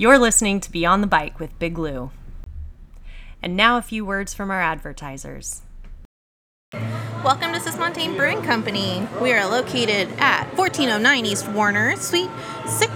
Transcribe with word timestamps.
You're 0.00 0.18
listening 0.18 0.60
to 0.60 0.72
Beyond 0.72 1.02
the 1.02 1.06
Bike 1.06 1.38
with 1.38 1.58
Big 1.58 1.76
Lou. 1.76 2.10
And 3.42 3.54
now 3.54 3.76
a 3.76 3.82
few 3.82 4.02
words 4.02 4.32
from 4.32 4.50
our 4.50 4.62
advertisers. 4.62 5.60
Welcome 7.22 7.52
to 7.52 7.58
Cismontane 7.58 8.16
Brewing 8.16 8.40
Company. 8.40 9.06
We 9.20 9.34
are 9.34 9.46
located 9.46 10.08
at 10.18 10.56
1409 10.56 11.26
East 11.26 11.46
Warner, 11.48 11.96
Suite 11.96 12.30
6, 12.66 12.90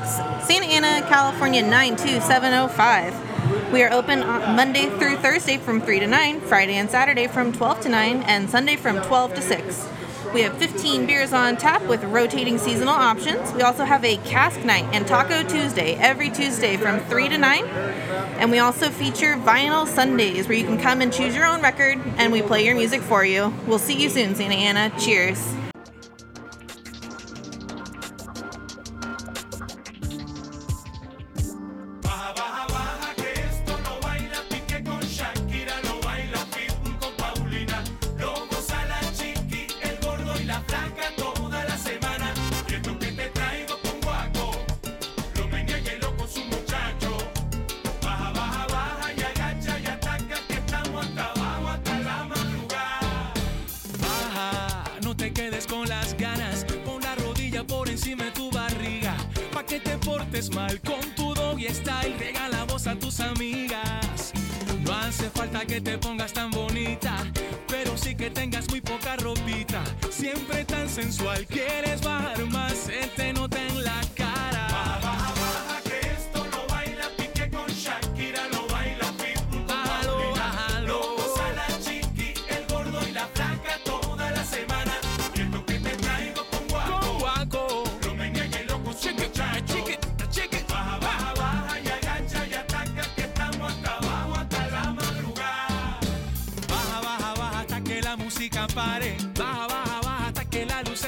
Santa 0.47 0.65
Ana, 0.65 1.07
California 1.07 1.61
92705. 1.61 3.71
We 3.71 3.83
are 3.83 3.93
open 3.93 4.23
on 4.23 4.57
Monday 4.57 4.89
through 4.99 5.19
Thursday 5.19 5.59
from 5.59 5.83
3 5.83 6.01
to 6.01 6.07
9, 6.07 6.41
Friday 6.41 6.77
and 6.77 6.89
Saturday 6.89 7.27
from 7.27 7.53
12 7.53 7.83
to 7.83 7.91
9, 7.91 8.23
and 8.23 8.49
Sunday 8.49 8.77
from 8.77 9.03
12 9.03 9.35
to 9.35 9.43
6. 9.43 9.89
We 10.35 10.43
have 10.43 10.59
15 10.59 11.07
beers 11.07 11.33
on 11.33 11.57
tap 11.57 11.81
with 11.87 12.03
rotating 12.03 12.59
seasonal 12.59 12.93
options. 12.93 13.53
We 13.53 13.63
also 13.63 13.85
have 13.85 14.05
a 14.05 14.17
cask 14.17 14.65
night 14.65 14.85
and 14.93 15.07
Taco 15.07 15.45
Tuesday 15.45 15.95
every 15.95 16.29
Tuesday 16.29 16.77
from 16.77 16.99
3 16.99 17.29
to 17.29 17.39
9. 17.39 17.65
And 17.65 18.51
we 18.51 18.59
also 18.59 18.91
feature 18.91 19.37
vinyl 19.37 19.87
Sundays 19.87 20.49
where 20.49 20.59
you 20.59 20.65
can 20.65 20.77
come 20.77 21.01
and 21.03 21.13
choose 21.13 21.37
your 21.37 21.47
own 21.47 21.63
record 21.63 22.01
and 22.19 22.33
we 22.33 22.43
play 22.43 22.67
your 22.67 22.75
music 22.75 23.01
for 23.01 23.25
you. 23.25 23.55
We'll 23.69 23.79
see 23.79 23.95
you 23.95 24.11
soon, 24.11 24.35
Santa 24.35 24.57
Ana. 24.57 24.91
Cheers. 24.99 25.55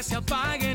Se 0.07 0.15
apaguen. 0.15 0.66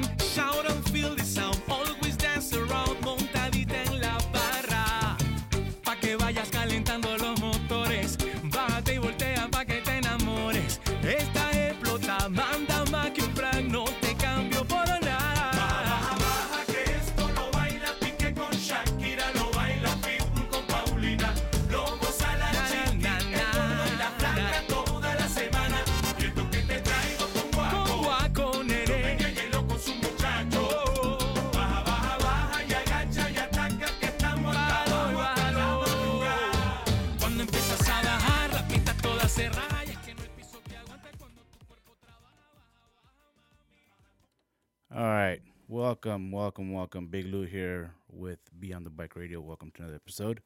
Welcome, 46.41 46.74
welcome. 46.74 47.06
Big 47.06 47.28
Lou 47.28 47.44
here 47.44 47.94
with 48.09 48.40
Beyond 48.59 48.88
the 48.88 48.90
Bike 48.90 49.16
Radio. 49.16 49.40
Welcome 49.40 49.69
to 49.75 49.84
another 49.84 49.97
episode. 49.97 50.41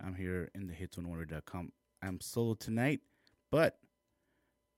I'm 0.00 0.14
here 0.14 0.48
in 0.54 0.68
the 0.68 0.72
hits1order.com. 0.72 1.72
I'm 2.00 2.20
solo 2.20 2.54
tonight, 2.54 3.00
but 3.50 3.78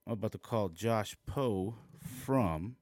I'm 0.07 0.13
about 0.13 0.31
to 0.31 0.39
call 0.39 0.69
Josh 0.69 1.15
Poe 1.27 1.75
from 2.03 2.75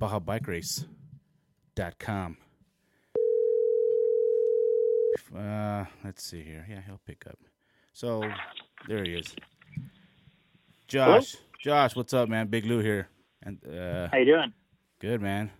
BajaBikeRace.com. 0.00 2.36
Uh, 5.32 5.84
let's 6.04 6.24
see 6.24 6.42
here. 6.42 6.66
Yeah, 6.68 6.80
he'll 6.84 7.00
pick 7.06 7.28
up. 7.28 7.38
So 7.92 8.28
there 8.88 9.04
he 9.04 9.14
is. 9.14 9.36
Josh, 10.88 11.36
Josh, 11.60 11.94
what's 11.94 12.12
up, 12.12 12.28
man? 12.28 12.48
Big 12.48 12.66
Lou 12.66 12.80
here. 12.80 13.08
And 13.40 13.64
uh, 13.64 14.08
How 14.10 14.18
you 14.18 14.24
doing? 14.24 14.52
Good 14.98 15.20
man. 15.20 15.52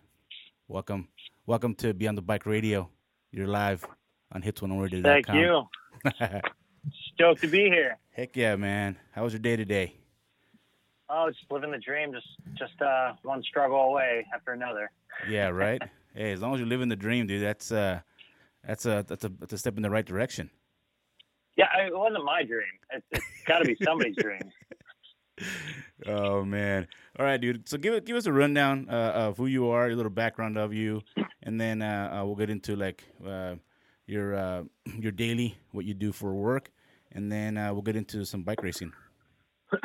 Welcome, 0.69 1.09
welcome 1.47 1.75
to 1.77 1.93
Beyond 1.93 2.19
the 2.19 2.23
Bike 2.23 2.47
Radio. 2.47 2.89
You're 3.31 3.47
live 3.47 3.85
on 4.33 4.43
hits1radio.com. 4.43 5.03
Thank 5.03 5.29
you. 5.29 5.63
Stoked 7.15 7.41
to 7.43 7.49
be 7.49 7.65
here. 7.65 7.99
Heck 8.13 8.37
yeah, 8.37 8.57
man. 8.57 8.97
How 9.13 9.25
was 9.25 9.33
your 9.33 9.41
day 9.41 9.57
today? 9.57 9.95
Oh, 11.09 11.29
just 11.31 11.51
living 11.51 11.71
the 11.71 11.79
dream. 11.79 12.13
Just 12.13 12.27
just 12.55 12.81
uh, 12.81 13.13
one 13.23 13.43
struggle 13.43 13.77
away 13.81 14.27
after 14.35 14.53
another. 14.53 14.91
Yeah, 15.29 15.49
right. 15.51 15.81
hey, 16.15 16.33
as 16.33 16.41
long 16.41 16.55
as 16.55 16.61
you're 16.61 16.69
living 16.69 16.89
the 16.89 16.97
dream, 16.97 17.27
dude, 17.27 17.43
that's 17.43 17.71
uh, 17.71 18.01
that's 18.67 18.87
a 18.87 19.05
that's 19.07 19.25
a 19.25 19.29
that's 19.39 19.53
a 19.53 19.59
step 19.59 19.77
in 19.77 19.83
the 19.83 19.91
right 19.91 20.07
direction. 20.07 20.51
Yeah, 21.57 21.67
I- 21.77 21.87
it 21.87 21.97
wasn't 21.97 22.25
my 22.25 22.43
dream. 22.45 22.65
It's, 22.93 23.07
it's 23.13 23.25
got 23.47 23.59
to 23.59 23.65
be 23.67 23.77
somebody's 23.85 24.17
dream. 24.17 24.41
Oh 26.07 26.45
man. 26.45 26.89
All 27.19 27.25
right, 27.25 27.41
dude. 27.41 27.69
So 27.69 27.79
give 27.79 28.05
give 28.05 28.17
us 28.17 28.27
a 28.27 28.33
rundown 28.33 28.89
uh, 28.91 29.13
of 29.15 29.37
who 29.37 29.47
you 29.47 29.69
are, 29.69 29.89
a 29.89 29.95
little 29.95 30.11
background 30.11 30.57
of 30.57 30.73
you, 30.73 31.03
and 31.43 31.61
then 31.61 31.83
uh, 31.83 32.21
uh, 32.21 32.25
we'll 32.25 32.37
get 32.37 32.51
into 32.51 32.77
like 32.77 33.05
uh, 33.27 33.55
your 34.07 34.35
uh, 34.35 34.63
your 34.99 35.13
daily, 35.13 35.57
what 35.73 35.85
you 35.85 35.95
do 35.95 36.13
for 36.13 36.35
work, 36.35 36.71
and 37.13 37.31
then 37.31 37.55
we'll 37.55 37.83
get 37.83 37.97
into 37.97 38.25
some 38.25 38.43
bike 38.43 38.63
racing. 38.63 38.93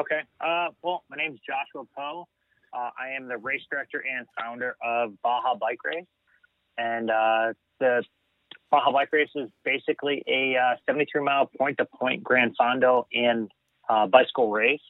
Okay. 0.00 0.20
Uh, 0.40 0.68
well, 0.82 1.04
my 1.10 1.18
name 1.18 1.34
is 1.34 1.38
Joshua 1.46 1.86
Poe. 1.94 2.26
I 2.72 3.10
am 3.14 3.28
the 3.28 3.36
race 3.36 3.60
director 3.70 4.02
and 4.02 4.26
founder 4.40 4.74
of 4.82 5.12
Baja 5.22 5.54
Bike 5.54 5.84
Race. 5.84 6.06
And 6.78 7.10
the 7.10 8.02
Baja 8.70 8.90
Bike 8.90 9.10
Race 9.12 9.28
is 9.34 9.50
basically 9.66 10.22
a 10.26 10.56
uh, 10.56 10.76
73 10.86 11.22
mile 11.22 11.50
point 11.58 11.76
to 11.76 11.84
point 11.84 12.24
Gran 12.24 12.54
Fondo 12.58 13.04
and 13.12 13.50
bicycle 14.10 14.50
race. 14.50 14.80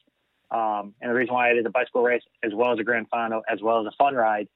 Um, 0.51 0.93
and 1.01 1.09
the 1.09 1.15
reason 1.15 1.33
why 1.33 1.49
I 1.49 1.53
did 1.53 1.65
the 1.65 1.69
bicycle 1.69 2.03
race 2.03 2.21
as 2.43 2.51
well 2.53 2.73
as 2.73 2.79
a 2.79 2.83
Grand 2.83 3.07
final, 3.09 3.41
as 3.49 3.61
well 3.61 3.81
as 3.81 3.87
a 3.87 3.95
fun 3.97 4.15
ride, 4.15 4.47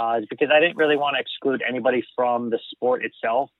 uh, 0.00 0.18
is 0.20 0.26
because 0.28 0.48
I 0.52 0.60
didn't 0.60 0.76
really 0.76 0.96
want 0.96 1.16
to 1.16 1.20
exclude 1.20 1.62
anybody 1.66 2.04
from 2.14 2.50
the 2.50 2.58
sport 2.70 3.04
itself. 3.04 3.50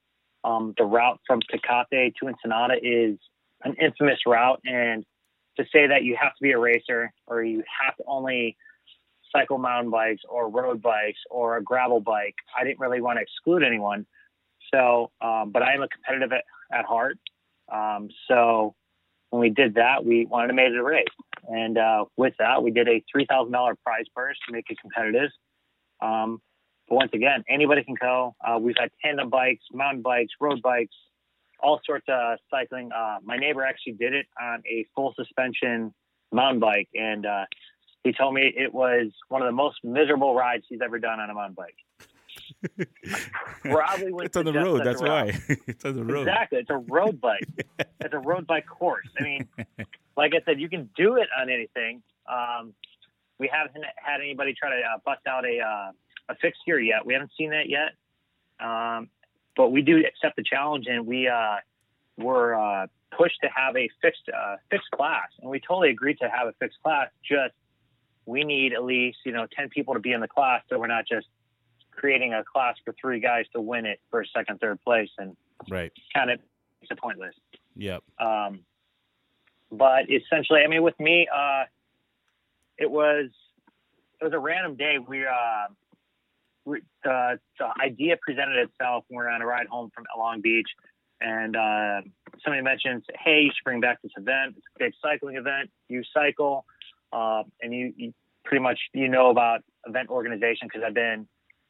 Um, 0.44 0.74
the 0.76 0.84
route 0.84 1.20
from 1.26 1.40
Tecate 1.40 2.14
to 2.16 2.28
Ensenada 2.28 2.74
is 2.80 3.18
an 3.64 3.74
infamous 3.80 4.20
route, 4.26 4.60
and 4.64 5.04
to 5.58 5.64
say 5.72 5.86
that 5.86 6.02
you 6.04 6.16
have 6.20 6.34
to 6.34 6.42
be 6.42 6.52
a 6.52 6.58
racer 6.58 7.12
or 7.26 7.42
you 7.42 7.62
have 7.84 7.96
to 7.96 8.04
only 8.06 8.56
cycle 9.34 9.58
mountain 9.58 9.90
bikes 9.90 10.22
or 10.28 10.48
road 10.48 10.82
bikes 10.82 11.18
or 11.30 11.56
a 11.56 11.62
gravel 11.62 12.00
bike, 12.00 12.34
I 12.58 12.64
didn't 12.64 12.78
really 12.78 13.00
want 13.00 13.18
to 13.18 13.22
exclude 13.22 13.62
anyone. 13.62 14.06
So, 14.72 15.10
um, 15.20 15.50
but 15.50 15.62
I 15.62 15.74
am 15.74 15.82
a 15.82 15.88
competitive 15.88 16.32
at, 16.32 16.44
at 16.76 16.84
heart. 16.84 17.18
Um, 17.72 18.08
so 18.28 18.74
when 19.30 19.40
we 19.40 19.50
did 19.50 19.74
that, 19.74 20.04
we 20.04 20.26
wanted 20.26 20.48
to 20.48 20.54
make 20.54 20.68
it 20.68 20.76
a 20.76 20.82
race. 20.82 21.04
And 21.48 21.78
uh, 21.78 22.06
with 22.16 22.34
that, 22.38 22.62
we 22.62 22.70
did 22.70 22.88
a 22.88 23.02
$3,000 23.14 23.50
prize 23.84 24.04
purse 24.14 24.36
to 24.46 24.52
make 24.52 24.66
it 24.68 24.78
competitive. 24.80 25.30
Um, 26.00 26.40
but 26.88 26.96
once 26.96 27.10
again, 27.14 27.44
anybody 27.48 27.82
can 27.84 27.94
go. 28.00 28.34
Uh, 28.44 28.58
we've 28.58 28.76
had 28.78 28.90
tandem 29.04 29.30
bikes, 29.30 29.64
mountain 29.72 30.02
bikes, 30.02 30.32
road 30.40 30.62
bikes, 30.62 30.94
all 31.60 31.80
sorts 31.84 32.06
of 32.08 32.38
cycling. 32.50 32.90
Uh, 32.92 33.18
my 33.24 33.36
neighbor 33.36 33.64
actually 33.64 33.94
did 33.94 34.12
it 34.12 34.26
on 34.40 34.62
a 34.66 34.86
full 34.94 35.14
suspension 35.16 35.92
mountain 36.32 36.60
bike, 36.60 36.88
and 36.94 37.26
uh, 37.26 37.44
he 38.04 38.12
told 38.12 38.34
me 38.34 38.52
it 38.56 38.72
was 38.72 39.08
one 39.28 39.42
of 39.42 39.46
the 39.46 39.52
most 39.52 39.78
miserable 39.82 40.34
rides 40.34 40.64
he's 40.68 40.80
ever 40.84 40.98
done 40.98 41.18
on 41.18 41.30
a 41.30 41.34
mountain 41.34 41.54
bike. 41.54 41.76
probably 43.62 44.24
it's 44.24 44.36
on 44.36 44.44
the 44.44 44.52
road. 44.52 44.82
That's 44.84 45.02
route. 45.02 45.26
why. 45.26 45.56
it's 45.66 45.84
on 45.84 45.94
the 45.94 46.04
road. 46.04 46.28
Exactly. 46.28 46.58
It's 46.58 46.70
a 46.70 46.76
road 46.76 47.20
bike. 47.20 47.48
it's 48.00 48.14
a 48.14 48.18
road 48.18 48.46
bike 48.46 48.66
course. 48.66 49.08
I 49.18 49.22
mean, 49.22 49.48
like 50.16 50.32
I 50.34 50.40
said, 50.44 50.60
you 50.60 50.68
can 50.68 50.90
do 50.96 51.16
it 51.16 51.28
on 51.38 51.50
anything. 51.50 52.02
Um, 52.30 52.74
we 53.38 53.50
haven't 53.52 53.84
had 53.96 54.20
anybody 54.20 54.54
try 54.54 54.70
to 54.70 54.76
uh, 54.76 54.98
bust 55.04 55.26
out 55.26 55.44
a 55.44 55.58
uh, 55.60 55.92
a 56.28 56.36
fixed 56.36 56.60
gear 56.66 56.80
yet. 56.80 57.04
We 57.04 57.12
haven't 57.12 57.32
seen 57.36 57.50
that 57.50 57.68
yet. 57.68 57.92
Um, 58.58 59.08
but 59.56 59.70
we 59.70 59.82
do 59.82 59.98
accept 59.98 60.36
the 60.36 60.42
challenge, 60.42 60.86
and 60.88 61.06
we 61.06 61.28
uh, 61.28 61.56
were 62.18 62.54
uh, 62.54 62.86
pushed 63.16 63.38
to 63.42 63.48
have 63.54 63.76
a 63.76 63.88
fixed 64.02 64.28
uh, 64.34 64.56
fixed 64.70 64.90
class, 64.90 65.28
and 65.40 65.50
we 65.50 65.60
totally 65.60 65.90
agreed 65.90 66.18
to 66.18 66.28
have 66.28 66.48
a 66.48 66.52
fixed 66.60 66.78
class. 66.82 67.08
Just 67.22 67.54
we 68.26 68.44
need 68.44 68.72
at 68.72 68.84
least 68.84 69.18
you 69.24 69.32
know 69.32 69.46
ten 69.56 69.68
people 69.68 69.94
to 69.94 70.00
be 70.00 70.12
in 70.12 70.20
the 70.20 70.28
class, 70.28 70.62
so 70.68 70.78
we're 70.78 70.86
not 70.86 71.06
just 71.06 71.26
creating 71.96 72.34
a 72.34 72.44
class 72.44 72.76
for 72.84 72.94
three 73.00 73.20
guys 73.20 73.44
to 73.54 73.60
win 73.60 73.86
it 73.86 74.00
for 74.10 74.24
second, 74.24 74.60
third 74.60 74.80
place, 74.82 75.10
and 75.18 75.36
Right. 75.68 75.92
kind 76.14 76.30
of 76.30 76.40
it's 76.82 76.90
it 76.90 76.98
pointless. 76.98 77.34
Yep. 77.76 78.02
Um, 78.18 78.60
but 79.70 80.10
essentially, 80.10 80.60
I 80.64 80.68
mean, 80.68 80.82
with 80.82 80.98
me, 81.00 81.26
uh, 81.34 81.64
it 82.78 82.90
was 82.90 83.30
it 84.20 84.24
was 84.24 84.32
a 84.32 84.38
random 84.38 84.76
day. 84.76 84.96
We, 85.06 85.26
uh, 85.26 85.66
we 86.64 86.80
the, 87.04 87.38
the 87.58 87.66
idea 87.82 88.16
presented 88.20 88.56
itself. 88.56 89.04
when 89.08 89.18
We 89.18 89.24
were 89.24 89.30
on 89.30 89.42
a 89.42 89.46
ride 89.46 89.66
home 89.66 89.90
from 89.94 90.04
Long 90.16 90.40
Beach, 90.40 90.68
and 91.20 91.56
uh, 91.56 92.02
somebody 92.44 92.62
mentions, 92.62 93.04
"Hey, 93.18 93.42
you 93.42 93.48
should 93.48 93.64
bring 93.64 93.80
back 93.80 94.00
this 94.02 94.12
event. 94.16 94.54
It's 94.56 94.66
a 94.76 94.78
big 94.78 94.92
cycling 95.02 95.36
event. 95.36 95.70
You 95.88 96.02
cycle, 96.14 96.64
uh, 97.12 97.42
and 97.60 97.74
you, 97.74 97.92
you 97.96 98.14
pretty 98.44 98.62
much 98.62 98.78
you 98.92 99.08
know 99.08 99.30
about 99.30 99.62
event 99.86 100.08
organization 100.08 100.68
because 100.68 100.82
I've 100.86 100.94
been 100.94 101.26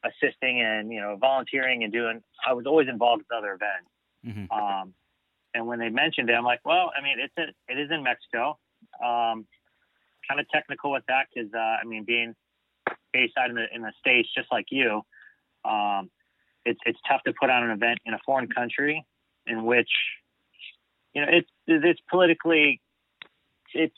assisting 0.08 0.60
and 0.60 0.92
you 0.92 1.00
know 1.00 1.16
volunteering 1.16 1.84
and 1.84 1.92
doing. 1.92 2.22
I 2.46 2.52
was 2.52 2.66
always 2.66 2.88
involved 2.88 3.22
with 3.28 3.36
other 3.36 3.52
events." 3.54 3.90
hmm 4.24 4.52
Um, 4.52 4.94
and 5.54 5.66
when 5.66 5.78
they 5.78 5.88
mentioned 5.88 6.28
it, 6.28 6.34
I'm 6.34 6.44
like, 6.44 6.60
well, 6.64 6.92
I 6.96 7.02
mean, 7.02 7.16
it's 7.18 7.32
in, 7.36 7.48
it 7.74 7.80
is 7.80 7.90
in 7.90 8.02
Mexico. 8.02 8.58
Um, 9.02 9.46
kind 10.28 10.38
of 10.40 10.48
technical 10.50 10.90
with 10.92 11.04
that 11.08 11.26
because 11.32 11.50
uh, 11.54 11.58
I 11.58 11.84
mean, 11.84 12.04
being 12.04 12.34
based 13.12 13.34
out 13.38 13.48
in 13.50 13.56
the 13.56 13.66
in 13.74 13.82
the 13.82 13.92
states, 13.98 14.28
just 14.36 14.48
like 14.52 14.66
you, 14.70 15.02
um, 15.64 16.10
it's 16.64 16.80
it's 16.84 16.98
tough 17.08 17.22
to 17.24 17.32
put 17.40 17.50
on 17.50 17.62
an 17.64 17.70
event 17.70 18.00
in 18.04 18.14
a 18.14 18.18
foreign 18.26 18.48
country 18.48 19.04
in 19.46 19.64
which 19.64 19.90
you 21.14 21.22
know 21.22 21.28
it's 21.30 21.48
it's 21.66 22.00
politically 22.10 22.80
it's 23.72 23.96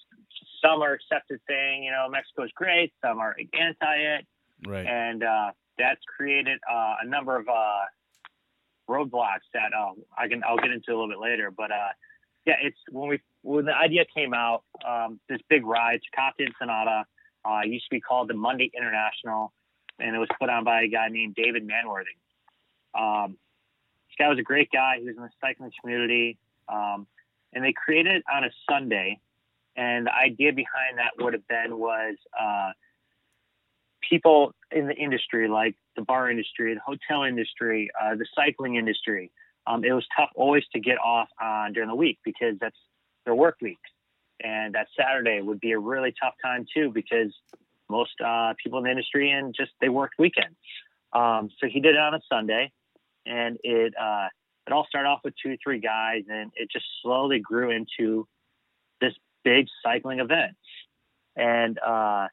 some 0.63 0.83
are 0.83 0.93
accepted 0.93 1.41
saying 1.49 1.83
you 1.85 1.91
know 1.91 2.09
Mexico's 2.11 2.51
great, 2.55 2.93
some 3.05 3.19
are 3.19 3.37
anti 3.55 3.97
it, 3.97 4.27
Right. 4.67 4.87
and 4.87 5.23
uh, 5.23 5.51
that's 5.79 6.01
created 6.17 6.59
uh, 6.71 6.97
a 7.03 7.07
number 7.07 7.37
of 7.37 7.49
uh, 7.49 7.85
roadblocks 8.89 9.47
that 9.55 9.73
uh, 9.79 9.93
I 10.17 10.29
can 10.29 10.43
I'll 10.45 10.57
get 10.57 10.71
into 10.71 10.91
a 10.91 10.95
little 10.95 11.09
bit 11.09 11.21
later. 11.21 11.51
But 11.51 11.71
uh, 11.71 11.89
yeah, 12.47 12.55
it's 12.63 12.79
when 12.91 13.09
we 13.09 13.21
when 13.43 13.65
the 13.67 13.75
idea 13.75 14.05
came 14.15 14.35
out, 14.35 14.65
um, 14.87 15.21
this 15.29 15.41
big 15.49 15.65
ride, 15.65 16.01
Tecate 16.17 16.49
Ensenada, 16.49 17.05
uh, 17.45 17.61
used 17.65 17.85
to 17.85 17.91
be 17.91 18.01
called 18.01 18.29
the 18.29 18.35
Monday 18.35 18.71
International, 18.77 19.53
and 19.99 20.15
it 20.15 20.19
was 20.19 20.29
put 20.41 20.51
on 20.51 20.65
by 20.65 20.83
a 20.83 20.89
guy 20.89 21.09
named 21.09 21.35
David 21.35 21.67
Manworthy. 21.67 22.17
Um, 22.99 23.37
this 24.09 24.17
guy 24.19 24.29
was 24.29 24.39
a 24.39 24.43
great 24.43 24.71
guy. 24.73 24.97
He 24.99 25.05
was 25.05 25.17
in 25.17 25.23
the 25.23 25.31
cycling 25.41 25.71
community, 25.81 26.39
um, 26.69 27.07
and 27.53 27.65
they 27.65 27.73
created 27.73 28.17
it 28.17 28.23
on 28.33 28.45
a 28.45 28.51
Sunday. 28.69 29.21
And 29.77 30.07
the 30.07 30.15
idea 30.15 30.53
behind 30.53 30.99
that 30.99 31.13
would 31.23 31.35
have 31.35 31.47
been 31.47 31.79
was 31.79 32.17
uh, 32.39 32.73
people 34.09 34.55
in 34.71 34.87
the 34.87 34.95
industry, 34.95 35.49
like 35.49 35.75
the 35.97 36.03
bar 36.03 36.31
industry, 36.31 36.75
the 36.75 36.81
hotel 36.81 37.25
industry, 37.25 37.91
uh, 38.01 38.15
the 38.15 38.27
cycling 38.35 38.77
industry. 38.77 39.31
Um, 39.67 39.85
it 39.85 39.93
was 39.93 40.07
tough 40.17 40.31
always 40.35 40.65
to 40.73 40.81
get 40.81 40.97
off 40.99 41.29
on 41.41 41.73
during 41.73 41.89
the 41.89 41.95
week 41.95 42.19
because 42.25 42.55
that's 42.61 42.77
their 43.25 43.35
work 43.35 43.57
weeks, 43.61 43.91
and 44.43 44.75
that 44.75 44.87
Saturday 44.97 45.43
would 45.43 45.61
be 45.61 45.73
a 45.73 45.79
really 45.79 46.15
tough 46.21 46.35
time 46.43 46.67
too 46.75 46.91
because 46.91 47.35
most 47.91 48.13
uh, 48.25 48.55
people 48.63 48.79
in 48.79 48.85
the 48.85 48.91
industry 48.91 49.31
and 49.31 49.55
just 49.55 49.73
they 49.81 49.89
worked 49.89 50.15
weekends. 50.19 50.57
Um, 51.13 51.51
so 51.59 51.69
he 51.69 51.81
did 51.81 51.95
it 51.95 52.01
on 52.01 52.15
a 52.15 52.21
Sunday, 52.31 52.71
and 53.27 53.59
it 53.63 53.95
uh, 54.01 54.29
it 54.67 54.73
all 54.73 54.87
started 54.89 55.09
off 55.09 55.21
with 55.25 55.35
two 55.43 55.57
three 55.63 55.81
guys, 55.81 56.25
and 56.29 56.51
it 56.55 56.71
just 56.71 56.87
slowly 57.03 57.41
grew 57.41 57.71
into 57.71 58.27
this 59.01 59.15
big 59.45 59.67
cycling 59.83 60.21
event. 60.21 60.57
And 61.37 61.79
uh, 61.79 62.29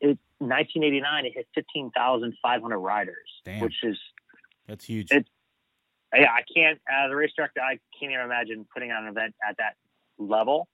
it 0.00 0.18
1989, 0.38 1.26
it 1.26 1.32
hit 1.34 1.46
15,500 1.54 2.78
riders, 2.78 3.14
Damn. 3.44 3.60
which 3.60 3.74
is 3.82 3.98
That's 4.66 4.84
huge. 4.84 5.10
It- 5.10 5.28
yeah, 6.14 6.30
I 6.32 6.42
can't 6.54 6.78
as 6.88 7.10
a 7.10 7.16
race 7.16 7.32
director, 7.36 7.60
I 7.60 7.78
can't 7.98 8.12
even 8.12 8.24
imagine 8.24 8.66
putting 8.72 8.90
on 8.90 9.04
an 9.04 9.10
event 9.10 9.34
at 9.46 9.56
that 9.58 9.74
level. 10.18 10.68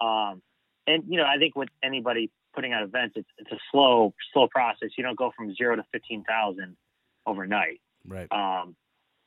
Um, 0.00 0.42
and 0.86 1.04
you 1.08 1.16
know, 1.16 1.24
I 1.24 1.38
think 1.38 1.54
with 1.56 1.68
anybody 1.82 2.30
putting 2.54 2.74
on 2.74 2.82
events, 2.82 3.14
it's 3.16 3.28
it's 3.38 3.52
a 3.52 3.58
slow 3.70 4.12
slow 4.32 4.48
process. 4.48 4.90
You 4.98 5.04
don't 5.04 5.16
go 5.16 5.32
from 5.36 5.54
zero 5.54 5.76
to 5.76 5.84
15,000 5.92 6.76
overnight. 7.24 7.80
right. 8.06 8.30
Um, 8.30 8.76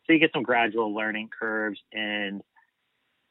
so 0.05 0.13
you 0.13 0.19
get 0.19 0.31
some 0.33 0.43
gradual 0.43 0.93
learning 0.93 1.29
curves, 1.37 1.79
and 1.91 2.41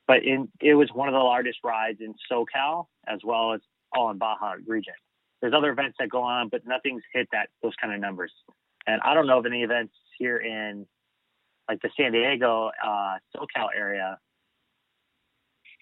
but 0.06 0.25
in 0.25 0.49
it 0.61 0.75
was 0.75 0.91
one 0.93 1.09
of 1.09 1.12
the 1.12 1.20
largest 1.20 1.59
rides 1.62 2.00
in 2.00 2.14
SoCal 2.31 2.87
as 3.06 3.20
well 3.23 3.52
as 3.52 3.61
all 3.94 4.11
in 4.11 4.19
Baja 4.19 4.55
region. 4.67 4.94
There's 5.41 5.53
other 5.55 5.71
events 5.71 5.97
that 5.99 6.09
go 6.09 6.23
on, 6.23 6.49
but 6.49 6.67
nothing's 6.67 7.03
hit 7.12 7.29
that 7.33 7.49
those 7.62 7.75
kind 7.81 7.93
of 7.94 8.00
numbers. 8.00 8.33
And 8.87 9.00
I 9.03 9.15
don't 9.15 9.27
know 9.27 9.38
of 9.38 9.47
any 9.47 9.62
events 9.62 9.93
here 10.19 10.38
in 10.38 10.87
like 11.69 11.83
the 11.83 11.91
San 11.97 12.12
Diego, 12.12 12.71
uh, 12.85 13.17
SoCal 13.37 13.69
area 13.77 14.19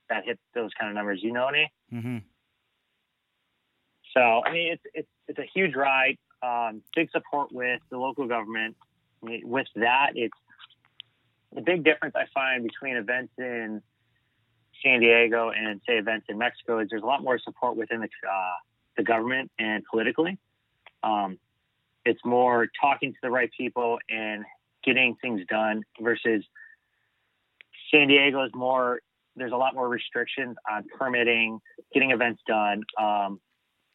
that 0.09 0.25
hit 0.25 0.39
those 0.55 0.71
kind 0.79 0.91
of 0.91 0.95
numbers. 0.95 1.21
You 1.23 1.33
know 1.33 1.47
any? 1.49 1.73
Mm-hmm. 1.93 2.19
So 4.15 4.21
I 4.21 4.53
mean, 4.53 4.73
it's 4.73 4.83
it's 4.93 5.09
it's 5.29 5.39
a 5.39 5.47
huge 5.55 5.75
ride. 5.75 6.17
Um, 6.43 6.83
big 6.95 7.11
support 7.11 7.53
with 7.53 7.81
the 7.91 7.99
local 7.99 8.27
government. 8.27 8.77
I 9.23 9.27
mean, 9.27 9.43
with 9.45 9.67
that, 9.77 10.13
it's 10.15 10.37
the 11.55 11.63
big 11.63 11.85
difference 11.85 12.15
I 12.17 12.25
find 12.35 12.63
between 12.63 12.97
events 12.97 13.33
in 13.39 13.83
San 14.83 15.01
Diego 15.01 15.51
and 15.51 15.81
say 15.87 15.95
events 15.95 16.27
in 16.29 16.39
Mexico 16.39 16.81
is 16.81 16.89
there's 16.91 17.03
a 17.03 17.07
lot 17.07 17.23
more 17.23 17.39
support 17.39 17.77
within 17.77 18.01
the 18.01 18.09
uh, 18.29 18.53
the 18.97 19.03
government 19.03 19.51
and 19.59 19.85
politically. 19.91 20.39
Um, 21.03 21.39
it's 22.05 22.21
more 22.25 22.69
talking 22.81 23.13
to 23.13 23.19
the 23.23 23.31
right 23.31 23.51
people 23.57 23.99
and 24.09 24.45
getting 24.85 25.17
things 25.23 25.43
done 25.49 25.83
versus 26.01 26.45
San 27.91 28.09
Diego 28.09 28.45
is 28.45 28.51
more. 28.55 29.01
There's 29.37 29.53
a 29.53 29.57
lot 29.57 29.75
more 29.75 29.89
restrictions 29.89 30.57
on 30.71 30.85
permitting, 30.99 31.61
getting 31.93 32.11
events 32.11 32.41
done. 32.47 32.83
Um, 33.01 33.41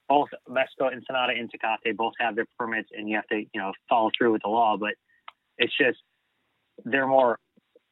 both 0.08 0.30
Mexico, 0.50 0.90
Ensenada, 0.90 1.34
and 1.38 1.52
Tecate 1.52 1.96
both 1.96 2.14
have 2.20 2.36
their 2.36 2.48
permits, 2.58 2.90
and 2.92 3.08
you 3.08 3.16
have 3.16 3.28
to, 3.28 3.38
you 3.38 3.62
know, 3.62 3.72
follow 3.88 4.10
through 4.18 4.34
with 4.34 4.42
the 4.42 4.50
law. 4.50 4.76
But 4.78 4.96
it's 5.58 5.76
just 5.78 6.00
they're 6.84 7.08
more 7.08 7.40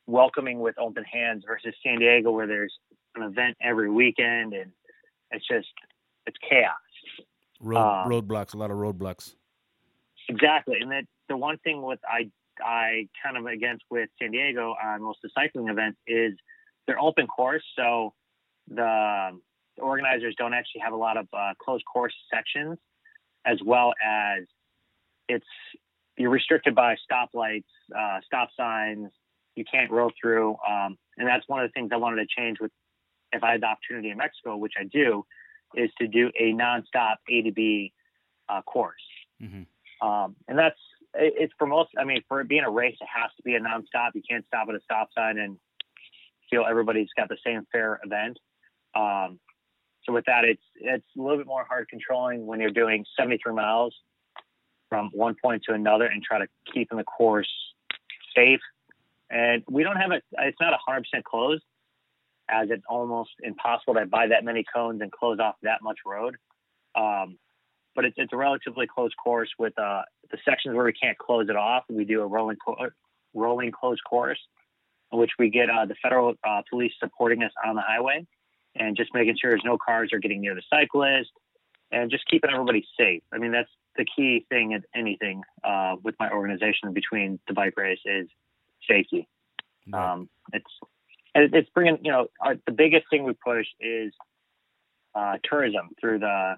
welcoming 0.07 0.59
with 0.59 0.75
open 0.79 1.03
hands 1.03 1.43
versus 1.45 1.75
San 1.85 1.99
Diego, 1.99 2.31
where 2.31 2.47
there's 2.47 2.73
an 3.15 3.23
event 3.23 3.55
every 3.61 3.89
weekend, 3.89 4.53
and 4.53 4.71
it's 5.31 5.47
just 5.47 5.67
it's 6.25 6.37
chaos. 6.49 6.73
Road 7.59 7.77
Um, 7.77 8.09
roadblocks. 8.09 8.53
A 8.53 8.57
lot 8.57 8.71
of 8.71 8.77
roadblocks. 8.77 9.35
Exactly, 10.29 10.77
and 10.81 10.91
that 10.91 11.05
the 11.29 11.37
one 11.37 11.57
thing 11.59 11.81
with 11.81 11.99
I 12.07 12.29
I 12.63 13.07
kind 13.23 13.37
of 13.37 13.45
against 13.45 13.83
with 13.89 14.09
San 14.21 14.31
Diego 14.31 14.75
on 14.83 15.01
most 15.01 15.19
of 15.23 15.31
the 15.35 15.41
cycling 15.41 15.69
events 15.69 15.99
is 16.07 16.33
they're 16.85 16.99
open 16.99 17.27
course, 17.27 17.63
so 17.75 18.13
the, 18.67 19.39
the 19.75 19.81
organizers 19.81 20.35
don't 20.37 20.53
actually 20.53 20.81
have 20.81 20.93
a 20.93 20.97
lot 20.97 21.17
of 21.17 21.27
uh, 21.33 21.53
closed 21.61 21.83
course 21.85 22.13
sections, 22.33 22.77
as 23.45 23.59
well 23.65 23.93
as 24.03 24.43
it's 25.29 25.45
you're 26.17 26.31
restricted 26.31 26.73
by 26.73 26.95
stoplights, 27.09 27.63
uh, 27.95 28.19
stop 28.25 28.49
signs. 28.57 29.11
You 29.55 29.63
can't 29.71 29.91
roll 29.91 30.11
through, 30.19 30.55
um, 30.67 30.97
and 31.17 31.27
that's 31.27 31.47
one 31.47 31.63
of 31.63 31.69
the 31.69 31.73
things 31.73 31.89
I 31.93 31.97
wanted 31.97 32.17
to 32.17 32.27
change 32.41 32.59
with 32.59 32.71
if 33.31 33.43
I 33.43 33.51
had 33.53 33.61
the 33.61 33.67
opportunity 33.67 34.09
in 34.09 34.17
Mexico, 34.17 34.57
which 34.57 34.73
I 34.79 34.83
do, 34.85 35.25
is 35.75 35.89
to 35.99 36.07
do 36.07 36.31
a 36.39 36.53
nonstop 36.53 37.15
A 37.29 37.41
to 37.43 37.51
B 37.51 37.93
uh, 38.49 38.61
course. 38.61 39.01
hmm 39.39 39.63
Um, 40.01 40.35
and 40.47 40.57
that's 40.57 40.79
it- 41.13 41.33
it's 41.37 41.53
for 41.57 41.65
most. 41.67 41.89
I 41.97 42.03
mean, 42.03 42.21
for 42.27 42.41
it 42.41 42.47
being 42.47 42.63
a 42.63 42.69
race, 42.69 42.97
it 43.01 43.07
has 43.07 43.31
to 43.37 43.43
be 43.43 43.55
a 43.55 43.59
nonstop. 43.59 44.11
You 44.13 44.21
can't 44.29 44.45
stop 44.47 44.69
at 44.69 44.75
a 44.75 44.79
stop 44.81 45.09
sign 45.13 45.37
and 45.37 45.57
feel 46.49 46.65
everybody's 46.65 47.09
got 47.17 47.27
the 47.29 47.37
same 47.45 47.65
fair 47.71 47.99
event. 48.03 48.37
Um, 48.95 49.39
so 50.03 50.13
with 50.13 50.25
that, 50.25 50.45
it's 50.45 50.61
it's 50.75 51.05
a 51.17 51.21
little 51.21 51.37
bit 51.37 51.47
more 51.47 51.65
hard 51.65 51.89
controlling 51.89 52.45
when 52.45 52.59
you're 52.59 52.71
doing 52.71 53.05
73 53.17 53.53
miles 53.53 53.95
from 54.89 55.09
one 55.13 55.35
point 55.43 55.63
to 55.63 55.73
another 55.73 56.05
and 56.05 56.23
try 56.23 56.39
to 56.39 56.47
keep 56.73 56.91
in 56.91 56.97
the 56.97 57.03
course 57.03 57.51
safe. 58.35 58.61
And 59.29 59.63
we 59.69 59.83
don't 59.83 59.97
have 59.97 60.11
it. 60.11 60.23
It's 60.39 60.59
not 60.61 60.71
100 60.71 61.01
percent 61.01 61.25
closed, 61.25 61.63
as 62.49 62.69
it's 62.69 62.83
almost 62.89 63.31
impossible 63.43 63.95
to 63.95 64.05
buy 64.05 64.27
that 64.27 64.43
many 64.43 64.63
cones 64.73 65.01
and 65.01 65.11
close 65.11 65.39
off 65.39 65.55
that 65.63 65.81
much 65.81 65.99
road. 66.05 66.35
Um, 66.95 67.37
but 67.95 68.05
it's, 68.05 68.15
it's 68.17 68.33
a 68.33 68.37
relatively 68.37 68.87
close 68.87 69.11
course 69.21 69.49
with 69.57 69.77
uh, 69.79 70.03
the 70.31 70.37
sections 70.45 70.75
where 70.75 70.85
we 70.85 70.93
can't 70.93 71.17
close 71.17 71.49
it 71.49 71.55
off, 71.55 71.83
we 71.89 72.05
do 72.05 72.21
a 72.21 72.27
rolling 72.27 72.57
co- 72.63 72.89
rolling 73.33 73.71
closed 73.71 74.01
course, 74.07 74.39
in 75.11 75.19
which 75.19 75.31
we 75.39 75.49
get 75.49 75.69
uh, 75.69 75.85
the 75.85 75.95
federal 76.01 76.35
uh, 76.47 76.61
police 76.69 76.93
supporting 76.99 77.43
us 77.43 77.51
on 77.65 77.75
the 77.75 77.81
highway 77.81 78.25
and 78.75 78.95
just 78.95 79.13
making 79.13 79.35
sure 79.41 79.51
there's 79.51 79.61
no 79.65 79.77
cars 79.77 80.11
are 80.13 80.19
getting 80.19 80.41
near 80.41 80.55
the 80.55 80.61
cyclist 80.69 81.31
and 81.91 82.11
just 82.11 82.25
keeping 82.27 82.49
everybody 82.51 82.85
safe. 82.99 83.23
I 83.33 83.37
mean, 83.37 83.51
that's 83.51 83.69
the 83.95 84.05
key 84.05 84.45
thing 84.49 84.73
in 84.73 84.83
anything 84.95 85.41
uh, 85.63 85.95
with 86.03 86.15
my 86.19 86.29
organization 86.29 86.93
between 86.93 87.39
the 87.47 87.53
bike 87.53 87.73
race 87.77 87.99
is 88.05 88.27
safety. 88.87 89.27
Um, 90.11 90.29
it's 90.53 90.65
and 91.37 91.53
it's 91.53 91.69
bringing 91.69 91.99
you 92.03 92.11
know 92.11 92.27
our, 92.41 92.55
the 92.65 92.71
biggest 92.71 93.05
thing 93.09 93.23
we 93.23 93.33
push 93.33 93.67
is 93.79 94.11
uh, 95.15 95.37
tourism 95.43 95.89
through 96.01 96.19
the 96.19 96.55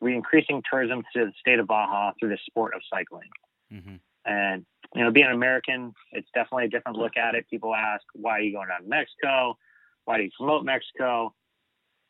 we 0.00 0.14
increasing 0.14 0.62
tourism 0.70 1.02
to 1.14 1.26
the 1.26 1.32
state 1.38 1.58
of 1.58 1.66
Baja 1.66 2.12
through 2.18 2.30
the 2.30 2.38
sport 2.46 2.74
of 2.74 2.82
cycling. 2.92 3.28
Mhm. 3.72 4.00
And 4.26 4.66
you 4.94 5.02
know, 5.02 5.10
being 5.10 5.26
American, 5.26 5.92
it's 6.12 6.28
definitely 6.34 6.64
a 6.66 6.68
different 6.68 6.98
look 6.98 7.16
at 7.16 7.34
it. 7.34 7.48
People 7.50 7.74
ask, 7.74 8.02
"Why 8.14 8.38
are 8.38 8.40
you 8.40 8.52
going 8.52 8.68
down 8.68 8.82
to 8.82 8.88
Mexico? 8.88 9.58
Why 10.04 10.18
do 10.18 10.24
you 10.24 10.30
promote 10.36 10.64
Mexico?" 10.64 11.34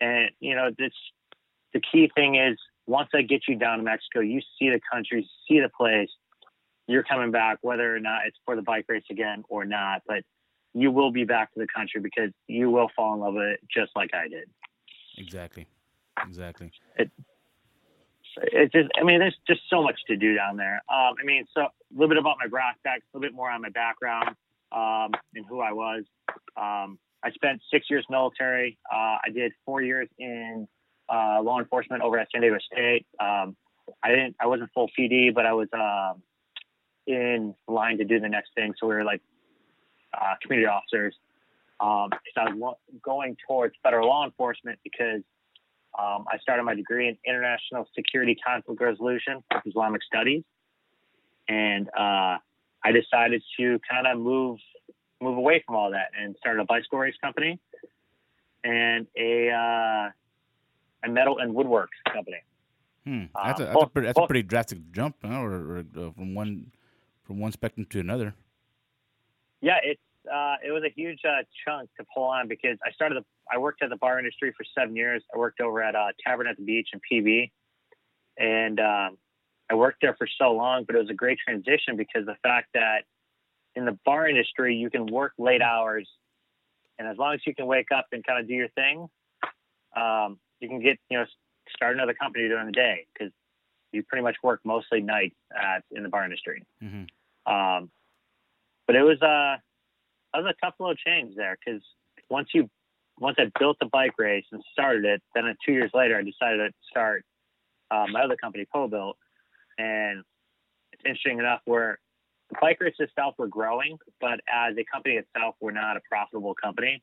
And 0.00 0.30
you 0.40 0.54
know, 0.54 0.70
this 0.76 0.92
the 1.72 1.80
key 1.80 2.10
thing 2.14 2.36
is 2.36 2.58
once 2.86 3.08
I 3.14 3.22
get 3.22 3.42
you 3.48 3.56
down 3.56 3.78
to 3.78 3.84
Mexico, 3.84 4.20
you 4.20 4.40
see 4.58 4.70
the 4.70 4.80
country, 4.92 5.28
see 5.48 5.60
the 5.60 5.70
place. 5.70 6.10
You're 6.86 7.02
coming 7.02 7.30
back, 7.30 7.58
whether 7.62 7.94
or 7.94 8.00
not 8.00 8.26
it's 8.26 8.38
for 8.44 8.54
the 8.54 8.62
bike 8.62 8.84
race 8.88 9.04
again 9.10 9.42
or 9.48 9.64
not. 9.64 10.02
But 10.06 10.22
you 10.74 10.90
will 10.90 11.12
be 11.12 11.24
back 11.24 11.52
to 11.54 11.60
the 11.60 11.66
country 11.74 12.00
because 12.00 12.30
you 12.46 12.70
will 12.70 12.88
fall 12.94 13.14
in 13.14 13.20
love 13.20 13.34
with 13.34 13.44
it 13.44 13.60
just 13.72 13.92
like 13.94 14.10
I 14.12 14.28
did. 14.28 14.50
Exactly. 15.16 15.66
Exactly. 16.26 16.72
It, 16.96 17.10
it's 18.36 18.72
just 18.72 18.88
I 19.00 19.04
mean 19.04 19.20
there's 19.20 19.36
just 19.46 19.60
so 19.70 19.82
much 19.82 20.00
to 20.08 20.16
do 20.16 20.34
down 20.34 20.56
there. 20.56 20.82
Um, 20.88 21.14
I 21.20 21.24
mean 21.24 21.46
so 21.54 21.62
a 21.62 21.70
little 21.92 22.08
bit 22.08 22.18
about 22.18 22.36
my 22.38 22.48
backpack, 22.48 22.96
a 22.96 23.02
little 23.12 23.28
bit 23.28 23.34
more 23.34 23.50
on 23.50 23.62
my 23.62 23.70
background 23.70 24.36
um, 24.72 25.12
and 25.34 25.46
who 25.48 25.60
I 25.60 25.72
was. 25.72 26.04
Um, 26.56 26.98
I 27.22 27.30
spent 27.30 27.62
six 27.72 27.86
years 27.88 28.04
military. 28.10 28.76
Uh, 28.92 29.16
I 29.24 29.30
did 29.32 29.52
four 29.64 29.80
years 29.80 30.08
in 30.18 30.68
uh, 31.08 31.40
law 31.42 31.58
enforcement 31.58 32.02
over 32.02 32.18
at 32.18 32.28
San 32.32 32.42
Diego 32.42 32.58
State. 32.72 33.06
Um, 33.20 33.56
I 34.02 34.08
didn't 34.08 34.36
I 34.40 34.46
wasn't 34.46 34.70
full 34.74 34.90
PD, 34.98 35.32
but 35.32 35.46
I 35.46 35.52
was 35.52 35.68
um, 35.72 36.22
in 37.06 37.54
line 37.68 37.98
to 37.98 38.04
do 38.04 38.20
the 38.20 38.28
next 38.28 38.50
thing. 38.54 38.74
So 38.78 38.86
we 38.86 38.94
were 38.94 39.04
like 39.04 39.22
uh, 40.20 40.34
community 40.42 40.66
officers. 40.68 41.14
Um, 41.80 42.10
I 42.36 42.44
was 42.44 42.54
lo- 42.56 42.78
going 43.02 43.36
towards 43.46 43.74
federal 43.82 44.08
law 44.08 44.24
enforcement 44.24 44.78
because 44.84 45.22
um, 45.98 46.24
I 46.32 46.38
started 46.40 46.62
my 46.64 46.74
degree 46.74 47.08
in 47.08 47.16
international 47.26 47.88
security 47.94 48.36
conflict 48.36 48.80
resolution 48.80 49.42
with 49.52 49.66
Islamic 49.66 50.02
studies, 50.02 50.42
and 51.48 51.88
uh, 51.88 52.38
I 52.84 52.92
decided 52.92 53.42
to 53.58 53.80
kind 53.90 54.06
of 54.06 54.18
move 54.18 54.58
move 55.20 55.36
away 55.38 55.62
from 55.66 55.76
all 55.76 55.90
that 55.92 56.10
and 56.20 56.36
started 56.38 56.60
a 56.60 56.64
bicycle 56.64 56.98
race 56.98 57.14
company 57.22 57.58
and 58.62 59.06
a 59.16 59.50
uh, 59.50 60.10
a 61.04 61.08
metal 61.08 61.38
and 61.38 61.54
woodworks 61.54 61.96
company. 62.12 62.38
Hmm. 63.04 63.24
Uh, 63.34 63.46
That's 63.48 63.60
a 63.60 63.64
that's 63.64 63.70
a 63.70 63.78
both- 63.78 63.92
pretty, 63.92 64.06
that's 64.06 64.18
a 64.18 64.26
pretty 64.26 64.42
drastic 64.42 64.78
jump, 64.92 65.16
huh? 65.22 65.40
or, 65.40 65.52
or 65.52 65.78
uh, 65.96 66.10
from 66.12 66.34
one 66.34 66.70
from 67.24 67.38
one 67.38 67.52
spectrum 67.52 67.86
to 67.90 68.00
another. 68.00 68.34
Yeah, 69.64 69.78
it's 69.82 70.00
uh, 70.30 70.56
it 70.62 70.72
was 70.72 70.82
a 70.84 70.92
huge 70.94 71.20
uh, 71.24 71.42
chunk 71.64 71.88
to 71.98 72.04
pull 72.14 72.24
on 72.24 72.48
because 72.48 72.76
I 72.84 72.92
started. 72.92 73.16
The, 73.16 73.24
I 73.50 73.56
worked 73.56 73.82
at 73.82 73.88
the 73.88 73.96
bar 73.96 74.18
industry 74.18 74.52
for 74.54 74.64
seven 74.78 74.94
years. 74.94 75.22
I 75.34 75.38
worked 75.38 75.60
over 75.62 75.82
at 75.82 75.96
uh, 75.96 76.08
Tavern 76.22 76.46
at 76.46 76.58
the 76.58 76.64
Beach 76.64 76.90
in 76.92 77.00
PB, 77.00 77.50
and 78.36 78.78
um, 78.78 79.16
I 79.70 79.74
worked 79.74 80.02
there 80.02 80.14
for 80.18 80.28
so 80.38 80.52
long. 80.52 80.84
But 80.84 80.96
it 80.96 80.98
was 80.98 81.08
a 81.08 81.14
great 81.14 81.38
transition 81.38 81.96
because 81.96 82.26
the 82.26 82.36
fact 82.42 82.68
that 82.74 83.04
in 83.74 83.86
the 83.86 83.98
bar 84.04 84.28
industry 84.28 84.76
you 84.76 84.90
can 84.90 85.06
work 85.06 85.32
late 85.38 85.62
hours, 85.62 86.06
and 86.98 87.08
as 87.08 87.16
long 87.16 87.32
as 87.32 87.40
you 87.46 87.54
can 87.54 87.64
wake 87.64 87.88
up 87.90 88.08
and 88.12 88.22
kind 88.22 88.38
of 88.38 88.46
do 88.46 88.52
your 88.52 88.68
thing, 88.68 89.08
um, 89.96 90.38
you 90.60 90.68
can 90.68 90.82
get 90.82 90.98
you 91.08 91.16
know 91.16 91.24
start 91.74 91.94
another 91.94 92.12
company 92.12 92.48
during 92.48 92.66
the 92.66 92.72
day 92.72 93.06
because 93.14 93.32
you 93.92 94.02
pretty 94.02 94.22
much 94.22 94.36
work 94.42 94.60
mostly 94.62 95.00
nights 95.00 95.36
at 95.58 95.84
in 95.90 96.02
the 96.02 96.10
bar 96.10 96.22
industry. 96.22 96.62
hmm 96.82 97.04
Um, 97.50 97.90
but 98.86 98.96
it 98.96 99.02
was 99.02 99.20
uh, 99.22 99.56
was 100.38 100.46
a 100.46 100.64
tough 100.64 100.74
little 100.78 100.94
change 100.94 101.34
there 101.36 101.56
because 101.64 101.82
once 102.28 102.48
you 102.52 102.68
once 103.18 103.36
I 103.38 103.50
built 103.58 103.76
the 103.80 103.86
bike 103.86 104.18
race 104.18 104.44
and 104.50 104.62
started 104.72 105.04
it, 105.04 105.22
then 105.34 105.44
two 105.64 105.72
years 105.72 105.90
later 105.94 106.16
I 106.16 106.22
decided 106.22 106.58
to 106.68 106.72
start 106.90 107.24
uh, 107.90 108.06
my 108.10 108.22
other 108.22 108.36
company, 108.36 108.66
PoBuilt, 108.74 109.14
and 109.78 110.24
it's 110.92 111.02
interesting 111.04 111.38
enough 111.38 111.60
where 111.64 111.98
the 112.50 112.56
bike 112.60 112.78
race 112.80 112.94
itself 112.98 113.34
were 113.38 113.46
growing, 113.46 113.98
but 114.20 114.40
as 114.52 114.74
a 114.76 114.84
company 114.92 115.14
itself, 115.14 115.54
we're 115.60 115.70
not 115.70 115.96
a 115.96 116.00
profitable 116.10 116.54
company, 116.54 117.02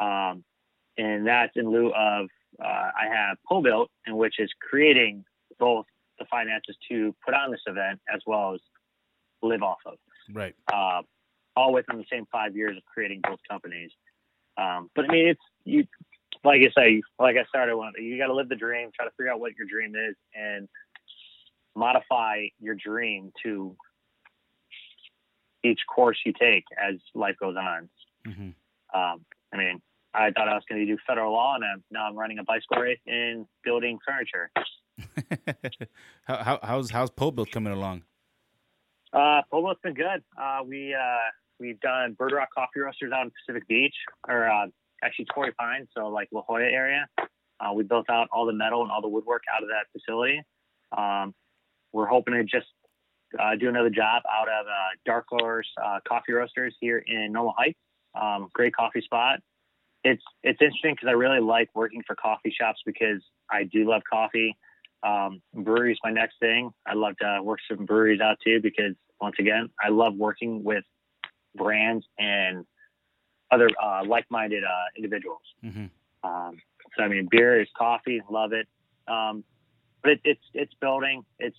um, 0.00 0.42
and 0.98 1.26
that's 1.26 1.52
in 1.56 1.70
lieu 1.70 1.92
of 1.94 2.26
uh, 2.60 2.66
I 2.66 3.06
have 3.12 3.36
PoBuilt, 3.50 3.86
in 4.06 4.16
which 4.16 4.34
is 4.38 4.50
creating 4.68 5.24
both 5.58 5.86
the 6.18 6.24
finances 6.30 6.76
to 6.88 7.14
put 7.24 7.34
on 7.34 7.50
this 7.50 7.60
event 7.66 8.00
as 8.12 8.20
well 8.26 8.54
as 8.54 8.60
live 9.42 9.62
off 9.62 9.78
of 9.86 9.94
Right. 10.32 10.54
uh, 10.72 11.02
all 11.56 11.72
within 11.72 11.96
the 11.98 12.04
same 12.10 12.26
five 12.30 12.54
years 12.54 12.76
of 12.76 12.84
creating 12.84 13.20
both 13.22 13.38
companies. 13.48 13.90
Um, 14.58 14.90
but 14.94 15.06
I 15.06 15.12
mean, 15.12 15.28
it's 15.28 15.40
you, 15.64 15.86
like 16.44 16.60
I 16.60 16.70
say, 16.78 17.02
like 17.18 17.36
I 17.36 17.44
started 17.44 17.76
one, 17.76 17.92
you 17.98 18.18
got 18.18 18.26
to 18.26 18.34
live 18.34 18.48
the 18.48 18.56
dream, 18.56 18.90
try 18.94 19.06
to 19.06 19.10
figure 19.16 19.32
out 19.32 19.40
what 19.40 19.52
your 19.56 19.66
dream 19.66 19.94
is, 19.94 20.14
and 20.34 20.68
modify 21.74 22.46
your 22.60 22.74
dream 22.74 23.32
to 23.42 23.76
each 25.64 25.80
course 25.92 26.18
you 26.24 26.32
take 26.38 26.64
as 26.82 26.96
life 27.14 27.36
goes 27.40 27.56
on. 27.56 27.88
hmm 28.24 28.50
Um, 28.94 29.24
I 29.52 29.56
mean, 29.56 29.80
I 30.14 30.30
thought 30.30 30.48
I 30.48 30.54
was 30.54 30.64
going 30.68 30.80
to 30.80 30.86
do 30.86 30.98
federal 31.06 31.32
law, 31.32 31.54
and 31.56 31.64
I'm, 31.64 31.84
now 31.90 32.06
I'm 32.06 32.16
running 32.16 32.38
a 32.38 32.44
bicycle 32.44 32.82
race 32.82 32.98
and 33.06 33.46
building 33.64 33.98
furniture. 34.06 34.50
how, 36.24 36.42
how 36.42 36.58
how's 36.62 36.90
how's 36.90 37.10
pole 37.10 37.30
build 37.30 37.50
coming 37.50 37.72
along? 37.72 38.02
Uh, 39.12 39.42
Polo's 39.50 39.76
been 39.82 39.94
good. 39.94 40.22
Uh, 40.40 40.60
we 40.66 40.94
uh, 40.94 41.30
we've 41.58 41.80
done 41.80 42.14
Bird 42.14 42.32
Rock 42.32 42.48
Coffee 42.54 42.80
Roasters 42.80 43.12
out 43.12 43.24
in 43.24 43.32
Pacific 43.46 43.66
Beach, 43.68 43.94
or 44.28 44.48
uh, 44.48 44.66
actually 45.02 45.26
Torrey 45.34 45.52
Pines, 45.52 45.88
so 45.96 46.08
like 46.08 46.28
La 46.32 46.42
Jolla 46.42 46.64
area. 46.64 47.06
Uh, 47.58 47.72
we 47.72 47.84
built 47.84 48.10
out 48.10 48.28
all 48.32 48.46
the 48.46 48.52
metal 48.52 48.82
and 48.82 48.90
all 48.90 49.00
the 49.00 49.08
woodwork 49.08 49.42
out 49.54 49.62
of 49.62 49.68
that 49.70 49.86
facility. 49.92 50.42
Um, 50.96 51.34
we're 51.92 52.06
hoping 52.06 52.34
to 52.34 52.44
just 52.44 52.66
uh, 53.38 53.56
do 53.58 53.68
another 53.68 53.90
job 53.90 54.22
out 54.30 54.48
of 54.48 54.66
uh, 54.66 54.70
Dark 55.04 55.26
Horse 55.28 55.68
uh, 55.82 55.98
Coffee 56.06 56.32
Roasters 56.32 56.74
here 56.80 57.02
in 57.06 57.32
Normal 57.32 57.54
Heights. 57.56 57.78
Um, 58.20 58.48
great 58.52 58.74
coffee 58.74 59.00
spot. 59.00 59.40
It's 60.04 60.22
it's 60.42 60.60
interesting 60.60 60.94
because 60.94 61.08
I 61.08 61.12
really 61.12 61.40
like 61.40 61.68
working 61.74 62.02
for 62.06 62.14
coffee 62.14 62.54
shops 62.56 62.80
because 62.86 63.22
I 63.50 63.64
do 63.64 63.88
love 63.88 64.02
coffee. 64.08 64.56
Um, 65.02 65.40
breweries 65.54 65.98
my 66.02 66.10
next 66.10 66.38
thing. 66.40 66.70
I 66.86 66.94
love 66.94 67.16
to 67.18 67.40
work 67.42 67.60
some 67.70 67.84
breweries 67.84 68.20
out 68.20 68.38
too 68.42 68.60
because 68.60 68.94
once 69.20 69.36
again, 69.38 69.68
I 69.82 69.90
love 69.90 70.14
working 70.14 70.64
with 70.64 70.84
brands 71.54 72.04
and 72.18 72.64
other 73.50 73.68
uh, 73.82 74.02
like-minded 74.04 74.64
uh, 74.64 74.86
individuals. 74.96 75.42
hmm 75.62 75.86
Um, 76.24 76.56
so 76.96 77.04
I 77.04 77.08
mean, 77.08 77.28
beer 77.30 77.60
is 77.60 77.68
coffee, 77.76 78.22
love 78.30 78.52
it. 78.52 78.66
Um, 79.06 79.44
but 80.02 80.12
it, 80.12 80.20
it's 80.24 80.42
it's 80.54 80.74
building. 80.80 81.24
It's 81.38 81.56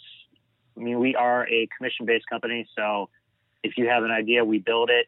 I 0.77 0.79
mean, 0.79 0.99
we 0.99 1.15
are 1.15 1.47
a 1.47 1.67
commission-based 1.77 2.25
company, 2.29 2.67
so 2.77 3.09
if 3.63 3.77
you 3.77 3.87
have 3.87 4.03
an 4.03 4.11
idea, 4.11 4.45
we 4.45 4.59
build 4.59 4.89
it, 4.89 5.07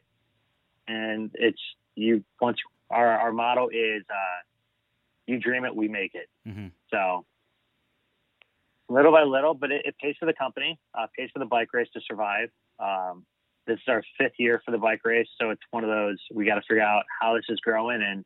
and 0.88 1.30
it's 1.34 1.60
you. 1.94 2.24
Once 2.40 2.58
our 2.90 3.06
our 3.18 3.32
motto 3.32 3.68
is, 3.68 4.02
uh, 4.10 4.40
you 5.26 5.38
dream 5.38 5.64
it, 5.64 5.74
we 5.74 5.88
make 5.88 6.14
it. 6.14 6.28
hmm 6.44 6.68
So 6.90 7.24
little 8.90 9.12
by 9.12 9.22
little, 9.22 9.54
but 9.54 9.70
it, 9.70 9.82
it 9.86 9.94
pays 10.02 10.16
for 10.18 10.26
the 10.26 10.34
company, 10.34 10.78
uh, 10.98 11.06
pays 11.16 11.30
for 11.32 11.38
the 11.38 11.46
bike 11.46 11.68
race 11.72 11.88
to 11.94 12.00
survive. 12.06 12.48
Um, 12.78 13.24
this 13.66 13.76
is 13.76 13.84
our 13.88 14.02
fifth 14.18 14.32
year 14.38 14.60
for 14.64 14.72
the 14.72 14.78
bike 14.78 15.00
race, 15.04 15.28
so 15.40 15.50
it's 15.50 15.62
one 15.70 15.84
of 15.84 15.90
those 15.90 16.18
we 16.34 16.44
got 16.44 16.56
to 16.56 16.62
figure 16.62 16.82
out 16.82 17.04
how 17.20 17.34
this 17.34 17.44
is 17.48 17.60
growing 17.60 18.02
and 18.02 18.24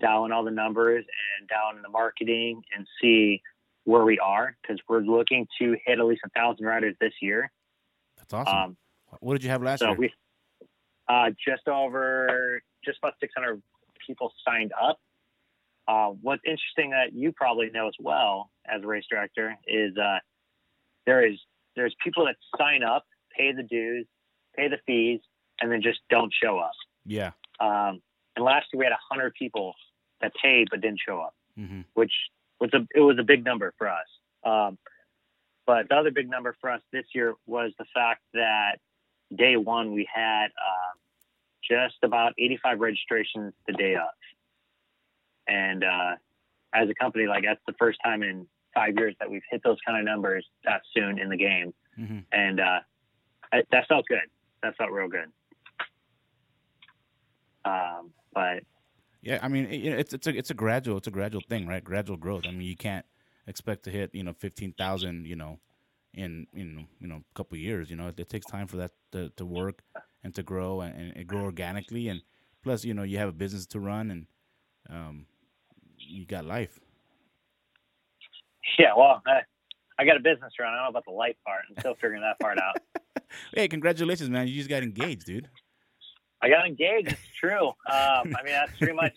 in 0.00 0.32
all 0.32 0.44
the 0.44 0.50
numbers 0.50 1.04
and 1.40 1.76
in 1.76 1.82
the 1.82 1.88
marketing 1.88 2.62
and 2.76 2.86
see 3.02 3.42
where 3.84 4.04
we 4.04 4.18
are 4.18 4.56
because 4.62 4.78
we're 4.88 5.00
looking 5.00 5.46
to 5.60 5.76
hit 5.84 5.98
at 5.98 6.04
least 6.04 6.20
a 6.24 6.28
thousand 6.30 6.64
riders 6.64 6.94
this 7.00 7.14
year. 7.20 7.50
That's 8.16 8.32
awesome. 8.32 8.56
Um, 8.56 8.76
what 9.20 9.34
did 9.34 9.42
you 9.42 9.50
have 9.50 9.62
last 9.62 9.80
so 9.80 9.88
year? 9.88 9.96
we 9.96 10.12
uh, 11.08 11.30
just 11.44 11.66
over 11.66 12.60
just 12.84 12.98
about 12.98 13.14
600 13.18 13.60
people 14.06 14.32
signed 14.46 14.72
up. 14.80 14.98
Uh, 15.88 16.08
what's 16.20 16.42
interesting 16.44 16.90
that 16.90 17.14
you 17.14 17.32
probably 17.32 17.70
know 17.70 17.88
as 17.88 17.94
well 17.98 18.50
as 18.66 18.82
a 18.82 18.86
race 18.86 19.04
director 19.10 19.56
is 19.66 19.96
uh, 19.96 20.18
there 21.06 21.26
is 21.26 21.38
there's 21.74 21.94
people 22.04 22.26
that 22.26 22.36
sign 22.58 22.82
up, 22.82 23.04
pay 23.36 23.52
the 23.52 23.62
dues, 23.62 24.06
pay 24.54 24.68
the 24.68 24.78
fees, 24.86 25.20
and 25.60 25.72
then 25.72 25.80
just 25.82 26.00
don't 26.10 26.32
show 26.42 26.58
up. 26.58 26.72
yeah. 27.04 27.30
Um, 27.60 28.02
and 28.36 28.44
last 28.44 28.66
year 28.72 28.78
we 28.78 28.84
had 28.84 28.92
100 29.10 29.34
people 29.34 29.74
that 30.20 30.32
paid 30.40 30.68
but 30.70 30.80
didn't 30.80 31.00
show 31.04 31.18
up 31.20 31.34
hmm 31.56 31.80
which 31.94 32.12
was 32.60 32.70
a 32.72 32.86
it 32.94 33.00
was 33.00 33.18
a 33.18 33.22
big 33.22 33.44
number 33.44 33.72
for 33.78 33.88
us. 33.88 34.06
Um, 34.44 34.78
but 35.66 35.88
the 35.88 35.96
other 35.96 36.10
big 36.10 36.30
number 36.30 36.56
for 36.60 36.70
us 36.70 36.80
this 36.92 37.04
year 37.14 37.34
was 37.46 37.72
the 37.78 37.84
fact 37.94 38.22
that 38.34 38.78
day 39.36 39.56
one 39.56 39.92
we 39.92 40.08
had 40.12 40.46
uh, 40.46 40.94
just 41.68 41.96
about 42.02 42.32
85 42.38 42.80
registrations 42.80 43.52
the 43.66 43.74
day 43.74 43.94
of, 43.94 44.08
and 45.48 45.82
uh, 45.84 46.12
as 46.74 46.88
a 46.88 46.94
company, 46.94 47.26
like 47.26 47.44
that's 47.44 47.60
the 47.66 47.74
first 47.78 47.98
time 48.04 48.22
in 48.22 48.46
five 48.74 48.94
years 48.96 49.14
that 49.18 49.30
we've 49.30 49.42
hit 49.50 49.62
those 49.64 49.78
kind 49.86 49.98
of 49.98 50.04
numbers 50.04 50.46
that 50.64 50.82
soon 50.94 51.18
in 51.18 51.28
the 51.30 51.36
game, 51.36 51.72
Mhm. 51.98 52.24
and 52.32 52.60
uh, 52.60 52.80
I, 53.52 53.62
that 53.72 53.88
felt 53.88 54.06
good. 54.06 54.28
That 54.62 54.76
felt 54.76 54.90
real 54.90 55.08
good. 55.08 55.30
Um, 57.64 58.12
but 58.32 58.62
Yeah, 59.22 59.38
I 59.42 59.48
mean, 59.48 59.66
it, 59.66 59.84
it's 59.84 60.14
it's 60.14 60.26
a 60.26 60.36
it's 60.36 60.50
a 60.50 60.54
gradual 60.54 60.96
it's 60.98 61.06
a 61.08 61.10
gradual 61.10 61.42
thing, 61.48 61.66
right? 61.66 61.82
Gradual 61.82 62.16
growth. 62.16 62.44
I 62.46 62.50
mean, 62.50 62.62
you 62.68 62.76
can't 62.76 63.04
expect 63.46 63.84
to 63.84 63.90
hit 63.90 64.14
you 64.14 64.22
know 64.22 64.32
fifteen 64.32 64.72
thousand, 64.72 65.26
you 65.26 65.36
know, 65.36 65.58
in 66.14 66.46
in 66.54 66.86
you 67.00 67.08
know 67.08 67.16
a 67.16 67.34
couple 67.34 67.56
of 67.56 67.60
years. 67.62 67.90
You 67.90 67.96
know, 67.96 68.08
it, 68.08 68.20
it 68.20 68.28
takes 68.28 68.46
time 68.46 68.66
for 68.68 68.76
that 68.76 68.92
to, 69.12 69.30
to 69.30 69.44
work 69.44 69.82
and 70.22 70.34
to 70.34 70.42
grow 70.42 70.80
and, 70.82 71.16
and 71.16 71.26
grow 71.26 71.42
organically. 71.42 72.08
And 72.08 72.22
plus, 72.62 72.84
you 72.84 72.94
know, 72.94 73.02
you 73.02 73.18
have 73.18 73.28
a 73.28 73.32
business 73.32 73.66
to 73.68 73.80
run 73.80 74.10
and 74.10 74.26
um, 74.88 75.26
you 76.08 76.24
got 76.26 76.44
life. 76.44 76.78
yeah, 78.78 78.94
well, 78.96 79.22
I, 79.26 79.40
I 79.98 80.04
got 80.04 80.16
a 80.16 80.20
business 80.20 80.52
run. 80.58 80.72
I 80.72 80.76
don't 80.76 80.84
know 80.84 80.90
about 80.90 81.04
the 81.06 81.12
life 81.12 81.36
part. 81.46 81.62
I'm 81.68 81.76
still 81.80 81.94
figuring 81.94 82.22
that 82.22 82.38
part 82.40 82.58
out. 82.58 82.76
Hey, 83.52 83.68
congratulations, 83.68 84.30
man! 84.30 84.48
You 84.48 84.54
just 84.54 84.70
got 84.70 84.82
engaged, 84.82 85.26
dude. 85.26 85.48
I 86.40 86.48
got 86.48 86.66
engaged. 86.66 87.08
It's 87.08 87.36
true. 87.38 87.68
Um, 87.68 87.74
I 88.36 88.42
mean, 88.44 88.52
that's 88.52 88.76
pretty 88.78 88.94
much. 88.94 89.12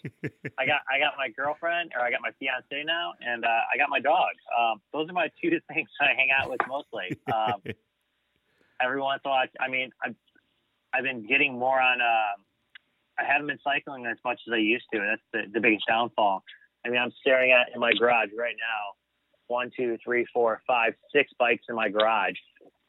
I 0.57 0.65
got 0.65 0.81
I 0.89 0.99
got 0.99 1.13
my 1.17 1.29
girlfriend, 1.29 1.91
or 1.95 2.01
I 2.01 2.11
got 2.11 2.19
my 2.21 2.31
fiance 2.39 2.83
now, 2.85 3.13
and 3.25 3.45
uh, 3.45 3.47
I 3.47 3.77
got 3.77 3.89
my 3.89 3.99
dog. 3.99 4.31
Um, 4.57 4.81
those 4.91 5.09
are 5.09 5.13
my 5.13 5.29
two 5.41 5.49
things 5.73 5.89
I 6.01 6.13
hang 6.15 6.29
out 6.37 6.49
with 6.49 6.59
mostly. 6.67 7.17
Um, 7.31 7.61
every 8.83 8.99
once 9.01 9.21
in 9.23 9.29
a 9.29 9.33
while, 9.33 9.45
I 9.59 9.67
mean, 9.69 9.91
I've 10.03 10.15
I've 10.93 11.03
been 11.03 11.25
getting 11.27 11.57
more 11.57 11.79
on. 11.79 12.01
Um, 12.01 12.43
I 13.19 13.23
haven't 13.23 13.47
been 13.47 13.59
cycling 13.63 14.07
as 14.07 14.17
much 14.25 14.39
as 14.47 14.53
I 14.53 14.57
used 14.57 14.85
to. 14.93 14.99
That's 14.99 15.21
the, 15.31 15.51
the 15.53 15.59
biggest 15.59 15.85
downfall. 15.87 16.43
I 16.85 16.89
mean, 16.89 16.99
I'm 16.99 17.11
staring 17.19 17.51
at 17.51 17.73
in 17.73 17.79
my 17.79 17.91
garage 17.93 18.29
right 18.37 18.55
now. 18.57 18.95
One, 19.47 19.69
two, 19.75 19.97
three, 20.03 20.25
four, 20.33 20.61
five, 20.65 20.93
six 21.13 21.31
bikes 21.37 21.63
in 21.69 21.75
my 21.75 21.89
garage, 21.89 22.35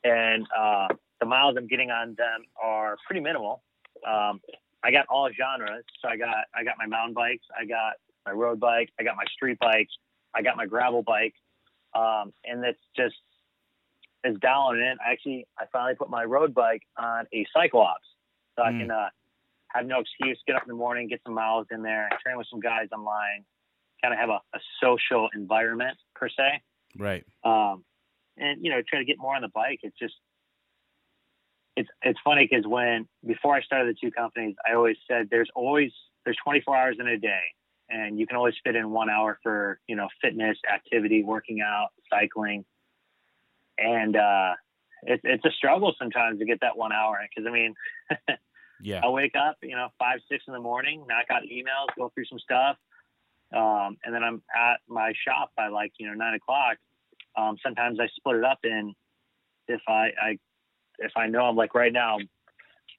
and 0.04 0.46
uh, 0.56 0.88
the 1.20 1.26
miles 1.26 1.56
I'm 1.58 1.66
getting 1.66 1.90
on 1.90 2.14
them 2.16 2.44
are 2.62 2.96
pretty 3.06 3.20
minimal. 3.20 3.62
Um, 4.06 4.40
I 4.84 4.90
got 4.90 5.06
all 5.08 5.28
genres. 5.36 5.84
So 6.00 6.08
I 6.08 6.16
got 6.16 6.34
I 6.54 6.64
got 6.64 6.74
my 6.78 6.86
mountain 6.86 7.14
bikes, 7.14 7.44
I 7.58 7.64
got 7.64 7.94
my 8.26 8.32
road 8.32 8.60
bike, 8.60 8.90
I 8.98 9.02
got 9.02 9.16
my 9.16 9.24
street 9.32 9.58
bike, 9.60 9.88
I 10.34 10.42
got 10.42 10.56
my 10.56 10.66
gravel 10.66 11.02
bike, 11.02 11.34
um, 11.94 12.32
and 12.44 12.64
it's 12.64 12.80
just 12.96 13.16
it's 14.24 14.38
down 14.40 14.78
in. 14.78 14.96
I 15.04 15.12
Actually, 15.12 15.46
I 15.58 15.64
finally 15.72 15.94
put 15.96 16.10
my 16.10 16.24
road 16.24 16.54
bike 16.54 16.82
on 16.96 17.26
a 17.32 17.44
CycleOps, 17.56 18.06
so 18.56 18.62
I 18.62 18.70
Mm. 18.72 18.78
can 18.78 18.90
uh, 18.92 19.08
have 19.68 19.86
no 19.86 20.00
excuse. 20.00 20.40
Get 20.46 20.56
up 20.56 20.62
in 20.62 20.68
the 20.68 20.74
morning, 20.74 21.08
get 21.08 21.20
some 21.24 21.34
miles 21.34 21.66
in 21.70 21.82
there, 21.82 22.08
train 22.22 22.36
with 22.38 22.46
some 22.48 22.60
guys 22.60 22.88
online, 22.92 23.44
kind 24.02 24.12
of 24.14 24.20
have 24.20 24.30
a, 24.30 24.40
a 24.54 24.60
social 24.80 25.28
environment 25.34 25.96
per 26.14 26.28
se 26.28 26.62
right. 26.98 27.24
um, 27.44 27.84
and 28.36 28.64
you 28.64 28.70
know 28.70 28.80
try 28.86 28.98
to 28.98 29.04
get 29.04 29.18
more 29.18 29.34
on 29.34 29.42
the 29.42 29.48
bike. 29.48 29.80
It's 29.82 29.98
just 29.98 30.14
it's 31.76 31.88
it's 32.02 32.18
funny 32.24 32.48
because 32.50 32.66
when 32.66 33.08
before 33.26 33.54
I 33.54 33.62
started 33.62 33.94
the 33.94 33.98
two 34.00 34.12
companies, 34.12 34.56
I 34.68 34.74
always 34.74 34.96
said 35.08 35.28
there's 35.30 35.50
always 35.54 35.90
there's 36.24 36.36
24 36.44 36.76
hours 36.76 36.96
in 36.98 37.08
a 37.08 37.18
day, 37.18 37.42
and 37.88 38.18
you 38.18 38.26
can 38.26 38.36
always 38.36 38.54
fit 38.64 38.76
in 38.76 38.90
one 38.90 39.10
hour 39.10 39.38
for 39.42 39.80
you 39.86 39.96
know 39.96 40.08
fitness, 40.20 40.58
activity, 40.72 41.22
working 41.22 41.60
out, 41.60 41.88
cycling, 42.10 42.64
and 43.78 44.16
uh, 44.16 44.52
it's 45.02 45.22
it's 45.24 45.44
a 45.44 45.50
struggle 45.50 45.94
sometimes 45.98 46.38
to 46.38 46.44
get 46.44 46.60
that 46.60 46.76
one 46.76 46.92
hour 46.92 47.18
because 47.28 47.48
I 47.48 47.52
mean. 47.52 47.74
Yeah. 48.84 49.00
I'll 49.04 49.12
wake 49.12 49.36
up, 49.36 49.58
you 49.62 49.76
know, 49.76 49.90
five, 49.96 50.18
six 50.28 50.42
in 50.48 50.54
the 50.54 50.58
morning, 50.58 51.04
knock 51.08 51.26
out 51.30 51.42
emails, 51.44 51.94
go 51.96 52.10
through 52.12 52.24
some 52.24 52.40
stuff. 52.40 52.76
Um, 53.54 53.96
and 54.04 54.14
then 54.14 54.22
I'm 54.22 54.42
at 54.56 54.80
my 54.88 55.12
shop 55.26 55.50
by 55.56 55.68
like, 55.68 55.92
you 55.98 56.06
know, 56.06 56.14
nine 56.14 56.34
o'clock. 56.34 56.78
Um, 57.36 57.56
sometimes 57.62 57.98
I 58.00 58.08
split 58.16 58.36
it 58.36 58.44
up 58.44 58.58
in 58.64 58.94
if 59.68 59.80
I, 59.88 60.10
I, 60.20 60.38
if 60.98 61.12
I 61.16 61.26
know 61.26 61.44
I'm 61.44 61.56
like 61.56 61.74
right 61.74 61.92
now, 61.92 62.18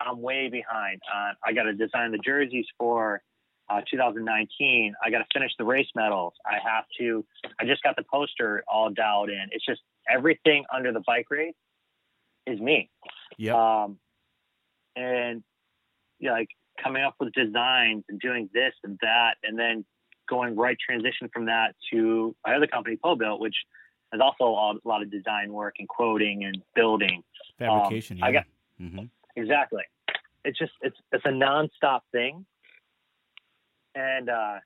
I'm 0.02 0.22
way 0.22 0.50
behind. 0.50 1.02
Uh, 1.14 1.34
I 1.46 1.54
got 1.54 1.64
to 1.64 1.74
design 1.74 2.12
the 2.12 2.18
jerseys 2.18 2.66
for 2.78 3.22
uh, 3.70 3.82
2019. 3.90 4.94
I 5.04 5.10
got 5.10 5.20
to 5.20 5.26
finish 5.34 5.52
the 5.58 5.66
race 5.66 5.88
medals. 5.96 6.34
I 6.46 6.56
have 6.64 6.86
to, 7.00 7.26
I 7.60 7.66
just 7.66 7.84
got 7.84 7.96
the 7.96 8.04
poster 8.12 8.64
all 8.68 8.90
dialed 8.90 9.30
in. 9.30 9.48
It's 9.52 9.66
just 9.66 9.82
everything 10.10 10.66
under 10.74 10.92
the 10.92 11.02
bike 11.06 11.28
race 11.30 11.54
is 12.46 12.60
me 12.60 12.90
Yeah. 13.38 13.84
um, 13.84 13.98
and 14.96 15.44
you 16.20 16.30
know, 16.30 16.36
like 16.36 16.50
coming 16.82 17.04
up 17.04 17.16
with 17.20 17.32
designs 17.34 18.04
and 18.10 18.20
doing 18.20 18.50
this 18.54 18.74
and 18.84 18.98
that, 19.02 19.36
and 19.44 19.58
then 19.58 19.86
going 20.30 20.56
right 20.56 20.78
transition 20.80 21.30
from 21.34 21.46
that 21.46 21.76
to 21.92 22.36
my 22.46 22.56
other 22.56 22.68
company, 22.68 22.98
PoBuilt, 23.04 23.40
which 23.40 23.56
has 24.12 24.22
also 24.22 24.46
a 24.46 24.88
lot, 24.88 25.02
of 25.02 25.12
design 25.12 25.52
work 25.52 25.76
and 25.80 25.88
quoting 25.88 26.44
and 26.46 26.62
building. 26.76 27.24
Fabrication. 27.58 28.18
um, 28.18 28.24
I 28.24 28.28
yeah. 28.30 28.34
got- 28.34 28.46
hmm 28.78 29.06
Exactly. 29.36 29.84
It's 30.46 30.60
just 30.60 30.74
it's 30.82 30.98
it's 31.12 31.26
a 31.26 31.30
nonstop 31.30 32.02
thing, 32.12 32.46
and 33.96 34.30
uh, 34.30 34.60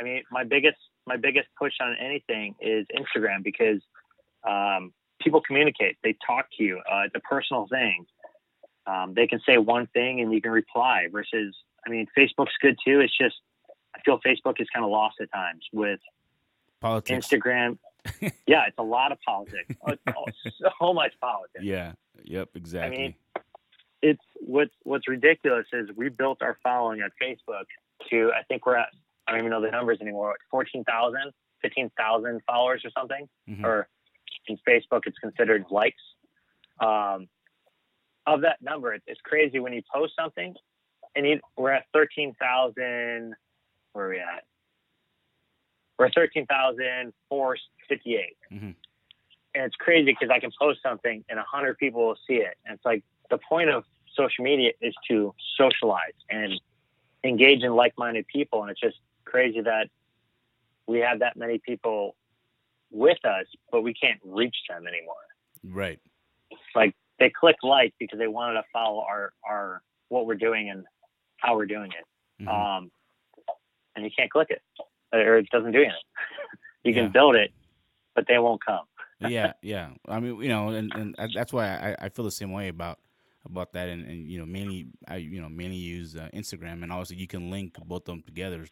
I 0.00 0.02
mean 0.02 0.22
my 0.32 0.42
biggest 0.42 0.78
my 1.06 1.16
biggest 1.16 1.46
push 1.58 1.74
on 1.80 1.94
anything 2.00 2.56
is 2.60 2.86
Instagram 2.96 3.44
because 3.44 3.80
um, 4.48 4.92
people 5.20 5.42
communicate, 5.46 5.96
they 6.02 6.16
talk 6.26 6.46
to 6.58 6.64
you, 6.64 6.78
uh, 6.78 7.02
it's 7.04 7.14
a 7.14 7.20
personal 7.20 7.66
thing. 7.68 8.04
Um, 8.86 9.14
they 9.14 9.26
can 9.26 9.40
say 9.46 9.58
one 9.58 9.86
thing 9.88 10.20
and 10.20 10.32
you 10.32 10.40
can 10.40 10.50
reply 10.50 11.06
versus 11.12 11.54
I 11.86 11.90
mean 11.90 12.06
Facebook's 12.18 12.54
good 12.60 12.76
too. 12.84 13.00
It's 13.00 13.16
just 13.16 13.36
I 13.36 13.51
feel 14.04 14.18
Facebook 14.26 14.60
is 14.60 14.68
kind 14.72 14.84
of 14.84 14.90
lost 14.90 15.16
at 15.20 15.30
times 15.32 15.62
with 15.72 16.00
Politics. 16.80 17.28
Instagram. 17.28 17.78
yeah, 18.46 18.64
it's 18.66 18.78
a 18.78 18.82
lot 18.82 19.12
of 19.12 19.18
politics. 19.20 19.74
Oh, 19.86 20.24
so 20.80 20.92
much 20.92 21.12
politics. 21.20 21.62
Yeah. 21.62 21.92
Yep. 22.24 22.50
Exactly. 22.56 22.96
I 22.96 23.00
mean, 23.00 23.14
it's 24.02 24.22
what's 24.40 24.74
what's 24.82 25.08
ridiculous 25.08 25.66
is 25.72 25.88
we 25.96 26.08
built 26.08 26.42
our 26.42 26.58
following 26.62 27.02
on 27.02 27.10
Facebook 27.22 27.64
to 28.10 28.32
I 28.36 28.42
think 28.44 28.66
we're 28.66 28.76
at 28.76 28.88
I 29.26 29.30
don't 29.32 29.40
even 29.40 29.50
know 29.50 29.60
the 29.60 29.70
numbers 29.70 29.98
anymore. 30.00 30.30
Like 30.30 30.40
14,000, 30.50 31.32
15,000 31.62 32.40
followers 32.46 32.82
or 32.84 32.90
something. 32.90 33.28
Mhm. 33.48 33.64
Or 33.64 33.88
in 34.48 34.58
Facebook, 34.68 35.02
it's 35.06 35.18
considered 35.18 35.64
likes. 35.70 36.02
Um, 36.80 37.28
of 38.26 38.40
that 38.42 38.60
number, 38.60 38.94
it's 39.06 39.20
crazy 39.22 39.60
when 39.60 39.72
you 39.72 39.82
post 39.92 40.14
something, 40.18 40.54
and 41.14 41.26
you, 41.26 41.40
we're 41.56 41.70
at 41.70 41.84
13,000. 41.92 43.34
Where 43.92 44.06
are 44.06 44.10
we 44.10 44.18
at? 44.18 44.44
We're 45.98 46.06
at 46.06 46.14
13,458 46.14 48.36
Mhm. 48.50 48.74
and 49.54 49.64
it's 49.64 49.76
crazy 49.76 50.12
because 50.12 50.30
I 50.30 50.40
can 50.40 50.50
post 50.58 50.80
something 50.82 51.24
and 51.28 51.38
a 51.38 51.42
hundred 51.44 51.78
people 51.78 52.06
will 52.06 52.18
see 52.26 52.36
it. 52.36 52.56
And 52.64 52.74
it's 52.74 52.84
like 52.84 53.04
the 53.30 53.38
point 53.38 53.70
of 53.70 53.84
social 54.14 54.44
media 54.44 54.72
is 54.80 54.94
to 55.08 55.34
socialize 55.56 56.14
and 56.28 56.60
engage 57.24 57.62
in 57.62 57.74
like-minded 57.74 58.26
people. 58.26 58.62
And 58.62 58.70
it's 58.70 58.80
just 58.80 58.98
crazy 59.24 59.60
that 59.60 59.90
we 60.86 60.98
have 61.00 61.20
that 61.20 61.36
many 61.36 61.58
people 61.58 62.16
with 62.90 63.24
us, 63.24 63.46
but 63.70 63.82
we 63.82 63.94
can't 63.94 64.20
reach 64.24 64.56
them 64.68 64.86
anymore. 64.86 65.14
Right. 65.64 66.00
Like 66.74 66.94
they 67.18 67.30
click 67.30 67.56
like 67.62 67.94
because 67.98 68.18
they 68.18 68.28
wanted 68.28 68.54
to 68.54 68.64
follow 68.72 69.02
our, 69.02 69.32
our, 69.44 69.82
what 70.08 70.26
we're 70.26 70.34
doing 70.34 70.68
and 70.70 70.86
how 71.36 71.56
we're 71.56 71.66
doing 71.66 71.92
it. 71.92 72.04
Mhm. 72.42 72.48
Um, 72.48 72.90
and 73.94 74.04
you 74.04 74.10
can't 74.16 74.30
click 74.30 74.48
it 74.50 74.62
or 75.12 75.36
it 75.38 75.48
doesn't 75.50 75.72
do 75.72 75.78
anything. 75.78 75.94
you 76.84 76.92
Yeah. 76.94 77.02
can 77.02 77.12
build 77.12 77.36
it, 77.36 77.52
but 78.14 78.24
they 78.28 78.38
won't 78.38 78.64
come. 78.64 78.84
yeah, 79.20 79.52
yeah. 79.62 79.90
I 80.08 80.18
mean, 80.20 80.40
you 80.42 80.48
know, 80.48 80.68
and, 80.70 80.92
and 80.94 81.16
that's 81.34 81.52
why 81.52 81.66
I, 81.68 82.06
I 82.06 82.08
feel 82.08 82.24
the 82.24 82.30
same 82.30 82.50
way 82.52 82.68
about 82.68 82.98
about 83.44 83.72
that. 83.72 83.88
And, 83.88 84.04
and 84.06 84.28
you 84.30 84.38
know, 84.38 84.46
mainly 84.46 84.86
I 85.06 85.16
you 85.16 85.40
know 85.40 85.48
mainly 85.48 85.76
use 85.76 86.16
uh, 86.16 86.28
Instagram, 86.34 86.82
and 86.82 86.90
obviously 86.92 87.16
you 87.16 87.26
can 87.26 87.50
link 87.50 87.76
both 87.86 88.02
of 88.02 88.06
them 88.06 88.22
together. 88.22 88.66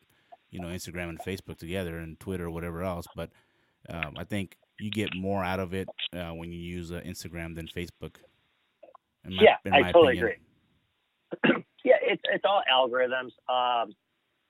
You 0.50 0.61
know, 0.61 0.68
Instagram 0.68 1.09
and 1.11 1.20
Facebook 1.20 1.59
together, 1.59 1.98
and 1.98 2.18
Twitter 2.18 2.46
or 2.46 2.50
whatever 2.50 2.83
else. 2.83 3.06
But 3.14 3.30
um, 3.88 4.14
I 4.16 4.24
think 4.24 4.56
you 4.80 4.90
get 4.90 5.11
more 5.14 5.44
out 5.44 5.61
of 5.61 5.72
it 5.74 5.88
uh, 6.16 6.30
when 6.30 6.50
you 6.50 6.59
use 6.59 6.90
uh, 6.90 7.00
Instagram 7.06 7.54
than 7.54 7.68
Facebook. 7.68 8.16
in 9.24 9.37
my- 9.37 9.42
yeah, 9.42 9.56
I 9.72 9.92
totally 9.92 10.18
opinion. 10.18 10.40
agree. 11.44 11.64
yeah, 11.85 11.94
it's 12.02 12.22
it's 12.33 12.44
all 12.44 12.62
algorithms. 12.72 13.30
Um, 13.48 13.92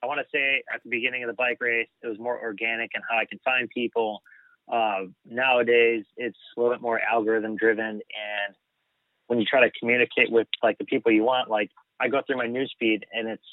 I 0.02 0.06
want 0.06 0.20
to 0.20 0.26
say 0.32 0.62
at 0.72 0.82
the 0.82 0.88
beginning 0.90 1.22
of 1.22 1.28
the 1.28 1.34
bike 1.34 1.58
race, 1.60 1.88
it 2.02 2.06
was 2.06 2.18
more 2.18 2.40
organic 2.40 2.90
and 2.94 3.02
how 3.08 3.18
I 3.18 3.24
can 3.26 3.38
find 3.44 3.68
people. 3.68 4.22
Uh, 4.70 5.06
nowadays, 5.24 6.04
it's 6.16 6.38
a 6.56 6.60
little 6.60 6.74
bit 6.74 6.80
more 6.82 7.00
algorithm 7.00 7.56
driven, 7.56 7.86
and 7.86 8.54
when 9.26 9.38
you 9.38 9.44
try 9.44 9.60
to 9.60 9.70
communicate 9.78 10.30
with 10.30 10.48
like 10.62 10.78
the 10.78 10.84
people 10.84 11.12
you 11.12 11.22
want, 11.24 11.50
like 11.50 11.70
I 12.00 12.08
go 12.08 12.20
through 12.26 12.36
my 12.38 12.46
newsfeed 12.46 13.02
and 13.12 13.28
it's 13.28 13.44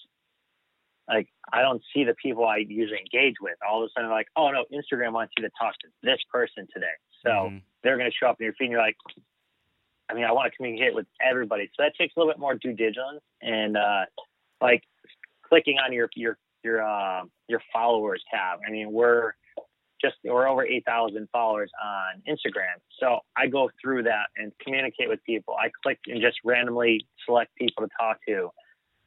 like 1.07 1.27
I 1.51 1.62
don't 1.62 1.81
see 1.93 2.03
the 2.03 2.15
people 2.15 2.45
I 2.45 2.57
usually 2.57 2.99
engage 2.99 3.36
with. 3.41 3.55
All 3.67 3.83
of 3.83 3.88
a 3.88 3.91
sudden, 3.95 4.10
like, 4.10 4.27
oh 4.36 4.49
no, 4.51 4.65
Instagram 4.71 5.13
wants 5.13 5.33
you 5.38 5.43
to 5.43 5.51
talk 5.60 5.73
to 5.79 5.88
this 6.03 6.19
person 6.31 6.67
today, 6.73 6.95
so 7.23 7.29
Mhm. 7.29 7.62
they're 7.83 7.97
going 7.97 8.10
to 8.10 8.15
show 8.15 8.27
up 8.27 8.39
in 8.39 8.45
your 8.45 8.53
feed. 8.53 8.65
and 8.65 8.71
You're 8.73 8.81
like, 8.81 8.97
I 10.10 10.13
mean, 10.13 10.23
I 10.25 10.31
want 10.31 10.51
to 10.51 10.55
communicate 10.57 10.93
with 10.95 11.07
everybody, 11.21 11.67
so 11.75 11.83
that 11.83 11.95
takes 11.95 12.15
a 12.15 12.19
little 12.19 12.31
bit 12.33 12.39
more 12.39 12.55
due 12.55 12.73
diligence 12.73 13.23
and 13.41 13.77
uh, 13.77 14.05
like 14.62 14.83
clicking 15.47 15.77
on 15.83 15.93
your 15.93 16.10
your 16.15 16.38
your 16.63 16.81
uh, 16.81 17.23
your 17.47 17.62
followers 17.73 18.23
tab. 18.31 18.60
I 18.67 18.71
mean, 18.71 18.91
we're 18.91 19.33
just 20.01 20.15
we're 20.23 20.47
over 20.47 20.63
eight 20.65 20.86
thousand 20.86 21.27
followers 21.31 21.71
on 21.83 22.21
Instagram, 22.27 22.75
so 22.99 23.19
I 23.36 23.47
go 23.47 23.69
through 23.81 24.03
that 24.03 24.27
and 24.38 24.51
communicate 24.63 25.10
with 25.10 25.23
people. 25.23 25.55
I 25.60 25.69
click 25.83 25.99
and 26.07 26.21
just 26.21 26.38
randomly 26.43 27.07
select 27.25 27.55
people 27.55 27.83
to 27.86 27.89
talk 27.99 28.17
to, 28.27 28.49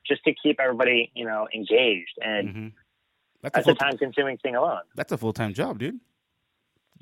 just 0.07 0.23
to 0.25 0.33
keep 0.43 0.59
everybody 0.61 1.11
you 1.15 1.25
know 1.25 1.47
engaged, 1.55 2.15
and 2.21 2.49
Mhm. 2.49 2.73
That's 3.43 3.55
a 3.55 3.57
that's 3.57 3.67
a 3.69 3.71
full 3.71 3.75
time 3.77 3.99
consuming 3.99 4.37
thing 4.39 4.55
alone. 4.57 4.83
that's 4.97 5.13
a 5.13 5.19
full 5.19 5.33
time 5.33 5.55
job, 5.55 5.79
dude. 5.79 6.01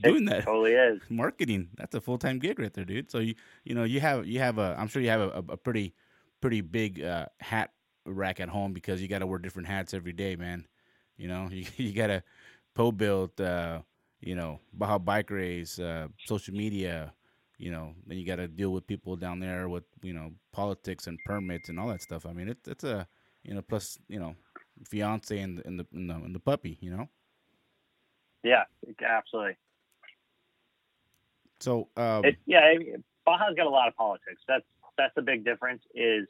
It 0.04 0.10
Doing 0.10 0.26
that. 0.26 0.44
totally 0.44 0.72
is. 0.74 1.00
marketing 1.10 1.70
that's 1.76 1.92
a 1.96 2.00
full-time 2.00 2.38
gig 2.38 2.60
right 2.60 2.72
there 2.72 2.84
dude 2.84 3.10
so 3.10 3.18
you 3.18 3.34
you 3.64 3.74
know 3.74 3.82
you 3.82 3.98
have 3.98 4.24
you 4.28 4.38
have 4.38 4.56
a 4.58 4.76
i'm 4.78 4.86
sure 4.86 5.02
you 5.02 5.08
have 5.08 5.20
a, 5.20 5.42
a 5.48 5.56
pretty 5.56 5.92
pretty 6.40 6.60
big 6.60 7.02
uh, 7.02 7.26
hat 7.40 7.72
rack 8.08 8.40
at 8.40 8.48
home 8.48 8.72
because 8.72 9.00
you 9.00 9.08
got 9.08 9.20
to 9.20 9.26
wear 9.26 9.38
different 9.38 9.68
hats 9.68 9.94
every 9.94 10.12
day 10.12 10.36
man 10.36 10.66
you 11.16 11.28
know 11.28 11.48
you, 11.52 11.64
you 11.76 11.92
got 11.92 12.08
to 12.08 12.22
po 12.74 12.92
build 12.92 13.40
uh 13.40 13.80
you 14.20 14.34
know 14.34 14.60
baja 14.72 14.98
bike 14.98 15.30
race 15.30 15.78
uh 15.78 16.08
social 16.24 16.54
media 16.54 17.12
you 17.58 17.70
know 17.70 17.94
then 18.06 18.18
you 18.18 18.26
got 18.26 18.36
to 18.36 18.48
deal 18.48 18.70
with 18.72 18.86
people 18.86 19.16
down 19.16 19.40
there 19.40 19.68
with 19.68 19.84
you 20.02 20.12
know 20.12 20.32
politics 20.52 21.06
and 21.06 21.18
permits 21.24 21.68
and 21.68 21.78
all 21.78 21.88
that 21.88 22.02
stuff 22.02 22.26
i 22.26 22.32
mean 22.32 22.48
it, 22.48 22.58
it's 22.66 22.84
a 22.84 23.06
you 23.42 23.54
know 23.54 23.62
plus 23.62 23.98
you 24.08 24.18
know 24.18 24.34
fiance 24.84 25.36
and, 25.38 25.60
and 25.64 25.78
the 25.80 25.86
and 25.92 26.08
the 26.08 26.14
and 26.14 26.34
the 26.34 26.40
puppy 26.40 26.78
you 26.80 26.90
know 26.90 27.08
Yeah, 28.44 28.64
absolutely. 29.04 29.56
so 31.60 31.88
um 31.96 32.24
It, 32.24 32.36
yeah, 32.46 32.72
Baja's 33.26 33.56
got 33.56 33.66
a 33.66 33.70
lot 33.70 33.88
of 33.88 33.96
politics. 33.96 34.42
That's 34.46 34.64
that's 34.96 35.14
the 35.14 35.22
big 35.22 35.44
difference. 35.44 35.82
Is 35.94 36.26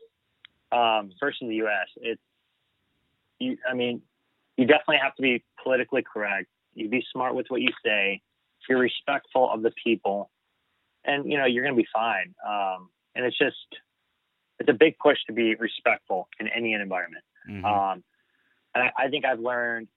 um, 0.73 1.11
versus 1.21 1.49
the 1.49 1.57
U.S. 1.57 1.89
It's 1.97 2.21
you. 3.39 3.57
I 3.69 3.75
mean, 3.75 4.03
you 4.57 4.67
definitely 4.67 4.99
have 5.03 5.15
to 5.17 5.23
be 5.23 5.45
politically 5.63 6.05
correct. 6.11 6.49
You 6.75 6.89
be 6.89 7.05
smart 7.13 7.35
with 7.35 7.47
what 7.49 7.61
you 7.61 7.71
say. 7.85 8.21
You're 8.69 8.79
respectful 8.79 9.51
of 9.51 9.63
the 9.63 9.73
people, 9.83 10.31
and 11.05 11.31
you 11.31 11.39
know 11.39 11.47
you're 11.47 11.65
going 11.65 11.75
to 11.75 11.83
be 11.83 11.89
fine. 11.93 12.35
Um, 12.47 12.91
and 13.15 13.25
it's 13.25 13.39
just 13.39 13.57
it's 14.59 14.69
a 14.69 14.75
big 14.75 14.99
push 14.99 15.19
to 15.27 15.33
be 15.33 15.55
respectful 15.55 16.29
in 16.39 16.49
any 16.49 16.75
environment. 16.75 17.25
mhm. 17.49 17.65
Um, 17.65 18.05
and 18.75 18.85
I, 18.85 19.05
I 19.05 19.09
think 19.09 19.25
I've 19.25 19.41
learned 19.41 19.89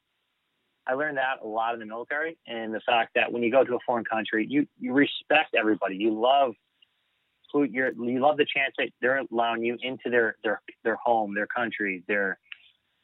I 0.88 0.94
learned 0.94 1.18
that 1.18 1.40
a 1.44 1.48
lot 1.48 1.74
in 1.74 1.80
the 1.80 1.86
military, 1.86 2.38
and 2.48 2.74
the 2.74 2.82
fact 2.82 3.12
that 3.16 3.32
when 3.32 3.44
you 3.44 3.52
go 3.52 3.64
to 3.64 3.76
a 3.76 3.80
foreign 3.86 4.06
country, 4.06 4.46
you 4.50 4.68
you 4.80 4.94
respect 4.94 5.54
everybody. 5.58 5.96
You 5.96 6.20
love 6.20 6.54
who 7.52 7.64
you're. 7.64 7.92
You 7.92 8.20
love 8.20 8.38
the 8.38 8.46
chance 8.46 8.74
that 8.78 8.90
they're 9.02 9.22
allowing 9.32 9.64
you 9.64 9.78
into 9.82 10.10
their 10.10 10.36
their 10.44 10.62
their 10.84 10.96
home, 10.96 11.34
their 11.36 11.48
country, 11.48 12.04
their 12.08 12.40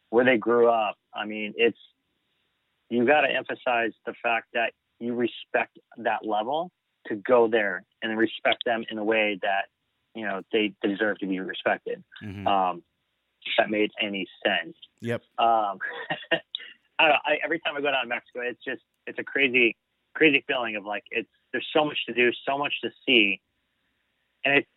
where 0.09 0.25
they 0.25 0.37
grew 0.37 0.69
up. 0.69 0.95
I 1.13 1.25
mean, 1.25 1.53
it's 1.57 1.77
you 2.89 3.05
got 3.05 3.21
to 3.21 3.29
emphasize 3.29 3.91
the 4.05 4.13
fact 4.21 4.47
that 4.53 4.73
you 4.99 5.13
respect 5.13 5.77
that 5.97 6.25
level 6.25 6.71
to 7.07 7.15
go 7.15 7.47
there 7.47 7.83
and 8.01 8.17
respect 8.17 8.63
them 8.65 8.83
in 8.89 8.97
a 8.97 9.03
way 9.03 9.39
that 9.41 9.65
you 10.15 10.25
know 10.25 10.41
they 10.51 10.73
deserve 10.81 11.19
to 11.19 11.27
be 11.27 11.39
respected. 11.39 12.03
Mhm. 12.23 12.47
Um, 12.47 12.83
if 13.45 13.53
that 13.57 13.69
made 13.69 13.91
any 14.01 14.27
sense. 14.45 14.75
yep 14.99 15.21
Um, 15.37 15.79
I 16.99 17.03
don't 17.03 17.09
know. 17.09 17.19
I, 17.25 17.37
every 17.43 17.59
time 17.59 17.75
I 17.77 17.81
go 17.81 17.91
down 17.91 18.03
to 18.03 18.07
Mexico, 18.07 18.41
it's 18.41 18.63
just 18.63 18.81
it's 19.05 19.19
a 19.19 19.23
crazy, 19.23 19.75
crazy 20.15 20.43
feeling 20.47 20.75
of 20.75 20.85
like 20.85 21.03
it's 21.11 21.29
there's 21.51 21.67
so 21.73 21.85
much 21.85 21.97
to 22.07 22.13
do, 22.13 22.31
so 22.47 22.57
much 22.57 22.73
to 22.83 22.89
see, 23.05 23.39
and 24.47 24.57
it 24.59 24.67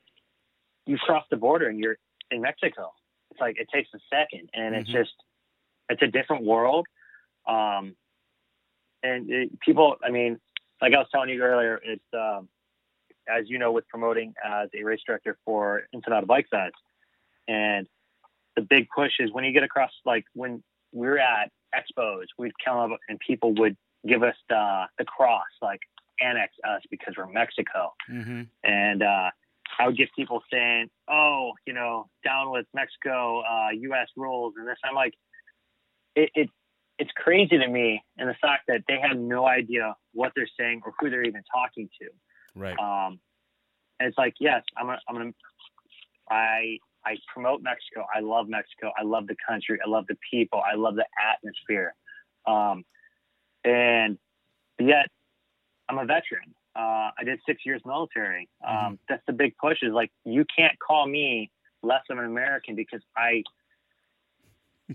you 0.86 0.98
cross 0.98 1.24
the 1.30 1.36
border 1.36 1.68
and 1.68 1.78
you're 1.78 1.96
in 2.30 2.40
Mexico. 2.40 2.92
It's 3.30 3.40
like 3.40 3.56
it 3.60 3.68
takes 3.72 3.88
a 3.94 4.00
second, 4.10 4.50
and 4.52 4.74
it's 4.74 4.90
Mhm. 4.90 4.94
just 5.00 5.14
it's 5.88 6.02
a 6.02 6.06
different 6.08 6.44
world. 6.44 6.86
Um, 7.46 7.96
and 9.02 9.30
it, 9.30 9.60
people, 9.60 9.96
I 10.04 10.10
mean, 10.10 10.40
like 10.82 10.92
I 10.94 10.98
was 10.98 11.08
telling 11.10 11.30
you 11.30 11.42
earlier, 11.42 11.80
it's 11.82 12.04
um, 12.12 12.48
as 13.28 13.48
you 13.48 13.58
know, 13.58 13.72
with 13.72 13.86
promoting 13.88 14.34
as 14.44 14.68
a 14.74 14.82
race 14.82 15.00
director 15.06 15.38
for 15.44 15.86
Ensenada 15.94 16.26
Bike 16.26 16.48
Fest, 16.50 16.74
and 17.48 17.86
the 18.56 18.62
big 18.62 18.88
push 18.94 19.12
is 19.20 19.30
when 19.32 19.44
you 19.44 19.52
get 19.52 19.62
across, 19.62 19.92
like 20.04 20.24
when 20.34 20.62
we're 20.92 21.18
at 21.18 21.50
expos, 21.74 22.26
we'd 22.36 22.52
come 22.64 22.76
up 22.92 22.98
and 23.08 23.18
people 23.20 23.54
would 23.54 23.76
give 24.06 24.22
us 24.24 24.36
the 24.48 24.86
the 24.98 25.04
cross, 25.04 25.46
like 25.62 25.80
annex 26.20 26.54
us 26.64 26.82
because 26.90 27.14
we're 27.16 27.26
Mexico, 27.26 27.94
hmm 28.06 28.42
and 28.64 29.02
uh, 29.02 29.30
I 29.78 29.86
would 29.86 29.96
get 29.96 30.08
people 30.16 30.42
saying, 30.52 30.90
"Oh, 31.08 31.52
you 31.66 31.72
know, 31.72 32.08
down 32.24 32.50
with 32.50 32.66
Mexico, 32.74 33.42
uh, 33.42 33.70
U.S. 33.70 34.08
rules," 34.16 34.54
and 34.56 34.66
this. 34.66 34.76
I'm 34.84 34.94
like, 34.94 35.14
it, 36.14 36.30
it 36.34 36.50
it's 36.98 37.10
crazy 37.16 37.56
to 37.56 37.66
me, 37.66 38.02
and 38.18 38.28
the 38.28 38.34
fact 38.34 38.64
that 38.68 38.82
they 38.86 38.98
have 39.00 39.16
no 39.16 39.46
idea 39.46 39.94
what 40.12 40.32
they're 40.36 40.48
saying 40.58 40.82
or 40.84 40.92
who 40.98 41.08
they're 41.08 41.22
even 41.22 41.42
talking 41.52 41.88
to. 42.00 42.08
right 42.54 42.78
Um, 42.78 43.18
and 43.98 44.08
it's 44.08 44.18
like, 44.18 44.34
yes, 44.40 44.62
I'm 44.76 44.86
gonna, 44.86 44.98
I'm 45.08 45.14
gonna, 45.14 45.30
I, 46.30 46.78
I 47.04 47.16
promote 47.32 47.62
Mexico. 47.62 48.04
I 48.14 48.20
love 48.20 48.48
Mexico. 48.48 48.92
I 48.98 49.04
love 49.04 49.26
the 49.26 49.36
country. 49.46 49.78
I 49.84 49.88
love 49.88 50.06
the 50.08 50.16
people. 50.30 50.60
I 50.60 50.76
love 50.76 50.96
the 50.96 51.06
atmosphere. 51.32 51.94
Um, 52.46 52.84
and 53.64 54.18
yet, 54.78 55.06
I'm 55.88 55.98
a 55.98 56.04
veteran. 56.04 56.54
Uh, 56.76 57.10
I 57.18 57.24
did 57.24 57.40
six 57.46 57.66
years 57.66 57.82
military. 57.84 58.48
Um, 58.66 58.98
That's 59.08 59.22
the 59.26 59.32
big 59.32 59.56
push. 59.56 59.78
Is 59.82 59.92
like 59.92 60.10
you 60.24 60.44
can't 60.56 60.78
call 60.78 61.06
me 61.06 61.50
less 61.82 62.02
of 62.10 62.18
an 62.18 62.24
American 62.24 62.74
because 62.76 63.02
I 63.16 63.42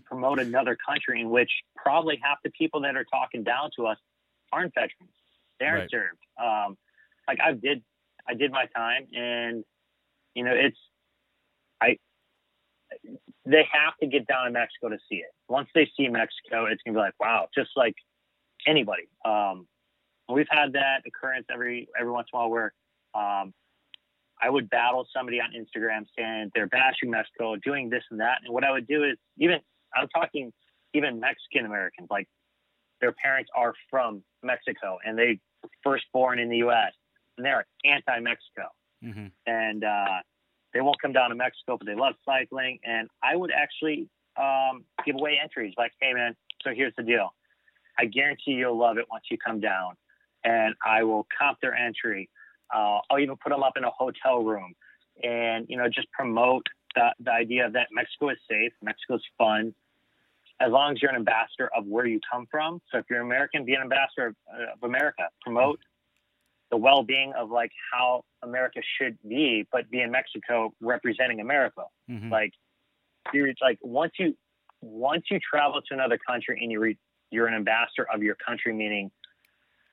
promote 0.05 0.39
another 0.39 0.77
country 0.87 1.21
in 1.21 1.29
which 1.29 1.51
probably 1.75 2.19
half 2.21 2.37
the 2.43 2.51
people 2.51 2.81
that 2.81 2.95
are 2.95 3.05
talking 3.05 3.43
down 3.43 3.69
to 3.77 3.87
us 3.87 3.97
aren't 4.51 4.73
veterans. 4.73 5.11
They 5.59 5.65
aren't 5.65 5.81
Right. 5.81 5.91
served. 5.91 6.19
Um, 6.37 6.77
like 7.27 7.39
I 7.41 7.53
did, 7.53 7.83
I 8.27 8.33
did 8.33 8.51
my 8.51 8.65
time, 8.75 9.07
and 9.13 9.63
you 10.33 10.43
know, 10.43 10.53
it's 10.53 10.77
I. 11.81 11.97
They 13.45 13.67
have 13.71 13.97
to 14.01 14.07
get 14.07 14.27
down 14.27 14.45
to 14.45 14.51
Mexico 14.51 14.89
to 14.89 14.97
see 15.09 15.17
it. 15.17 15.31
Once 15.49 15.69
they 15.75 15.89
see 15.97 16.07
Mexico, 16.07 16.65
it's 16.65 16.81
gonna 16.83 16.95
be 16.95 16.99
like, 16.99 17.13
wow, 17.19 17.47
just 17.53 17.71
like 17.75 17.95
anybody. 18.65 19.07
Um, 19.25 19.67
we've 20.29 20.47
had 20.49 20.73
that 20.73 21.01
occurrence 21.05 21.45
every 21.51 21.87
every 21.99 22.11
once 22.11 22.27
in 22.33 22.37
a 22.37 22.41
while 22.41 22.49
where 22.49 22.73
um, 23.13 23.53
I 24.41 24.49
would 24.49 24.69
battle 24.69 25.07
somebody 25.15 25.39
on 25.39 25.51
Instagram 25.51 26.05
saying 26.17 26.51
they're 26.53 26.67
bashing 26.67 27.09
Mexico, 27.09 27.55
doing 27.57 27.89
this 27.89 28.03
and 28.11 28.19
that, 28.19 28.39
and 28.43 28.53
what 28.53 28.63
I 28.63 28.71
would 28.71 28.87
do 28.87 29.03
is 29.03 29.17
even 29.37 29.59
I'm 29.95 30.07
talking 30.09 30.51
even 30.93 31.19
Mexican 31.19 31.65
Americans, 31.65 32.07
like 32.09 32.27
their 33.01 33.11
parents 33.11 33.49
are 33.55 33.73
from 33.89 34.23
Mexico 34.43 34.97
and 35.05 35.17
they 35.17 35.39
first 35.83 36.05
born 36.13 36.39
in 36.39 36.49
the 36.49 36.57
U.S. 36.57 36.93
and 37.37 37.45
they're 37.45 37.65
anti-Mexico 37.83 38.69
hmm 39.01 39.27
and 39.45 39.83
uh, 39.83 40.19
they 40.73 40.81
won't 40.81 41.01
come 41.01 41.13
down 41.13 41.29
to 41.29 41.35
Mexico, 41.35 41.77
but 41.77 41.85
they 41.85 41.95
love 41.95 42.15
cycling. 42.25 42.79
And 42.83 43.07
I 43.23 43.35
would 43.35 43.51
actually 43.51 44.09
um, 44.37 44.83
give 45.05 45.15
away 45.15 45.39
entries 45.41 45.73
like, 45.77 45.91
hey, 46.01 46.13
man, 46.13 46.35
so 46.63 46.71
here's 46.75 46.93
the 46.97 47.03
deal. 47.03 47.33
I 47.97 48.05
guarantee 48.05 48.51
you'll 48.51 48.77
love 48.77 48.97
it 48.97 49.05
once 49.09 49.23
you 49.31 49.37
come 49.37 49.61
down, 49.61 49.93
and 50.45 50.75
I 50.85 51.03
will 51.03 51.27
comp 51.37 51.59
their 51.59 51.75
entry. 51.75 52.29
Uh, 52.73 52.99
I'll 53.09 53.19
even 53.19 53.35
put 53.35 53.49
them 53.49 53.63
up 53.63 53.73
in 53.75 53.83
a 53.83 53.91
hotel 53.91 54.43
room 54.43 54.73
and, 55.23 55.65
you 55.67 55.77
know, 55.77 55.87
just 55.89 56.09
promote 56.11 56.65
the, 56.95 57.13
the 57.19 57.31
idea 57.31 57.69
that 57.69 57.87
Mexico 57.91 58.29
is 58.29 58.37
safe, 58.49 58.71
Mexico's 58.81 59.23
fun, 59.37 59.73
as 60.61 60.71
long 60.71 60.93
as 60.93 61.01
you're 61.01 61.11
an 61.11 61.17
ambassador 61.17 61.69
of 61.75 61.85
where 61.85 62.05
you 62.05 62.19
come 62.31 62.47
from. 62.49 62.81
So 62.91 62.99
if 62.99 63.05
you're 63.09 63.19
an 63.19 63.25
American, 63.25 63.65
be 63.65 63.73
an 63.73 63.81
ambassador 63.81 64.27
of, 64.27 64.35
uh, 64.53 64.73
of 64.73 64.83
America. 64.83 65.23
Promote 65.41 65.79
the 66.71 66.77
well-being 66.77 67.33
of 67.33 67.51
like 67.51 67.71
how 67.91 68.23
America 68.41 68.81
should 68.97 69.17
be, 69.27 69.67
but 69.71 69.89
be 69.89 70.01
in 70.01 70.11
Mexico 70.11 70.73
representing 70.79 71.39
America. 71.41 71.83
hmm 72.07 72.31
Like 72.31 72.53
you're 73.33 73.51
like 73.61 73.79
once 73.81 74.13
you 74.19 74.35
once 74.81 75.25
you 75.31 75.39
travel 75.39 75.81
to 75.81 75.93
another 75.93 76.19
country 76.29 76.59
and 76.61 76.71
you 76.71 76.79
re, 76.79 76.97
you're 77.31 77.47
an 77.47 77.55
ambassador 77.55 78.07
of 78.13 78.21
your 78.21 78.35
country, 78.35 78.73
meaning 78.73 79.11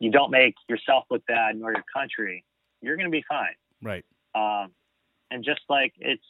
you 0.03 0.11
don't 0.11 0.31
make 0.33 0.55
yourself 0.69 1.05
look 1.11 1.25
bad 1.27 1.57
nor 1.57 1.73
your 1.73 1.85
country, 1.95 2.45
you're 2.81 2.97
going 2.97 3.07
to 3.07 3.13
be 3.13 3.25
fine. 3.29 3.55
right 3.83 4.05
Um, 4.35 4.73
and 5.31 5.45
just 5.45 5.61
like 5.69 5.93
it's, 5.99 6.25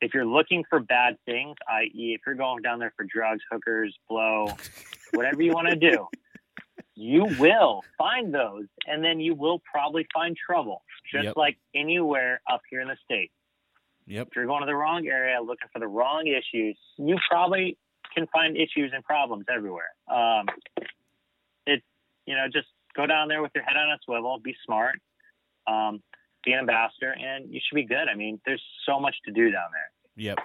if 0.00 0.14
you're 0.14 0.26
looking 0.26 0.64
for 0.70 0.80
bad 0.80 1.16
things, 1.26 1.54
i.e., 1.70 2.14
if 2.14 2.22
you're 2.26 2.34
going 2.34 2.62
down 2.62 2.78
there 2.78 2.92
for 2.96 3.04
drugs, 3.04 3.42
hookers, 3.50 3.94
blow, 4.08 4.48
whatever 5.12 5.42
you 5.42 5.52
want 5.52 5.68
to 5.68 5.76
do, 5.76 6.06
you 6.94 7.24
will 7.38 7.82
find 7.98 8.32
those, 8.32 8.64
and 8.86 9.04
then 9.04 9.20
you 9.20 9.34
will 9.34 9.60
probably 9.70 10.06
find 10.14 10.34
trouble, 10.34 10.82
just 11.12 11.24
Yep. 11.24 11.36
like 11.36 11.58
anywhere 11.74 12.40
up 12.50 12.62
here 12.70 12.80
in 12.80 12.88
the 12.88 12.96
state. 13.04 13.30
yep 14.06 14.28
If 14.28 14.36
you're 14.36 14.46
going 14.46 14.62
to 14.62 14.66
the 14.66 14.74
wrong 14.74 15.06
area, 15.06 15.38
looking 15.42 15.68
for 15.74 15.78
the 15.78 15.88
wrong 15.88 16.26
issues, 16.26 16.78
you 16.96 17.18
probably 17.30 17.76
can 18.14 18.26
find 18.28 18.56
issues 18.56 18.92
and 18.94 19.04
problems 19.04 19.44
everywhere. 19.54 19.90
Um, 20.10 20.46
you 22.26 22.34
know, 22.34 22.46
just 22.52 22.68
go 22.94 23.06
down 23.06 23.28
there 23.28 23.42
with 23.42 23.52
your 23.54 23.64
head 23.64 23.76
on 23.76 23.90
a 23.90 23.98
swivel, 24.04 24.38
be 24.42 24.54
smart, 24.64 24.98
um, 25.66 26.02
be 26.44 26.52
an 26.52 26.60
ambassador, 26.60 27.12
and 27.12 27.52
you 27.52 27.60
should 27.64 27.76
be 27.76 27.84
good. 27.84 28.08
I 28.12 28.14
mean, 28.14 28.40
there's 28.44 28.62
so 28.84 29.00
much 29.00 29.16
to 29.24 29.32
do 29.32 29.50
down 29.50 29.70
there. 29.72 29.90
Yep. 30.16 30.38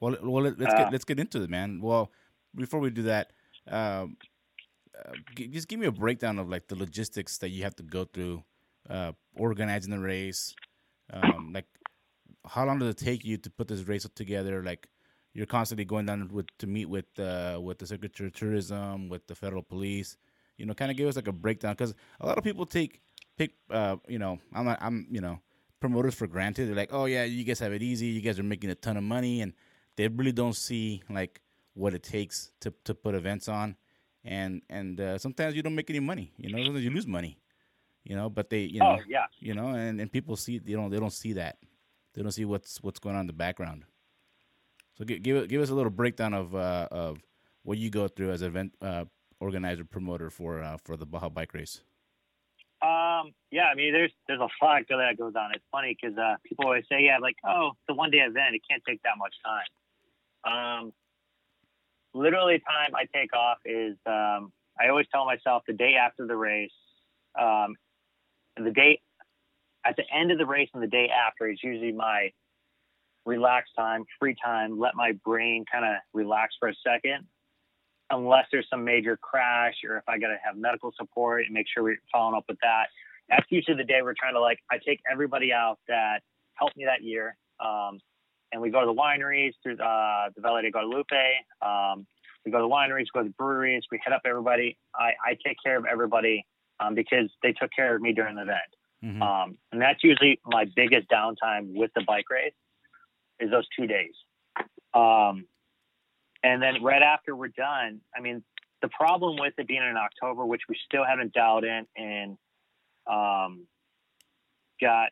Well, 0.00 0.16
well, 0.22 0.44
let's 0.44 0.74
Uh, 0.74 0.78
get 0.78 0.92
let's 0.92 1.04
get 1.04 1.18
into 1.18 1.42
it, 1.42 1.50
man. 1.50 1.80
Well, 1.80 2.12
before 2.54 2.80
we 2.80 2.90
do 2.90 3.02
that, 3.02 3.32
um, 3.68 4.16
uh, 4.98 5.12
g- 5.34 5.48
just 5.48 5.68
give 5.68 5.80
me 5.80 5.86
a 5.86 5.92
breakdown 5.92 6.38
of 6.38 6.48
like 6.48 6.68
the 6.68 6.76
logistics 6.76 7.38
that 7.38 7.48
you 7.48 7.62
have 7.62 7.74
to 7.76 7.82
go 7.82 8.04
through 8.04 8.44
uh, 8.88 9.12
organizing 9.34 9.90
the 9.92 9.98
race. 9.98 10.54
Um, 11.12 11.52
like, 11.54 11.66
how 12.46 12.64
long 12.66 12.78
does 12.78 12.88
it 12.88 12.98
take 12.98 13.24
you 13.24 13.36
to 13.38 13.50
put 13.50 13.68
this 13.68 13.82
race 13.88 14.06
together? 14.14 14.62
Like, 14.62 14.88
you're 15.32 15.46
constantly 15.46 15.84
going 15.84 16.06
down 16.06 16.28
with 16.28 16.46
to 16.58 16.66
meet 16.66 16.86
with 16.86 17.18
uh, 17.18 17.58
with 17.62 17.78
the 17.78 17.86
Secretary 17.86 18.28
of 18.28 18.34
Tourism, 18.34 19.08
with 19.08 19.26
the 19.26 19.34
federal 19.34 19.62
police. 19.62 20.16
You 20.56 20.66
know, 20.66 20.74
kind 20.74 20.90
of 20.90 20.96
give 20.96 21.08
us 21.08 21.16
like 21.16 21.28
a 21.28 21.32
breakdown 21.32 21.72
because 21.72 21.94
a 22.20 22.26
lot 22.26 22.38
of 22.38 22.44
people 22.44 22.66
take 22.66 23.00
pick. 23.36 23.52
Uh, 23.70 23.96
you 24.08 24.18
know, 24.18 24.38
I'm 24.54 24.64
not, 24.64 24.78
I'm 24.80 25.06
you 25.10 25.20
know 25.20 25.40
promoters 25.80 26.14
for 26.14 26.26
granted. 26.26 26.68
They're 26.68 26.76
like, 26.76 26.92
oh 26.92 27.04
yeah, 27.04 27.24
you 27.24 27.44
guys 27.44 27.58
have 27.60 27.72
it 27.72 27.82
easy. 27.82 28.06
You 28.06 28.20
guys 28.20 28.38
are 28.38 28.42
making 28.44 28.70
a 28.70 28.74
ton 28.74 28.96
of 28.96 29.02
money, 29.04 29.42
and 29.42 29.52
they 29.96 30.08
really 30.08 30.32
don't 30.32 30.56
see 30.56 31.02
like 31.10 31.40
what 31.74 31.94
it 31.94 32.02
takes 32.02 32.52
to 32.60 32.72
to 32.84 32.94
put 32.94 33.14
events 33.14 33.48
on. 33.48 33.76
And 34.24 34.62
and 34.68 35.00
uh, 35.00 35.18
sometimes 35.18 35.54
you 35.54 35.62
don't 35.62 35.74
make 35.74 35.90
any 35.90 36.00
money. 36.00 36.32
You 36.36 36.50
know, 36.50 36.62
sometimes 36.64 36.84
you 36.84 36.90
lose 36.90 37.06
money. 37.06 37.38
You 38.04 38.16
know, 38.16 38.30
but 38.30 38.50
they 38.50 38.60
you 38.60 38.80
know 38.80 38.98
Oh 38.98 39.02
yeah, 39.08 39.26
you 39.38 39.54
know, 39.54 39.68
and, 39.68 40.00
and 40.00 40.10
people 40.10 40.36
see 40.36 40.60
you 40.64 40.76
know 40.76 40.88
they 40.88 40.98
don't 40.98 41.12
see 41.12 41.34
that. 41.34 41.58
They 42.14 42.22
don't 42.22 42.32
see 42.32 42.44
what's 42.44 42.80
what's 42.82 42.98
going 42.98 43.14
on 43.14 43.22
in 43.22 43.26
the 43.26 43.32
background. 43.32 43.84
So 44.96 45.04
give 45.04 45.22
give, 45.22 45.48
give 45.48 45.60
us 45.60 45.70
a 45.70 45.74
little 45.74 45.90
breakdown 45.90 46.32
of 46.32 46.54
uh, 46.54 46.88
of 46.90 47.18
what 47.62 47.78
you 47.78 47.90
go 47.90 48.08
through 48.08 48.30
as 48.30 48.42
an 48.42 48.48
event 48.48 48.72
uh, 48.80 49.04
organizer 49.40 49.84
promoter 49.84 50.30
for 50.30 50.62
uh, 50.62 50.76
for 50.84 50.96
the 50.96 51.06
Baja 51.06 51.28
Bike 51.28 51.54
Race. 51.54 51.82
Um, 52.82 53.32
yeah, 53.50 53.64
I 53.72 53.74
mean, 53.74 53.92
there's 53.92 54.12
there's 54.28 54.40
a 54.40 54.48
lot 54.64 54.82
that 54.88 55.18
goes 55.18 55.34
on. 55.36 55.52
It's 55.54 55.64
funny 55.72 55.96
because 56.00 56.16
uh, 56.18 56.36
people 56.44 56.66
always 56.66 56.84
say, 56.90 57.02
yeah, 57.02 57.18
like, 57.20 57.36
oh, 57.44 57.70
it's 57.70 57.90
a 57.90 57.94
one 57.94 58.10
day 58.10 58.18
event. 58.18 58.54
It 58.54 58.62
can't 58.68 58.82
take 58.86 59.02
that 59.02 59.16
much 59.18 59.34
time. 59.44 60.82
Um, 60.84 60.92
literally, 62.14 62.58
time 62.58 62.94
I 62.94 63.06
take 63.14 63.34
off 63.34 63.58
is 63.64 63.96
um, 64.06 64.52
I 64.78 64.88
always 64.88 65.06
tell 65.12 65.24
myself 65.24 65.62
the 65.66 65.72
day 65.72 65.94
after 65.94 66.26
the 66.26 66.36
race, 66.36 66.70
um, 67.40 67.76
the 68.56 68.70
day 68.70 69.00
at 69.84 69.96
the 69.96 70.04
end 70.12 70.30
of 70.30 70.38
the 70.38 70.46
race 70.46 70.68
and 70.74 70.82
the 70.82 70.88
day 70.88 71.08
after 71.08 71.48
is 71.48 71.58
usually 71.62 71.92
my 71.92 72.32
relaxed 73.24 73.72
time, 73.76 74.04
free 74.18 74.36
time. 74.44 74.78
Let 74.78 74.94
my 74.94 75.12
brain 75.24 75.64
kind 75.70 75.84
of 75.84 75.96
relax 76.12 76.54
for 76.60 76.68
a 76.68 76.74
second 76.86 77.26
unless 78.10 78.46
there's 78.52 78.66
some 78.70 78.84
major 78.84 79.16
crash 79.16 79.74
or 79.88 79.96
if 79.96 80.04
I 80.08 80.18
got 80.18 80.28
to 80.28 80.36
have 80.44 80.56
medical 80.56 80.92
support 80.96 81.44
and 81.44 81.52
make 81.52 81.66
sure 81.72 81.82
we're 81.82 82.00
following 82.12 82.36
up 82.36 82.44
with 82.48 82.58
that. 82.62 82.86
That's 83.28 83.46
usually 83.50 83.76
the 83.76 83.84
day 83.84 84.00
we're 84.02 84.14
trying 84.18 84.34
to 84.34 84.40
like, 84.40 84.58
I 84.70 84.78
take 84.78 85.00
everybody 85.10 85.52
out 85.52 85.78
that 85.88 86.20
helped 86.54 86.76
me 86.76 86.84
that 86.84 87.02
year. 87.02 87.36
Um, 87.58 87.98
and 88.52 88.62
we 88.62 88.70
go 88.70 88.80
to 88.80 88.86
the 88.86 88.94
wineries 88.94 89.52
through 89.62 89.78
uh, 89.78 90.30
the 90.34 90.40
Valle 90.40 90.62
de 90.62 90.70
Guadalupe. 90.70 91.16
Um, 91.60 92.06
we 92.44 92.52
go 92.52 92.58
to 92.58 92.62
the 92.62 92.68
wineries, 92.68 93.06
go 93.12 93.22
to 93.22 93.28
the 93.28 93.34
breweries. 93.36 93.82
We 93.90 94.00
hit 94.04 94.12
up 94.12 94.22
everybody. 94.24 94.78
I, 94.94 95.12
I 95.24 95.36
take 95.44 95.56
care 95.64 95.76
of 95.76 95.84
everybody 95.84 96.46
um, 96.78 96.94
because 96.94 97.28
they 97.42 97.52
took 97.52 97.70
care 97.74 97.96
of 97.96 98.02
me 98.02 98.12
during 98.12 98.36
the 98.36 98.42
event. 98.42 98.60
Mhm. 99.04 99.20
Um, 99.20 99.58
and 99.72 99.80
that's 99.80 100.02
usually 100.04 100.40
my 100.46 100.64
biggest 100.76 101.08
downtime 101.08 101.74
with 101.74 101.90
the 101.94 102.02
bike 102.06 102.30
race 102.30 102.54
is 103.40 103.50
those 103.50 103.66
two 103.78 103.86
days. 103.86 104.14
Um, 104.94 105.46
and 106.46 106.62
then 106.62 106.80
right 106.80 107.02
after 107.02 107.34
we're 107.34 107.48
done, 107.48 108.00
I 108.16 108.20
mean, 108.20 108.44
the 108.80 108.88
problem 108.88 109.36
with 109.36 109.54
it 109.58 109.66
being 109.66 109.82
in 109.82 109.96
October, 109.96 110.46
which 110.46 110.62
we 110.68 110.76
still 110.86 111.04
haven't 111.04 111.32
dialed 111.32 111.64
in 111.64 111.86
and 111.96 112.38
um, 113.10 113.66
got 114.80 115.08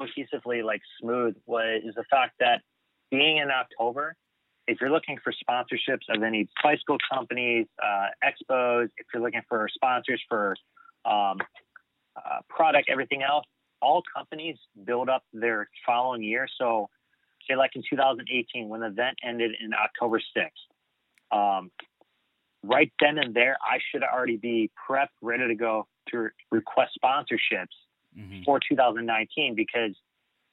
cohesively 0.00 0.64
like 0.64 0.80
smooth, 0.98 1.36
was 1.44 1.82
is 1.84 1.94
the 1.94 2.04
fact 2.10 2.36
that 2.40 2.62
being 3.10 3.36
in 3.36 3.50
October, 3.50 4.16
if 4.66 4.80
you're 4.80 4.90
looking 4.90 5.18
for 5.22 5.32
sponsorships 5.32 6.08
of 6.08 6.22
any 6.22 6.48
bicycle 6.62 6.96
companies, 7.12 7.66
uh, 7.82 8.06
expos, 8.24 8.88
if 8.96 9.06
you're 9.12 9.22
looking 9.22 9.42
for 9.50 9.68
sponsors 9.74 10.22
for 10.26 10.56
um, 11.04 11.36
uh, 12.16 12.40
product, 12.48 12.88
everything 12.88 13.22
else, 13.22 13.44
all 13.82 14.02
companies 14.16 14.56
build 14.86 15.10
up 15.10 15.24
their 15.34 15.68
following 15.84 16.22
year. 16.22 16.48
So, 16.58 16.88
say 17.48 17.56
like 17.56 17.72
in 17.76 17.82
2018, 17.88 18.68
when 18.68 18.80
the 18.80 18.86
event 18.86 19.18
ended 19.22 19.52
in 19.60 19.72
October 19.74 20.20
6th, 20.20 20.50
um, 21.36 21.70
right 22.62 22.92
then 23.00 23.18
and 23.18 23.34
there, 23.34 23.56
I 23.62 23.78
should 23.90 24.02
already 24.02 24.36
be 24.36 24.70
prepped, 24.88 25.08
ready 25.20 25.48
to 25.48 25.54
go 25.54 25.86
to 26.10 26.28
request 26.50 26.98
sponsorships 27.02 27.74
Mhm. 28.16 28.44
for 28.44 28.60
2019 28.60 29.54
because 29.54 29.98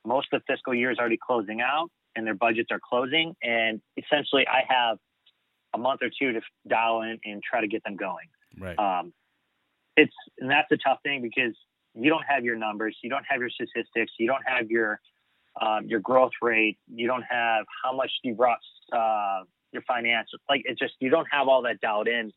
most 0.05 0.31
of 0.31 0.41
the 0.41 0.53
fiscal 0.53 0.73
year 0.73 0.91
is 0.91 0.97
already 0.97 1.17
closing 1.17 1.61
out 1.61 1.91
and 2.15 2.25
their 2.25 2.33
budgets 2.33 2.71
are 2.71 2.79
closing. 2.79 3.35
And 3.43 3.81
essentially, 3.97 4.47
I 4.47 4.63
have 4.67 4.97
a 5.73 5.77
month 5.77 6.01
or 6.01 6.09
two 6.09 6.31
to 6.33 6.41
dial 6.67 7.01
in 7.01 7.19
and 7.25 7.43
try 7.43 7.61
to 7.61 7.67
get 7.67 7.83
them 7.83 7.95
going 7.95 8.27
Right. 8.57 8.79
um, 8.79 9.13
it's 9.95 10.15
and 10.39 10.49
that's 10.49 10.71
a 10.71 10.77
tough 10.77 10.99
thing 11.03 11.21
because 11.21 11.55
you 11.93 12.09
don't 12.09 12.23
have 12.27 12.43
your 12.45 12.55
numbers, 12.55 12.97
you 13.03 13.09
don't 13.09 13.25
have 13.27 13.39
your 13.39 13.49
statistics, 13.49 14.13
you 14.17 14.27
don't 14.27 14.43
have 14.47 14.71
your 14.71 15.01
um, 15.61 15.85
your 15.87 15.99
growth 15.99 16.31
rate, 16.41 16.77
you 16.87 17.07
don't 17.07 17.23
have 17.29 17.65
how 17.83 17.95
much 17.95 18.11
you 18.23 18.33
brought 18.33 18.59
uh, 18.93 19.43
your 19.71 19.83
financials. 19.89 20.39
Like 20.49 20.61
it's 20.65 20.79
just 20.79 20.93
you 20.99 21.09
don't 21.09 21.27
have 21.31 21.47
all 21.47 21.61
that 21.63 21.79
dialed 21.81 22.07
in 22.07 22.31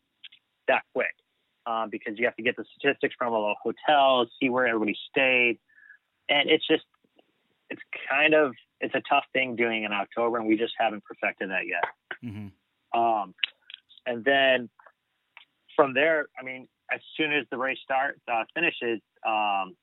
that 0.67 0.83
quick 0.93 1.15
um, 1.65 1.89
because 1.89 2.17
you 2.17 2.25
have 2.25 2.35
to 2.35 2.43
get 2.43 2.55
the 2.55 2.65
statistics 2.77 3.15
from 3.17 3.33
all 3.33 3.47
the 3.49 3.73
hotels, 3.87 4.29
see 4.39 4.49
where 4.49 4.67
everybody 4.67 4.97
stayed, 5.09 5.59
and 6.29 6.49
it's 6.49 6.67
just 6.67 6.83
it's 7.69 7.81
kind 8.09 8.33
of 8.33 8.53
it's 8.81 8.95
a 8.95 9.01
tough 9.09 9.23
thing 9.33 9.55
doing 9.55 9.83
in 9.83 9.93
October, 9.93 10.37
and 10.37 10.47
we 10.47 10.57
just 10.57 10.73
haven't 10.77 11.03
perfected 11.05 11.49
that 11.49 11.63
yet. 11.67 11.83
hmm 12.21 12.47
Um, 12.97 13.33
and 14.05 14.23
then 14.25 14.69
from 15.75 15.93
there, 15.93 16.27
I 16.39 16.43
mean, 16.43 16.67
as 16.93 16.99
soon 17.17 17.31
as 17.31 17.45
the 17.49 17.57
race 17.57 17.79
starts, 17.83 18.19
uh, 18.31 18.43
finishes, 18.53 18.99
um, 19.25 19.75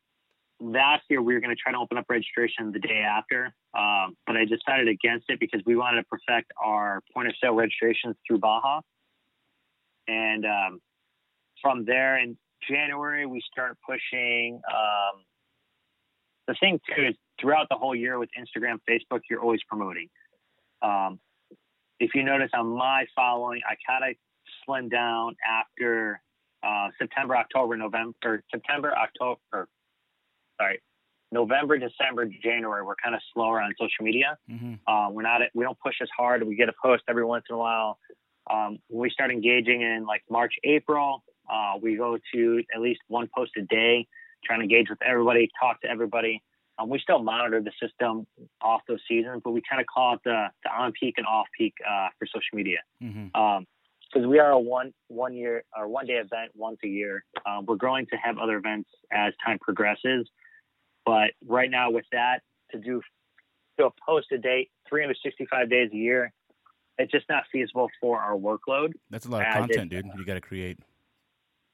last 0.60 1.02
year 1.08 1.22
we 1.22 1.34
were 1.34 1.40
going 1.40 1.54
to 1.54 1.60
try 1.60 1.72
to 1.72 1.78
open 1.78 1.96
up 1.98 2.04
registration 2.08 2.70
the 2.72 2.78
day 2.78 3.00
after, 3.00 3.54
um, 3.76 4.16
but 4.26 4.36
I 4.36 4.44
decided 4.44 4.88
against 4.88 5.26
it 5.28 5.40
because 5.40 5.62
we 5.64 5.74
wanted 5.74 6.02
to 6.02 6.04
perfect 6.04 6.52
our 6.62 7.00
point 7.14 7.28
of 7.28 7.34
sale 7.42 7.54
registrations 7.54 8.16
through 8.26 8.38
Baja. 8.38 8.80
And 10.06 10.44
um, 10.44 10.80
from 11.62 11.84
there 11.84 12.18
in 12.18 12.36
January, 12.68 13.26
we 13.26 13.42
start 13.50 13.78
pushing. 13.86 14.60
Um, 14.70 15.22
the 16.46 16.54
thing 16.60 16.80
too 16.94 17.06
is 17.08 17.14
throughout 17.40 17.68
the 17.70 17.76
whole 17.76 17.94
year 17.94 18.18
with 18.18 18.28
Instagram, 18.38 18.78
Facebook, 18.88 19.20
you're 19.30 19.40
always 19.40 19.60
promoting. 19.68 20.08
Um, 20.82 21.20
if 22.00 22.10
you 22.14 22.22
notice 22.22 22.50
on 22.54 22.66
my 22.66 23.06
following, 23.14 23.60
I 23.68 23.76
kind 23.86 24.10
of 24.10 24.16
slimmed 24.66 24.90
down 24.90 25.36
after 25.48 26.20
uh, 26.62 26.88
September, 26.98 27.36
October, 27.36 27.76
November, 27.76 28.42
September, 28.50 28.92
October, 28.96 29.68
sorry, 30.60 30.80
November, 31.32 31.78
December, 31.78 32.26
January. 32.42 32.84
We're 32.84 32.96
kind 33.02 33.14
of 33.14 33.20
slower 33.32 33.60
on 33.60 33.72
social 33.78 34.04
media. 34.04 34.36
hmm 34.48 34.74
Uh, 34.86 35.08
we're 35.10 35.22
not, 35.22 35.40
we 35.54 35.64
don't 35.64 35.78
push 35.78 35.96
as 36.02 36.08
hard. 36.16 36.42
We 36.42 36.56
get 36.56 36.68
a 36.68 36.74
post 36.82 37.02
every 37.08 37.24
once 37.24 37.44
in 37.48 37.54
a 37.54 37.58
while. 37.58 37.98
Um, 38.50 38.78
when 38.88 39.02
we 39.02 39.10
start 39.10 39.30
engaging 39.30 39.82
in 39.82 40.06
like 40.06 40.22
March, 40.28 40.54
April, 40.64 41.22
uh, 41.52 41.74
we 41.80 41.96
go 41.96 42.18
to 42.34 42.62
at 42.74 42.80
least 42.80 43.00
one 43.08 43.28
post 43.36 43.52
a 43.56 43.62
day, 43.62 44.06
trying 44.44 44.60
to 44.60 44.64
engage 44.64 44.88
with 44.90 44.98
everybody, 45.02 45.48
talk 45.60 45.80
to 45.82 45.88
everybody. 45.88 46.42
Um, 46.78 46.88
we 46.88 46.98
still 46.98 47.22
monitor 47.22 47.60
the 47.60 47.72
system 47.80 48.26
off 48.62 48.80
those 48.88 49.00
seasons, 49.06 49.42
but 49.44 49.50
we 49.50 49.62
kind 49.68 49.80
of 49.80 49.86
call 49.86 50.14
it 50.14 50.20
the, 50.24 50.46
the 50.64 50.70
on 50.70 50.92
peak 50.92 51.14
and 51.18 51.26
off 51.26 51.46
peak 51.56 51.74
uh, 51.88 52.08
for 52.18 52.26
social 52.26 52.54
media 52.54 52.78
hmm 53.00 53.26
because 54.12 54.26
we 54.26 54.40
are 54.40 54.50
a 54.50 54.58
one 54.58 54.92
one 55.06 55.34
year 55.34 55.62
or 55.76 55.86
one 55.86 56.04
day 56.04 56.14
event 56.14 56.50
once 56.54 56.78
a 56.84 56.88
year. 56.88 57.24
Um, 57.46 57.64
we're 57.66 57.76
growing 57.76 58.06
to 58.06 58.16
have 58.16 58.38
other 58.38 58.56
events 58.56 58.90
as 59.12 59.32
time 59.44 59.58
progresses, 59.60 60.28
but 61.06 61.30
right 61.46 61.70
now 61.70 61.90
with 61.90 62.04
that 62.12 62.40
to 62.72 62.78
do 62.78 63.00
to 63.78 63.86
a 63.86 63.90
post 64.06 64.28
a 64.32 64.38
date, 64.38 64.70
365 64.88 65.70
days 65.70 65.90
a 65.92 65.96
year, 65.96 66.32
it's 66.98 67.10
just 67.10 67.26
not 67.28 67.44
feasible 67.50 67.88
for 68.00 68.18
our 68.20 68.36
workload. 68.36 68.92
That's 69.10 69.26
a 69.26 69.30
lot 69.30 69.40
of 69.42 69.46
As 69.48 69.54
it- 69.54 69.58
content, 69.76 69.90
dude. 69.90 70.06
You 70.18 70.24
got 70.24 70.34
to 70.34 70.40
create. 70.40 70.78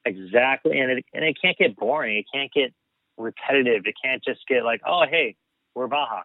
Exactly, 0.05 0.79
and 0.79 0.93
it 0.93 1.05
and 1.13 1.25
it 1.25 1.37
can't 1.41 1.59
get 1.59 1.75
boring. 1.77 2.17
It 2.19 2.27
can't 2.33 2.53
get 2.53 2.73
repetitive. 3.19 3.83
It 3.87 3.95
can't 4.03 4.23
just 4.23 4.41
get 4.47 4.63
like, 4.65 4.81
oh 4.87 5.05
hey, 5.11 5.35
we're 5.75 5.89
Baja, 5.89 6.23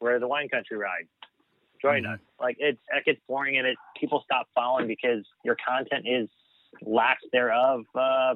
we're 0.00 0.18
the 0.18 0.26
wine 0.26 0.48
country 0.48 0.76
ride. 0.76 1.06
Join 1.80 2.02
Mhm. 2.02 2.14
us. 2.14 2.20
Like 2.40 2.56
it's 2.58 2.80
it 2.92 3.04
gets 3.04 3.20
boring, 3.28 3.58
and 3.58 3.66
it 3.66 3.76
people 3.96 4.22
stop 4.24 4.48
following 4.56 4.88
because 4.88 5.24
your 5.44 5.56
content 5.64 6.04
is 6.08 6.28
lacks 6.80 7.22
thereof 7.32 7.84
uh, 7.94 8.34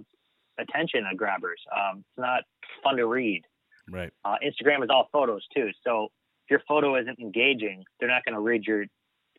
attention 0.59 1.05
grabbers. 1.17 1.61
Um, 1.77 2.05
it's 2.11 2.19
not 2.19 2.45
fun 2.85 2.97
to 2.99 3.07
read. 3.07 3.43
Right. 3.91 4.13
Uh, 4.25 4.37
Instagram 4.45 4.83
is 4.83 4.91
all 4.91 5.09
photos 5.13 5.43
too, 5.55 5.71
so 5.85 6.09
if 6.45 6.51
your 6.51 6.63
photo 6.69 6.97
isn't 6.97 7.19
engaging, 7.19 7.85
they're 7.99 8.09
not 8.09 8.25
going 8.25 8.35
to 8.35 8.41
read 8.41 8.65
your 8.65 8.87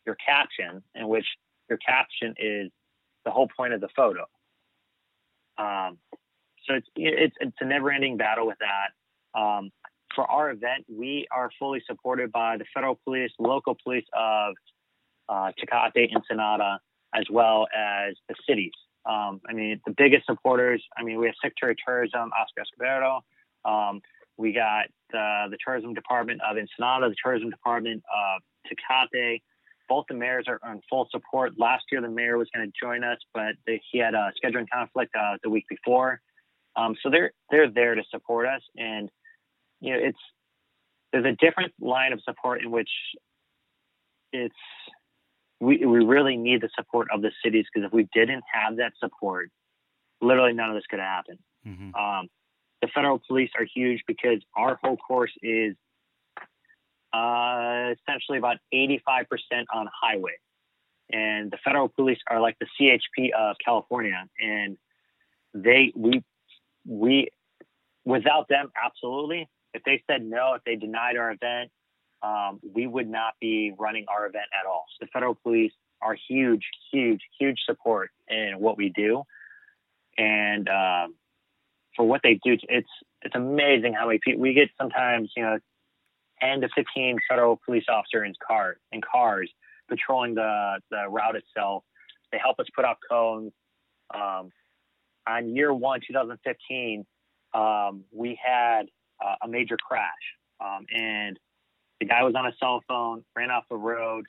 your 0.05 0.15
caption, 0.15 0.81
in 0.95 1.07
which 1.07 1.25
your 1.69 1.77
caption 1.77 2.33
is 2.37 2.71
the 3.25 3.31
whole 3.31 3.49
point 3.55 3.73
of 3.73 3.81
the 3.81 3.89
photo. 3.95 4.25
Um, 5.57 5.97
so 6.65 6.75
it's 6.75 6.87
it's 6.95 7.35
it's 7.39 7.57
a 7.59 7.65
never-ending 7.65 8.17
battle 8.17 8.47
with 8.47 8.57
that. 8.59 9.39
Um, 9.39 9.71
for 10.15 10.29
our 10.29 10.49
event, 10.51 10.85
we 10.89 11.27
are 11.31 11.49
fully 11.59 11.81
supported 11.85 12.31
by 12.31 12.57
the 12.57 12.65
federal 12.73 12.99
police, 13.03 13.31
local 13.39 13.75
police 13.83 14.05
of 14.13 14.55
uh, 15.29 15.51
Tecate, 15.59 16.15
Ensenada, 16.15 16.79
as 17.13 17.25
well 17.29 17.67
as 17.75 18.15
the 18.29 18.35
cities. 18.47 18.71
Um, 19.05 19.41
I 19.47 19.53
mean, 19.53 19.79
the 19.85 19.93
biggest 19.97 20.25
supporters. 20.25 20.83
I 20.97 21.03
mean, 21.03 21.17
we 21.19 21.27
have 21.27 21.35
Secretary 21.41 21.73
of 21.73 21.77
Tourism 21.85 22.31
Oscar 22.39 22.63
Escobedo. 22.63 23.21
Um, 23.65 24.01
we 24.37 24.53
got 24.53 24.85
uh, 25.13 25.49
the 25.49 25.57
tourism 25.63 25.93
department 25.93 26.41
of 26.47 26.57
Ensenada, 26.57 27.09
the 27.09 27.15
tourism 27.23 27.49
department 27.49 28.03
of 28.13 28.41
Tecate. 28.67 29.41
Both 29.89 30.05
the 30.09 30.15
mayors 30.15 30.45
are 30.47 30.59
in 30.71 30.81
full 30.89 31.07
support. 31.11 31.53
Last 31.57 31.85
year, 31.91 32.01
the 32.01 32.09
mayor 32.09 32.37
was 32.37 32.49
going 32.53 32.67
to 32.67 32.73
join 32.79 33.03
us, 33.03 33.19
but 33.33 33.55
they, 33.65 33.81
he 33.91 33.99
had 33.99 34.13
a 34.13 34.31
scheduling 34.43 34.65
conflict 34.71 35.15
uh, 35.17 35.37
the 35.43 35.49
week 35.49 35.65
before. 35.69 36.19
Um, 36.75 36.95
so 37.01 37.09
they're 37.09 37.31
they're 37.49 37.71
there 37.71 37.95
to 37.95 38.03
support 38.11 38.47
us, 38.47 38.61
and 38.75 39.09
you 39.79 39.93
know, 39.93 39.99
it's 39.99 40.19
there's 41.11 41.25
a 41.25 41.35
different 41.43 41.73
line 41.79 42.13
of 42.13 42.21
support 42.23 42.61
in 42.61 42.69
which 42.69 42.89
it's 44.33 44.53
we 45.59 45.85
we 45.85 46.03
really 46.03 46.37
need 46.37 46.61
the 46.61 46.69
support 46.77 47.07
of 47.11 47.21
the 47.21 47.31
cities 47.43 47.65
because 47.73 47.87
if 47.87 47.93
we 47.93 48.07
didn't 48.13 48.43
have 48.51 48.77
that 48.77 48.91
support, 48.99 49.49
literally 50.21 50.53
none 50.53 50.69
of 50.69 50.75
this 50.75 50.85
could 50.89 50.99
happen. 50.99 51.37
Mm-hmm. 51.65 51.95
Um, 51.95 52.27
the 52.81 52.87
federal 52.87 53.21
police 53.27 53.51
are 53.57 53.65
huge 53.65 54.03
because 54.07 54.39
our 54.55 54.79
whole 54.81 54.97
course 54.97 55.31
is 55.41 55.75
uh, 57.13 57.93
essentially 57.99 58.37
about 58.37 58.57
85% 58.73 59.25
on 59.73 59.87
highway. 60.01 60.33
And 61.09 61.49
the 61.49 61.57
federal 61.63 61.87
police 61.87 62.19
are 62.27 62.41
like 62.41 62.57
the 62.59 62.67
CHP 62.79 63.31
of 63.31 63.55
California. 63.63 64.25
And 64.39 64.77
they, 65.53 65.93
we, 65.95 66.23
we, 66.85 67.29
without 68.05 68.47
them, 68.49 68.71
absolutely. 68.83 69.49
If 69.73 69.83
they 69.83 70.03
said 70.09 70.23
no, 70.23 70.53
if 70.55 70.63
they 70.65 70.75
denied 70.75 71.17
our 71.17 71.31
event, 71.31 71.71
um, 72.21 72.59
we 72.73 72.87
would 72.87 73.09
not 73.09 73.33
be 73.39 73.73
running 73.77 74.05
our 74.09 74.25
event 74.25 74.45
at 74.59 74.67
all. 74.67 74.85
So 74.99 75.05
the 75.05 75.11
federal 75.11 75.35
police 75.35 75.71
are 76.01 76.15
huge, 76.27 76.65
huge, 76.91 77.21
huge 77.39 77.59
support 77.65 78.11
in 78.27 78.55
what 78.59 78.77
we 78.77 78.89
do. 78.89 79.23
And, 80.17 80.67
um, 80.67 81.15
for 81.97 82.07
what 82.07 82.21
they 82.23 82.35
do, 82.35 82.55
it's 82.69 82.89
it's 83.23 83.35
amazing 83.35 83.93
how 83.93 84.07
many 84.07 84.19
people 84.23 84.41
we 84.41 84.53
get. 84.53 84.69
Sometimes 84.79 85.31
you 85.35 85.43
know, 85.43 85.57
ten 86.39 86.61
to 86.61 86.69
fifteen 86.73 87.17
federal 87.29 87.59
police 87.65 87.85
officers 87.89 88.27
in 88.27 88.33
car 88.47 88.77
in 88.93 89.01
cars 89.01 89.51
patrolling 89.89 90.35
the 90.35 90.79
the 90.91 91.09
route 91.09 91.35
itself. 91.35 91.83
They 92.31 92.37
help 92.37 92.59
us 92.59 92.67
put 92.73 92.85
out 92.85 92.97
cones. 93.09 93.51
Um, 94.13 94.51
on 95.27 95.53
year 95.53 95.73
one, 95.73 95.99
2015, 96.07 97.05
um, 97.53 98.03
we 98.13 98.39
had 98.41 98.83
uh, 99.23 99.35
a 99.43 99.47
major 99.47 99.75
crash, 99.75 100.11
um, 100.63 100.85
and 100.89 101.37
the 101.99 102.05
guy 102.05 102.23
was 102.23 102.33
on 102.35 102.45
a 102.45 102.53
cell 102.59 102.81
phone, 102.87 103.23
ran 103.35 103.51
off 103.51 103.65
the 103.69 103.75
road, 103.75 104.25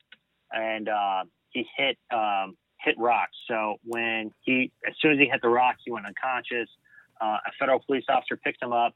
and 0.50 0.88
uh, 0.88 1.24
he 1.50 1.66
hit 1.76 1.98
um, 2.12 2.56
hit 2.80 2.96
rocks. 2.98 3.36
So 3.48 3.76
when 3.84 4.32
he, 4.40 4.72
as 4.86 4.94
soon 5.00 5.12
as 5.12 5.18
he 5.18 5.26
hit 5.26 5.40
the 5.42 5.48
rocks, 5.48 5.82
he 5.84 5.90
went 5.90 6.06
unconscious. 6.06 6.68
Uh, 7.20 7.38
a 7.46 7.52
federal 7.58 7.80
police 7.80 8.04
officer 8.08 8.36
picked 8.36 8.62
him 8.62 8.72
up, 8.72 8.94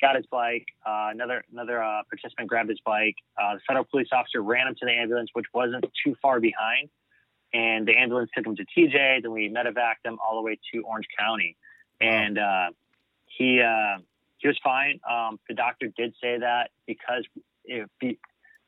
got 0.00 0.16
his 0.16 0.26
bike. 0.26 0.66
Uh, 0.84 1.08
another 1.10 1.44
another 1.52 1.82
uh, 1.82 2.02
participant 2.10 2.48
grabbed 2.48 2.68
his 2.68 2.80
bike. 2.84 3.14
Uh, 3.40 3.54
the 3.54 3.60
federal 3.66 3.84
police 3.84 4.08
officer 4.12 4.42
ran 4.42 4.66
him 4.66 4.74
to 4.74 4.84
the 4.84 4.92
ambulance, 4.92 5.30
which 5.32 5.46
wasn't 5.54 5.84
too 6.04 6.14
far 6.20 6.40
behind, 6.40 6.90
and 7.54 7.86
the 7.86 7.96
ambulance 7.96 8.30
took 8.36 8.46
him 8.46 8.56
to 8.56 8.64
TJ. 8.64 9.22
Then 9.22 9.32
we 9.32 9.48
medevaced 9.48 10.04
him 10.04 10.18
all 10.18 10.36
the 10.36 10.42
way 10.42 10.58
to 10.72 10.82
Orange 10.82 11.06
County, 11.18 11.56
and 12.00 12.38
uh, 12.38 12.70
he 13.26 13.62
uh, 13.62 14.00
he 14.38 14.48
was 14.48 14.58
fine. 14.62 15.00
Um, 15.08 15.38
the 15.48 15.54
doctor 15.54 15.86
did 15.96 16.14
say 16.20 16.38
that 16.40 16.70
because 16.86 17.24
if, 17.64 17.88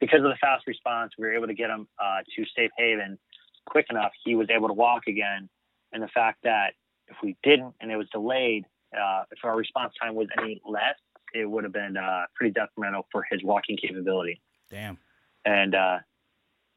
because 0.00 0.18
of 0.18 0.30
the 0.30 0.38
fast 0.40 0.66
response, 0.66 1.12
we 1.18 1.24
were 1.24 1.34
able 1.34 1.48
to 1.48 1.54
get 1.54 1.68
him 1.68 1.88
to 2.36 2.44
Safe 2.56 2.70
Haven 2.78 3.18
quick 3.66 3.86
enough. 3.90 4.12
He 4.24 4.34
was 4.34 4.48
able 4.54 4.68
to 4.68 4.74
walk 4.74 5.06
again, 5.08 5.48
and 5.92 6.02
the 6.02 6.08
fact 6.08 6.44
that 6.44 6.74
if 7.08 7.16
we 7.22 7.36
didn't 7.42 7.74
and 7.80 7.90
it 7.90 7.96
was 7.96 8.08
delayed, 8.10 8.64
uh, 8.94 9.24
if 9.30 9.38
our 9.44 9.56
response 9.56 9.92
time 10.00 10.14
was 10.14 10.28
any 10.38 10.60
less, 10.68 10.96
it 11.32 11.48
would 11.48 11.64
have 11.64 11.72
been 11.72 11.96
uh, 11.96 12.22
pretty 12.34 12.52
detrimental 12.52 13.06
for 13.10 13.26
his 13.30 13.42
walking 13.42 13.76
capability. 13.76 14.40
Damn. 14.70 14.98
And 15.44 15.74
uh, 15.74 15.98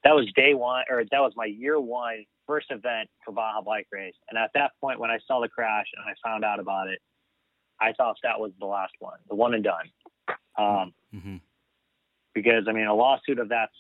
that 0.04 0.16
was 0.16 0.32
day 0.36 0.54
one, 0.54 0.84
or 0.90 1.04
that 1.04 1.20
was 1.20 1.34
my 1.36 1.46
year 1.46 1.80
one 1.80 2.26
first 2.46 2.68
event 2.72 3.10
for 3.24 3.32
Baja 3.34 3.62
Bike 3.62 3.88
Race. 3.92 4.16
And 4.30 4.38
at 4.38 4.52
that 4.56 4.72
point, 4.82 5.00
when 5.00 5.12
I 5.12 5.20
saw 5.28 5.42
the 5.42 5.50
crash 5.50 5.86
and 5.96 6.04
I 6.06 6.14
found 6.28 6.44
out 6.44 6.60
about 6.60 6.88
it, 6.88 7.00
I 7.80 7.94
thought 7.94 8.18
that 8.24 8.40
was 8.40 8.52
the 8.60 8.66
last 8.66 8.94
one, 9.00 9.20
the 9.30 9.36
one 9.36 9.54
and 9.54 9.64
done. 9.64 9.92
Um, 10.58 10.94
mm-hmm. 11.14 11.36
Because 12.34 12.66
I 12.68 12.72
mean, 12.72 12.88
a 12.88 12.94
lawsuit 12.94 13.40
of 13.40 13.50
that's, 13.50 13.74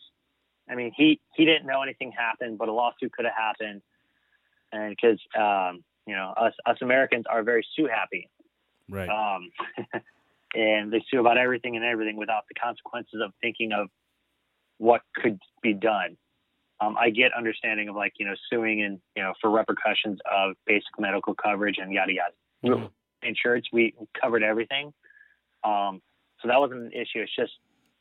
I 0.69 0.75
mean, 0.75 0.91
he 0.95 1.19
he 1.35 1.45
didn't 1.45 1.65
know 1.65 1.81
anything 1.81 2.11
happened, 2.11 2.57
but 2.57 2.67
a 2.67 2.73
lawsuit 2.73 3.11
could 3.13 3.25
have 3.25 3.33
happened, 3.35 3.81
and 4.71 4.95
because 4.95 5.19
um, 5.37 5.83
you 6.07 6.15
know, 6.15 6.33
us 6.37 6.53
us 6.65 6.77
Americans 6.81 7.25
are 7.29 7.43
very 7.43 7.65
sue 7.75 7.87
happy. 7.87 8.29
Right. 8.89 9.09
Um, 9.09 9.51
and 10.55 10.91
they 10.91 11.03
sue 11.11 11.19
about 11.19 11.37
everything 11.37 11.75
and 11.75 11.83
everything 11.83 12.15
without 12.15 12.43
the 12.47 12.55
consequences 12.55 13.21
of 13.23 13.33
thinking 13.41 13.73
of 13.73 13.89
what 14.77 15.01
could 15.15 15.37
be 15.61 15.73
done. 15.73 16.17
Um, 16.79 16.95
I 16.97 17.09
get 17.09 17.31
understanding 17.37 17.89
of 17.89 17.95
like 17.95 18.13
you 18.17 18.25
know 18.25 18.35
suing 18.49 18.81
and 18.81 18.99
you 19.15 19.23
know 19.23 19.33
for 19.41 19.49
repercussions 19.49 20.19
of 20.31 20.55
basic 20.65 20.97
medical 20.97 21.35
coverage 21.35 21.75
and 21.79 21.91
yada 21.91 22.13
yada. 22.13 22.33
Mm-hmm. 22.65 23.27
Insurance, 23.27 23.65
we 23.73 23.93
covered 24.19 24.43
everything, 24.43 24.93
um, 25.63 26.01
so 26.39 26.47
that 26.47 26.59
wasn't 26.59 26.83
an 26.83 26.91
issue. 26.91 27.19
It's 27.19 27.35
just 27.35 27.51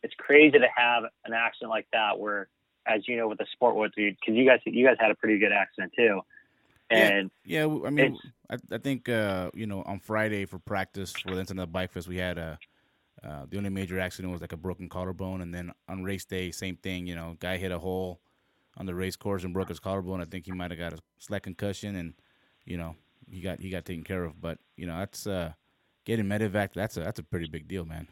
it's 0.03 0.15
crazy 0.19 0.59
to 0.59 0.67
have 0.77 1.05
an 1.25 1.33
accident 1.33 1.71
like 1.71 1.87
that 1.93 2.19
where, 2.19 2.49
as 2.87 3.09
you 3.09 3.17
know, 3.17 3.29
with 3.29 3.39
the 3.39 3.47
sport, 3.53 3.77
what 3.77 3.93
because 3.97 4.35
you 4.35 4.47
guys 4.47 4.61
you 4.67 4.87
guys 4.87 4.97
had 5.01 5.11
a 5.11 5.15
pretty 5.15 5.39
good 5.39 5.53
accident 5.53 5.93
too. 5.97 6.21
And 6.91 7.31
yeah, 7.45 7.67
yeah 7.67 7.79
I 7.87 7.91
mean, 7.91 8.19
I, 8.49 8.57
I, 8.71 8.79
think 8.79 9.09
uh, 9.09 9.51
you 9.55 9.67
know 9.67 9.83
on 9.83 9.99
Friday 9.99 10.45
for 10.47 10.59
practice 10.59 11.13
for 11.13 11.35
the 11.35 11.41
Internet 11.41 11.73
Bike 11.73 11.93
Fest, 11.93 12.07
we 12.07 12.19
had 12.19 12.39
a 12.39 12.59
uh, 13.25 13.47
the 13.49 13.57
only 13.57 13.71
major 13.71 13.99
accident 13.99 14.33
was 14.33 14.41
like 14.41 14.53
a 14.53 14.57
broken 14.57 14.89
collarbone, 14.89 15.41
and 15.41 15.53
then 15.53 15.73
on 15.89 16.05
race 16.05 16.25
day, 16.25 16.51
same 16.51 16.77
thing. 16.77 17.07
You 17.07 17.17
know, 17.17 17.37
guy 17.41 17.57
hit 17.57 17.73
a 17.73 17.79
hole 17.79 18.21
on 18.77 18.87
the 18.87 18.95
race 18.95 19.17
course 19.17 19.43
and 19.43 19.53
broke 19.53 19.69
his 19.69 19.81
collarbone. 19.81 20.21
I 20.21 20.25
think 20.27 20.47
he 20.47 20.53
might 20.53 20.71
have 20.71 20.79
got 20.79 20.93
a 20.93 20.99
slight 21.19 21.43
concussion, 21.43 21.97
and 21.97 22.15
you 22.65 22.77
know 22.77 22.95
he 23.29 23.41
got 23.41 23.61
he 23.61 23.71
got 23.71 23.85
taken 23.85 24.05
care 24.05 24.25
of. 24.25 24.41
But 24.41 24.59
you 24.77 24.87
know 24.87 24.99
that's 24.99 25.27
uh, 25.27 25.53
getting 26.05 26.27
medevac. 26.27 26.71
That's 26.75 26.97
a 26.97 27.01
that's 27.01 27.19
a 27.19 27.25
pretty 27.25 27.49
big 27.49 27.67
deal, 27.67 27.85
man. 27.85 28.09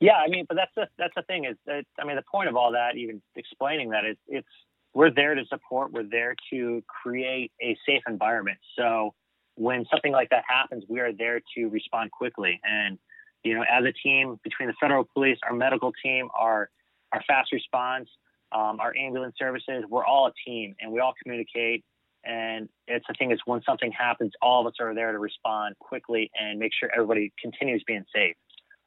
Yeah, 0.00 0.16
I 0.16 0.28
mean, 0.28 0.44
but 0.48 0.56
that's 0.56 0.72
the 0.76 0.86
that's 0.98 1.14
the 1.16 1.22
thing 1.22 1.44
is 1.44 1.56
that 1.66 1.84
I 1.98 2.04
mean 2.04 2.16
the 2.16 2.22
point 2.30 2.48
of 2.48 2.56
all 2.56 2.72
that, 2.72 2.96
even 2.96 3.22
explaining 3.36 3.90
that 3.90 4.04
is 4.04 4.16
it's 4.26 4.48
we're 4.94 5.10
there 5.10 5.34
to 5.34 5.44
support. 5.46 5.92
We're 5.92 6.08
there 6.08 6.36
to 6.50 6.82
create 7.02 7.52
a 7.60 7.76
safe 7.86 8.02
environment. 8.08 8.58
So 8.78 9.12
when 9.56 9.84
something 9.90 10.12
like 10.12 10.30
that 10.30 10.44
happens, 10.48 10.84
we 10.88 11.00
are 11.00 11.12
there 11.12 11.40
to 11.56 11.66
respond 11.66 12.12
quickly. 12.12 12.60
And 12.64 12.98
you 13.42 13.54
know, 13.54 13.64
as 13.70 13.84
a 13.84 13.92
team 13.92 14.40
between 14.42 14.68
the 14.68 14.74
federal 14.80 15.06
police, 15.12 15.38
our 15.42 15.54
medical 15.54 15.92
team, 16.02 16.28
our 16.38 16.70
our 17.12 17.22
fast 17.28 17.52
response, 17.52 18.08
um, 18.52 18.80
our 18.80 18.94
ambulance 18.96 19.34
services, 19.38 19.84
we're 19.88 20.04
all 20.04 20.28
a 20.28 20.32
team, 20.48 20.74
and 20.80 20.90
we 20.90 21.00
all 21.00 21.12
communicate. 21.22 21.84
And 22.24 22.70
it's 22.88 23.04
the 23.06 23.14
thing 23.14 23.32
is, 23.32 23.40
when 23.44 23.60
something 23.62 23.92
happens, 23.92 24.32
all 24.40 24.62
of 24.62 24.66
us 24.66 24.74
are 24.80 24.94
there 24.94 25.12
to 25.12 25.18
respond 25.18 25.76
quickly 25.78 26.30
and 26.40 26.58
make 26.58 26.72
sure 26.78 26.88
everybody 26.92 27.32
continues 27.40 27.84
being 27.86 28.04
safe. 28.14 28.34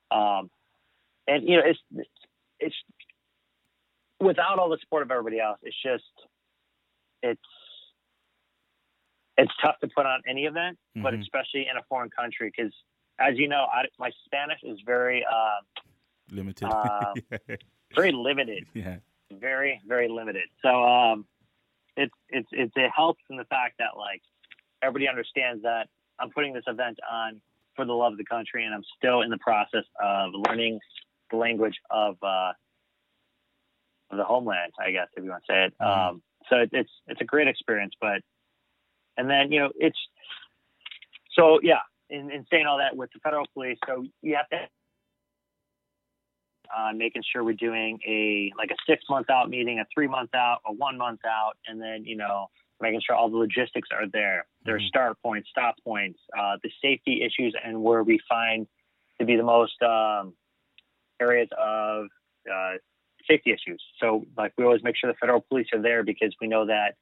Um, 0.09 0.49
and 1.27 1.47
you 1.47 1.57
know, 1.57 1.63
it's 1.65 2.07
it's 2.59 2.75
without 4.20 4.59
all 4.59 4.70
the 4.70 4.78
support 4.82 5.03
of 5.03 5.11
everybody 5.11 5.39
else, 5.39 5.59
it's 5.63 5.76
just 5.84 6.03
it's 7.22 7.41
it's 9.38 9.51
tough 9.63 9.80
to 9.80 9.88
put 9.88 10.05
on 10.05 10.22
any 10.28 10.45
event, 10.45 10.78
mm-hmm. 10.95 11.03
but 11.03 11.13
especially 11.13 11.68
in 11.70 11.78
a 11.78 11.84
foreign 11.88 12.09
country 12.09 12.51
because, 12.55 12.74
as 13.20 13.38
you 13.38 13.47
know, 13.47 13.68
I, 13.72 13.84
my 13.99 14.11
Spanish 14.26 14.59
is 14.63 14.80
very 14.86 15.24
uh, 15.24 15.82
limited, 16.32 16.65
uh, 16.72 17.13
very 17.95 18.11
limited, 18.11 18.65
yeah, 18.74 18.97
very 19.32 19.80
very 19.88 20.09
limited. 20.09 20.49
So 20.61 20.84
um, 20.84 21.26
it's 21.95 22.13
it's 22.30 22.47
it's 22.51 22.74
it 22.76 22.91
helps 22.95 23.22
in 23.30 23.38
the 23.38 23.45
fact 23.45 23.76
that 23.80 23.97
like 23.97 24.22
everybody 24.82 25.07
understands 25.07 25.63
that 25.63 25.88
I'm 26.20 26.32
putting 26.32 26.53
this 26.53 26.63
event 26.68 26.99
on 27.09 27.41
for 27.76 27.86
the 27.86 27.93
love 27.93 28.13
of 28.13 28.18
the 28.18 28.26
country, 28.26 28.65
and 28.65 28.74
I'm 28.74 28.84
still 28.97 29.22
in 29.22 29.30
the 29.30 29.38
process 29.38 29.86
of 30.03 30.32
learning 30.47 30.80
the 31.30 31.38
language 31.38 31.76
of 31.91 32.18
uh, 32.24 32.28
of 32.28 32.55
the 34.12 34.24
homeland, 34.24 34.72
I 34.80 34.91
guess, 34.91 35.08
if 35.16 35.24
you 35.24 35.30
want 35.30 35.43
to 35.47 35.53
say 35.53 35.66
it. 35.66 35.74
Mm-hmm. 35.82 36.10
Um, 36.10 36.22
so 36.49 36.58
it, 36.58 36.70
it's 36.72 36.91
it's 37.08 37.22
a 37.22 37.26
great 37.26 37.47
experience, 37.47 37.93
but 37.99 38.22
and 39.18 39.30
then 39.30 39.51
you 39.51 39.60
know 39.60 39.72
it's 39.76 39.99
so 41.36 41.60
yeah. 41.62 41.80
In, 42.10 42.32
in 42.32 42.45
saying 42.49 42.66
all 42.66 42.78
that 42.78 42.95
with 42.95 43.10
the 43.12 43.20
federal 43.20 43.45
police, 43.53 43.78
so 43.86 44.05
you 44.22 44.38
have 44.38 44.47
to 44.47 44.70
uh, 46.76 46.93
making 46.93 47.24
sure 47.32 47.43
we're 47.43 47.53
doing 47.53 47.99
a 48.08 48.51
like 48.58 48.72
a 48.72 48.76
six 48.88 49.03
month 49.10 49.30
out 49.30 49.49
meeting, 49.49 49.80
a 49.80 49.86
three 49.93 50.08
month 50.08 50.34
out, 50.34 50.60
a 50.66 50.72
one 50.72 50.97
month 50.97 51.22
out, 51.26 51.53
and 51.68 51.82
then 51.82 52.05
you 52.05 52.16
know 52.16 52.47
making 52.80 53.01
sure 53.05 53.16
all 53.16 53.30
the 53.30 53.38
logistics 53.38 53.89
are 53.91 54.08
there, 54.08 54.45
their 54.64 54.78
Mhm. 54.78 54.88
start 54.88 55.22
points, 55.22 55.49
stop 55.49 55.76
points, 55.84 56.20
uh, 56.38 56.58
the 56.62 56.72
safety 56.82 57.24
issues, 57.24 57.55
and 57.64 57.84
where 57.84 58.03
we 58.03 58.20
find 58.30 58.68
to 59.20 59.26
be 59.26 59.36
the 59.36 59.43
most 59.43 59.82
um, 59.82 60.36
areas 61.20 61.49
of 61.58 62.08
uh, 62.51 62.74
safety 63.28 63.51
issues. 63.51 63.82
So 63.99 64.25
like 64.38 64.53
we 64.57 64.63
always 64.63 64.84
make 64.84 64.95
sure 64.97 65.11
the 65.11 65.17
federal 65.17 65.41
police 65.41 65.67
are 65.73 65.82
there 65.82 66.03
because 66.03 66.36
we 66.41 66.47
know 66.47 66.65
that 66.65 66.95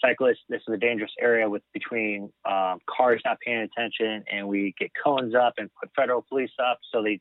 cyclists 0.00 0.44
this 0.48 0.62
is 0.66 0.74
a 0.74 0.76
dangerous 0.76 1.10
area 1.20 1.48
with 1.48 1.62
between 1.72 2.30
um, 2.48 2.78
cars 2.88 3.20
not 3.24 3.38
paying 3.40 3.60
attention 3.60 4.24
and 4.30 4.46
we 4.48 4.74
get 4.78 4.90
cones 5.02 5.34
up 5.34 5.54
and 5.58 5.70
put 5.80 5.90
federal 5.94 6.24
police 6.28 6.50
up. 6.64 6.78
So 6.92 7.02
they 7.02 7.20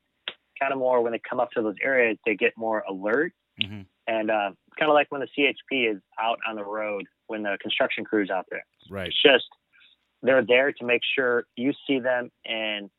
kind 0.60 0.74
of 0.74 0.80
more 0.80 1.02
when 1.02 1.12
they 1.12 1.22
come 1.28 1.40
up 1.40 1.52
to 1.52 1.62
those 1.62 1.76
areas 1.84 2.18
they 2.26 2.36
get 2.36 2.54
more 2.58 2.84
alert. 2.88 3.34
Hmm 3.62 3.82
and 4.10 4.32
uh, 4.32 4.52
it's 4.68 4.76
kind 4.80 4.90
of 4.90 4.96
like 4.96 5.12
when 5.12 5.20
the 5.20 5.28
chp 5.38 5.92
is 5.92 6.02
out 6.18 6.40
on 6.48 6.56
the 6.56 6.64
road 6.64 7.04
when 7.28 7.44
the 7.44 7.58
construction 7.62 8.06
crew's 8.06 8.30
out 8.30 8.46
there. 8.50 8.66
Right. 8.90 9.08
it's 9.08 9.22
just 9.22 9.46
they're 10.24 10.46
there 10.46 10.72
to 10.72 10.86
make 10.86 11.02
sure 11.16 11.46
you 11.56 11.74
see 11.86 12.00
them 12.00 12.32
and 12.46 12.90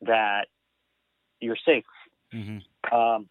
that 0.00 0.46
you're 1.40 1.58
safe. 1.64 1.84
Hmm 2.32 2.58
um, 2.92 3.28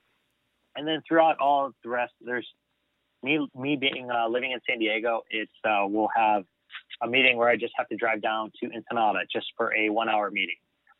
and 0.75 0.87
then 0.87 1.01
throughout 1.07 1.37
all 1.39 1.71
the 1.83 1.89
rest, 1.89 2.13
there's 2.21 2.47
me 3.21 3.47
me 3.55 3.75
being 3.75 4.09
uh, 4.11 4.27
living 4.27 4.51
in 4.51 4.59
San 4.67 4.79
Diego. 4.79 5.21
It's 5.29 5.51
uh, 5.63 5.85
we'll 5.85 6.09
have 6.15 6.43
a 7.01 7.07
meeting 7.07 7.37
where 7.37 7.49
I 7.49 7.55
just 7.55 7.73
have 7.77 7.87
to 7.89 7.95
drive 7.95 8.21
down 8.21 8.51
to 8.61 8.69
Ensenada 8.71 9.19
just 9.31 9.47
for 9.57 9.73
a 9.73 9.89
one 9.89 10.09
hour 10.09 10.29
meeting. 10.31 10.55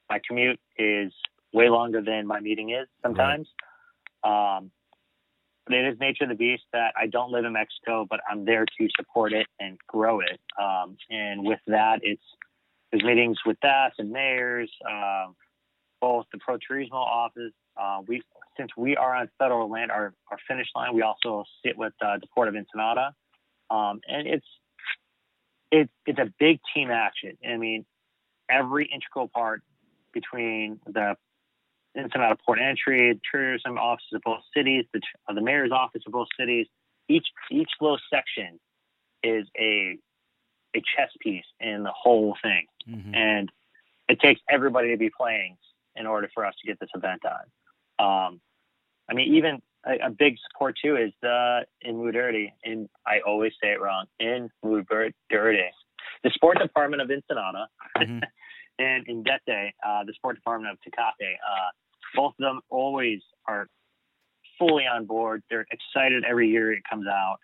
My 0.10 0.20
commute 0.28 0.60
is 0.78 1.12
way 1.54 1.70
longer 1.70 2.02
than 2.02 2.28
my 2.28 2.40
meeting 2.40 2.72
is 2.72 2.88
sometimes. 3.02 3.48
Um, 4.24 4.72
but 5.66 5.76
it 5.76 5.94
is 5.94 6.00
nature 6.00 6.26
of 6.26 6.30
the 6.30 6.36
beast 6.36 6.64
that 6.74 6.94
I 6.98 7.08
don't 7.08 7.32
live 7.32 7.46
in 7.46 7.54
Mexico, 7.54 8.06
but 8.10 8.20
I'm 8.30 8.44
there 8.44 8.66
to 8.66 8.88
support 8.98 9.32
it 9.32 9.48
and 9.60 9.78
grow 9.88 10.20
it. 10.20 10.40
Um, 10.62 10.98
and 11.10 11.46
with 11.46 11.60
that, 11.68 12.00
it's 12.04 12.22
there's 12.92 13.04
meetings 13.04 13.38
with 13.46 13.58
that 13.64 13.94
and 13.98 14.12
mayors, 14.12 14.72
um, 14.88 15.36
both 16.02 16.26
the 16.32 16.38
Pro 16.38 16.58
Turismo 16.58 16.94
office. 16.94 17.54
Uh, 17.76 18.02
we 18.08 18.22
since 18.58 18.72
we 18.78 18.96
are 18.96 19.16
on 19.16 19.30
federal 19.40 19.70
land, 19.70 19.92
our, 19.92 20.14
our 20.32 20.38
finish 20.48 20.68
line, 20.76 20.94
we 20.94 21.02
also 21.02 21.44
sit 21.66 21.78
with 21.78 21.94
uh, 22.02 22.18
the 22.20 22.28
Port 22.34 22.48
of 22.48 22.56
Ensenada, 22.56 23.14
um, 23.70 24.02
and 24.08 24.28
it's 24.28 24.46
it's 25.72 25.92
it's 26.06 26.20
a 26.20 26.32
big 26.40 26.60
team 26.74 26.92
action. 26.92 27.38
I 27.48 27.58
mean, 27.58 27.86
every 28.50 28.86
integral 28.86 29.28
part 29.28 29.62
between 30.14 30.80
the 30.86 31.16
Ensenada 31.98 32.38
Port 32.46 32.60
Entry, 32.60 33.14
the 33.14 33.20
tourism 33.32 33.78
offices 33.78 34.14
of 34.14 34.22
both 34.24 34.42
cities, 34.56 34.86
the, 34.94 35.02
uh, 35.28 35.34
the 35.34 35.42
mayor's 35.42 35.72
office 35.72 36.04
of 36.06 36.14
both 36.14 36.28
cities, 36.40 36.68
each 37.08 37.28
each 37.52 37.70
little 37.82 38.00
section 38.10 38.60
is 39.24 39.48
a 39.58 39.98
a 40.76 40.82
chess 40.96 41.10
piece 41.22 41.46
in 41.60 41.84
the 41.84 41.92
whole 41.96 42.36
thing 42.42 42.66
hmm 42.86 43.14
and 43.14 43.50
it 44.10 44.20
takes 44.20 44.42
everybody 44.50 44.92
to 44.92 44.98
be 44.98 45.10
playing 45.10 45.58
in 45.96 46.06
order 46.06 46.30
for 46.34 46.46
us 46.46 46.54
to 46.62 46.68
get 46.68 46.80
this 46.80 46.90
event 46.96 47.22
on. 47.26 47.46
Um, 48.00 48.42
I 49.10 49.14
mean, 49.14 49.36
even 49.36 49.62
a, 49.86 50.08
a 50.08 50.10
big 50.10 50.36
support 50.50 50.76
too 50.84 50.96
is 50.98 51.12
the 51.22 51.62
in 51.82 51.96
Muderte, 51.96 52.52
and 52.64 52.90
I 53.06 53.20
always 53.26 53.52
say 53.62 53.70
it 53.72 53.82
wrong, 53.82 54.06
in 54.20 54.50
Muderte, 54.64 55.14
the 56.24 56.32
sport 56.34 56.60
department 56.60 57.02
of 57.02 57.10
Ensenada 57.10 57.68
hmm 57.98 58.20
and 58.80 59.06
Indete, 59.08 59.74
uh, 59.86 60.04
the 60.04 60.14
sport 60.14 60.36
department 60.36 60.74
of 60.74 60.80
Tecate. 60.80 61.34
Uh, 61.34 61.70
both 62.16 62.34
of 62.40 62.44
them 62.44 62.60
always 62.70 63.22
are 63.48 63.68
fully 64.58 64.86
on 64.86 65.06
board. 65.06 65.44
They're 65.50 65.66
excited 65.72 66.24
every 66.28 66.50
year 66.50 66.74
it 66.74 66.82
comes 66.90 67.06
out. 67.08 67.38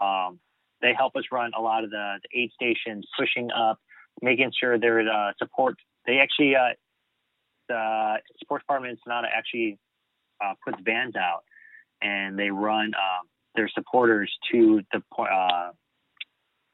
Um, 0.00 0.38
they 0.82 0.92
help 0.96 1.16
us 1.16 1.24
run 1.32 1.52
a 1.56 1.60
lot 1.60 1.84
of 1.84 1.90
the, 1.90 2.18
the 2.22 2.38
aid 2.38 2.50
stations, 2.52 3.06
pushing 3.18 3.50
up, 3.50 3.78
making 4.20 4.52
sure 4.58 4.78
there's 4.78 5.08
uh, 5.08 5.32
support. 5.38 5.76
They 6.06 6.18
actually, 6.18 6.54
uh, 6.56 6.74
the 7.68 8.16
sports 8.42 8.62
department 8.62 8.98
Ensenada 8.98 9.28
actually 9.34 9.78
uh, 10.44 10.54
puts 10.64 10.80
bands 10.82 11.16
out, 11.16 11.44
and 12.02 12.38
they 12.38 12.50
run 12.50 12.92
um, 12.94 13.26
their 13.54 13.68
supporters 13.68 14.32
to 14.52 14.80
the 14.92 15.02
uh, 15.22 15.70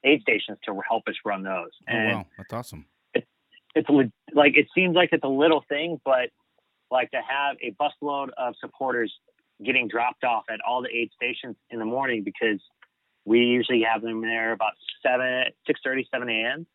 aid 0.05 0.23
stations 0.23 0.59
to 0.67 0.81
help 0.89 1.05
us 1.09 1.15
run 1.25 1.43
those. 1.43 1.71
Oh 1.89 1.93
And 1.95 2.13
wow, 2.17 2.27
that's 2.37 2.53
awesome. 2.53 2.87
it's 3.75 3.89
li- 3.89 4.13
like 4.35 4.57
it 4.57 4.67
seems 4.75 4.95
like 4.95 5.11
it's 5.13 5.25
a 5.25 5.29
little 5.29 5.65
thing, 5.69 6.01
but 6.05 6.31
like 6.91 7.11
to 7.13 7.21
have 7.27 7.57
a 7.63 7.75
busload 7.81 8.29
of 8.37 8.55
supporters 8.61 9.13
getting 9.65 9.89
dropped 9.89 10.25
off 10.25 10.45
at 10.51 10.61
all 10.67 10.83
the 10.83 10.89
aid 10.89 11.11
stations 11.15 11.57
in 11.71 11.79
the 11.79 11.85
morning 11.85 12.23
because 12.25 12.61
we 13.25 13.41
usually 13.41 13.83
have 13.83 14.03
them 14.03 14.21
there 14.21 14.53
about 14.53 14.73
seven, 15.03 15.45
six 15.67 15.81
thirty, 15.85 16.07
seven 16.13 16.29
a.m. 16.29 16.67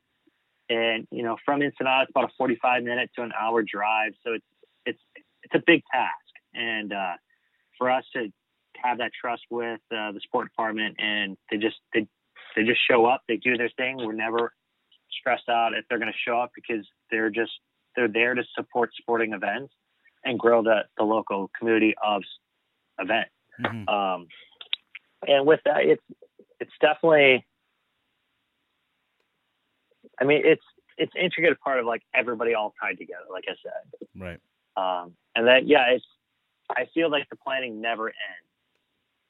And 0.70 1.08
you 1.12 1.24
know, 1.24 1.38
from 1.46 1.62
Ensenada, 1.62 2.04
it's 2.04 2.12
about 2.12 2.26
a 2.26 2.34
forty-five 2.38 2.84
minute 2.84 3.10
to 3.16 3.24
an 3.24 3.32
hour 3.40 3.64
drive, 3.64 4.14
so 4.24 4.34
it's 4.34 4.46
it's 4.86 5.00
it's 5.44 5.56
a 5.56 5.64
big 5.66 5.84
task. 5.92 6.14
And 6.54 6.94
uh, 6.94 7.14
for 7.78 7.92
us 7.92 8.04
to 8.14 8.32
have 8.78 9.00
that 9.00 9.12
trust 9.20 9.44
with 9.50 9.80
uh, 9.92 10.12
the 10.12 10.20
sport 10.24 10.50
department, 10.50 10.96
and 11.00 11.38
they 11.52 11.58
just 11.58 11.78
they 11.94 12.08
they 12.56 12.64
just 12.64 12.80
show 12.90 13.06
up, 13.06 13.22
they 13.28 13.38
do 13.38 13.58
their 13.58 13.70
thing. 13.78 13.98
We're 13.98 14.14
never 14.14 14.54
stressed 15.20 15.50
out 15.50 15.74
if 15.74 15.86
they're 15.90 16.00
going 16.00 16.12
to 16.12 16.18
show 16.30 16.40
up 16.40 16.52
because 16.56 16.86
they're 17.12 17.30
just 17.30 17.52
they're 17.96 18.08
there 18.08 18.34
to 18.34 18.44
support 18.56 18.92
sporting 18.98 19.34
events 19.34 19.74
and 20.24 20.40
grow 20.40 20.64
the 20.64 20.82
the 20.98 21.04
local 21.04 21.50
community 21.58 21.96
of 22.04 22.24
event. 23.00 23.28
hmm 23.60 23.88
Um, 23.90 24.28
and 25.28 25.46
with 25.46 25.60
that, 25.66 25.82
it's 25.84 26.04
it's 26.60 26.74
definitely. 26.82 27.46
I 30.20 30.24
mean, 30.24 30.42
it's 30.44 30.64
it's 30.98 31.14
intricate 31.20 31.60
part 31.60 31.80
of 31.80 31.86
like 31.86 32.02
everybody 32.14 32.54
all 32.54 32.74
tied 32.82 32.98
together. 32.98 33.26
Like 33.32 33.46
I 33.48 33.54
said, 33.62 34.08
Right. 34.20 34.40
um, 34.76 35.14
and 35.36 35.48
that 35.48 35.68
yeah, 35.68 35.92
it's 35.92 36.06
I 36.70 36.88
feel 36.94 37.10
like 37.10 37.30
the 37.30 37.36
planning 37.36 37.82
never 37.82 38.08
ends. 38.08 38.48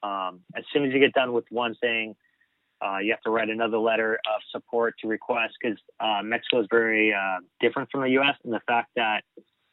Um, 0.03 0.41
as 0.55 0.63
soon 0.71 0.85
as 0.85 0.93
you 0.93 0.99
get 0.99 1.13
done 1.13 1.33
with 1.33 1.45
one 1.49 1.75
thing, 1.75 2.15
uh, 2.81 2.99
you 2.99 3.11
have 3.11 3.21
to 3.21 3.31
write 3.31 3.49
another 3.49 3.77
letter 3.77 4.15
of 4.15 4.41
support 4.51 4.95
to 4.99 5.07
request 5.07 5.55
because 5.59 5.77
uh, 5.99 6.21
Mexico 6.23 6.61
is 6.61 6.67
very 6.69 7.13
uh, 7.13 7.37
different 7.59 7.89
from 7.91 8.01
the 8.01 8.09
U.S. 8.11 8.35
in 8.45 8.51
the 8.51 8.61
fact 8.67 8.89
that 8.95 9.23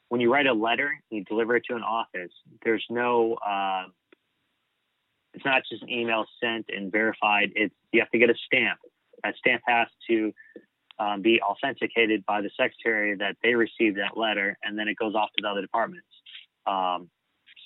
when 0.08 0.20
you 0.20 0.32
write 0.32 0.46
a 0.46 0.52
letter, 0.52 0.90
you 1.10 1.24
deliver 1.24 1.56
it 1.56 1.64
to 1.68 1.76
an 1.76 1.82
office. 1.82 2.32
There's 2.64 2.84
no, 2.88 3.34
uh, 3.34 3.84
it's 5.34 5.44
not 5.44 5.62
just 5.70 5.82
an 5.82 5.90
email 5.90 6.24
sent 6.42 6.66
and 6.74 6.90
verified. 6.90 7.52
It's 7.56 7.74
you 7.92 8.00
have 8.00 8.10
to 8.10 8.18
get 8.18 8.30
a 8.30 8.34
stamp. 8.46 8.78
That 9.22 9.34
stamp 9.36 9.62
has 9.66 9.88
to 10.08 10.32
um, 10.98 11.22
be 11.22 11.40
authenticated 11.42 12.24
by 12.26 12.40
the 12.40 12.50
secretary 12.56 13.16
that 13.16 13.36
they 13.42 13.54
received 13.54 13.98
that 13.98 14.16
letter, 14.16 14.56
and 14.62 14.78
then 14.78 14.88
it 14.88 14.96
goes 14.96 15.14
off 15.14 15.30
to 15.36 15.42
the 15.42 15.48
other 15.48 15.62
departments. 15.62 16.06
Um, 16.66 17.10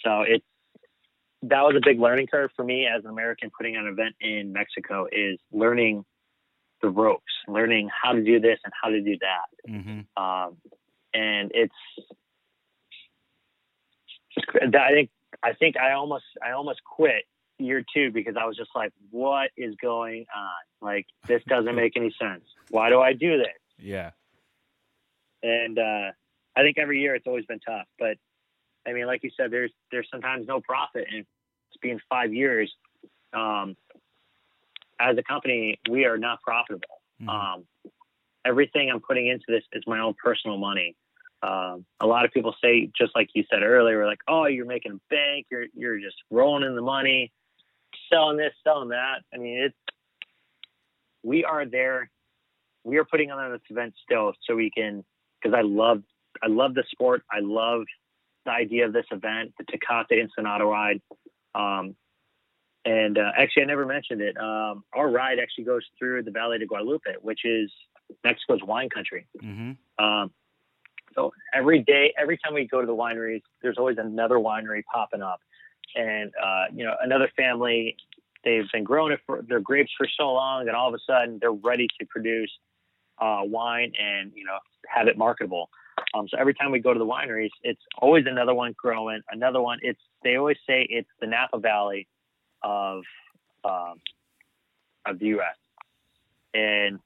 so 0.04 0.22
it's 0.22 0.44
that 1.42 1.62
was 1.62 1.76
a 1.76 1.80
big 1.84 2.00
learning 2.00 2.26
curve 2.26 2.50
for 2.56 2.64
me 2.64 2.86
as 2.86 3.04
an 3.04 3.10
American 3.10 3.50
putting 3.56 3.76
on 3.76 3.86
an 3.86 3.92
event 3.92 4.16
in 4.20 4.52
Mexico 4.52 5.06
is 5.10 5.38
learning 5.52 6.04
the 6.82 6.88
ropes, 6.88 7.32
learning 7.46 7.88
how 7.92 8.12
to 8.12 8.22
do 8.22 8.40
this 8.40 8.58
and 8.64 8.72
how 8.82 8.88
to 8.90 9.00
do 9.00 9.16
that. 9.20 9.70
hmm 9.70 10.00
Um, 10.22 10.56
and 11.14 11.50
it's 11.54 11.74
just 14.34 14.74
I 14.74 14.90
think 14.92 15.10
I 15.42 15.52
think 15.54 15.76
I 15.76 15.92
almost 15.92 16.24
I 16.44 16.52
almost 16.52 16.80
quit 16.84 17.24
year 17.58 17.84
two 17.94 18.10
because 18.12 18.34
I 18.40 18.44
was 18.46 18.56
just 18.56 18.70
like, 18.74 18.92
what 19.10 19.50
is 19.56 19.74
going 19.80 20.26
on? 20.36 20.86
Like 20.86 21.06
this 21.26 21.42
doesn't 21.48 21.74
make 21.74 21.96
any 21.96 22.14
sense. 22.20 22.44
Why 22.70 22.88
do 22.90 23.00
I 23.00 23.12
do 23.12 23.38
this? 23.38 23.46
Yeah. 23.78 24.10
and 25.42 25.78
uh, 25.78 26.10
I 26.56 26.62
think 26.62 26.78
every 26.78 27.00
year 27.00 27.14
it's 27.14 27.26
always 27.26 27.46
been 27.46 27.60
tough. 27.60 27.86
But 27.98 28.16
I 28.88 28.92
mean, 28.92 29.06
like 29.06 29.22
you 29.22 29.30
said, 29.36 29.50
there's 29.50 29.72
there's 29.90 30.08
sometimes 30.10 30.46
no 30.46 30.60
profit, 30.60 31.06
and 31.10 31.20
it's 31.20 31.76
been 31.80 32.00
five 32.08 32.32
years. 32.32 32.72
Um, 33.32 33.76
as 34.98 35.16
a 35.18 35.22
company, 35.22 35.78
we 35.90 36.06
are 36.06 36.18
not 36.18 36.40
profitable. 36.42 37.02
Mhm. 37.20 37.28
Um, 37.28 37.66
everything 38.44 38.90
I'm 38.90 39.00
putting 39.00 39.28
into 39.28 39.44
this 39.48 39.62
is 39.72 39.84
my 39.86 40.00
own 40.00 40.14
personal 40.14 40.56
money. 40.56 40.96
Um, 41.42 41.86
a 42.00 42.06
lot 42.06 42.24
of 42.24 42.32
people 42.32 42.54
say, 42.62 42.90
just 42.98 43.14
like 43.14 43.28
you 43.34 43.44
said 43.48 43.62
earlier, 43.62 44.06
like, 44.06 44.20
"Oh, 44.26 44.46
you're 44.46 44.66
making 44.66 44.92
a 44.92 45.00
bank. 45.08 45.46
You're 45.50 45.66
you're 45.74 46.00
just 46.00 46.16
rolling 46.30 46.64
in 46.64 46.74
the 46.74 46.82
money, 46.82 47.32
selling 48.10 48.38
this, 48.38 48.52
selling 48.64 48.88
that." 48.88 49.22
I 49.32 49.36
mean, 49.36 49.58
it's 49.60 49.76
we 51.22 51.44
are 51.44 51.64
there. 51.64 52.10
We 52.84 52.96
are 52.96 53.04
putting 53.04 53.30
on 53.30 53.52
this 53.52 53.60
event 53.70 53.94
still, 54.02 54.32
so 54.44 54.56
we 54.56 54.70
can 54.70 55.04
because 55.40 55.54
I 55.56 55.62
love 55.62 56.02
I 56.42 56.48
love 56.48 56.74
the 56.74 56.84
sport. 56.90 57.22
I 57.30 57.40
love 57.40 57.82
the 58.48 58.52
idea 58.52 58.86
of 58.86 58.92
this 58.92 59.06
event, 59.10 59.52
the 59.58 59.64
Tecate 59.64 60.20
Ensenada 60.22 60.64
ride. 60.64 61.00
Um, 61.54 61.94
and 62.84 63.18
uh, 63.18 63.30
actually, 63.36 63.64
I 63.64 63.66
never 63.66 63.86
mentioned 63.86 64.20
it. 64.22 64.36
Um, 64.38 64.84
our 64.94 65.10
ride 65.10 65.38
actually 65.38 65.64
goes 65.64 65.84
through 65.98 66.22
the 66.22 66.30
Valle 66.30 66.58
de 66.58 66.66
Guadalupe, 66.66 67.14
which 67.20 67.44
is 67.44 67.70
Mexico's 68.24 68.62
wine 68.62 68.88
country. 68.88 69.26
hmm 69.40 69.72
Um, 69.98 70.32
so 71.14 71.32
every 71.54 71.80
day, 71.82 72.14
every 72.18 72.38
time 72.38 72.54
we 72.54 72.66
go 72.66 72.80
to 72.80 72.86
the 72.86 72.94
wineries, 72.94 73.42
there's 73.62 73.76
always 73.78 73.98
another 73.98 74.36
winery 74.36 74.82
popping 74.92 75.22
up. 75.22 75.40
and 75.96 76.30
uh, 76.42 76.66
you 76.74 76.84
know 76.84 76.94
another 77.02 77.28
family 77.36 77.96
they've 78.44 78.70
been 78.72 78.84
growing 78.84 79.12
it 79.12 79.20
for 79.26 79.42
their 79.48 79.60
grapes 79.60 79.90
for 79.98 80.06
so 80.18 80.32
long, 80.32 80.68
and 80.68 80.76
all 80.76 80.88
of 80.88 80.94
a 80.94 81.02
sudden 81.06 81.38
they're 81.40 81.60
ready 81.70 81.88
to 81.98 82.06
produce 82.06 82.52
uh, 83.20 83.40
wine 83.42 83.92
and 83.98 84.32
you 84.34 84.44
know 84.44 84.58
have 84.86 85.08
it 85.08 85.16
marketable. 85.18 85.70
Um, 86.14 86.26
so 86.28 86.38
every 86.38 86.54
time 86.54 86.72
we 86.72 86.80
go 86.80 86.92
to 86.92 86.98
the 86.98 87.06
wineries, 87.06 87.50
it's 87.62 87.80
always 87.98 88.24
another 88.26 88.54
one 88.54 88.74
growing, 88.76 89.20
another 89.30 89.60
one. 89.60 89.78
It's 89.82 90.00
they 90.24 90.36
always 90.36 90.56
say 90.66 90.86
it's 90.88 91.08
the 91.20 91.26
Napa 91.26 91.58
Valley 91.58 92.08
of 92.62 93.02
um, 93.64 94.00
of 95.06 95.18
the 95.18 95.26
U.S. 95.26 95.56
And 96.54 96.98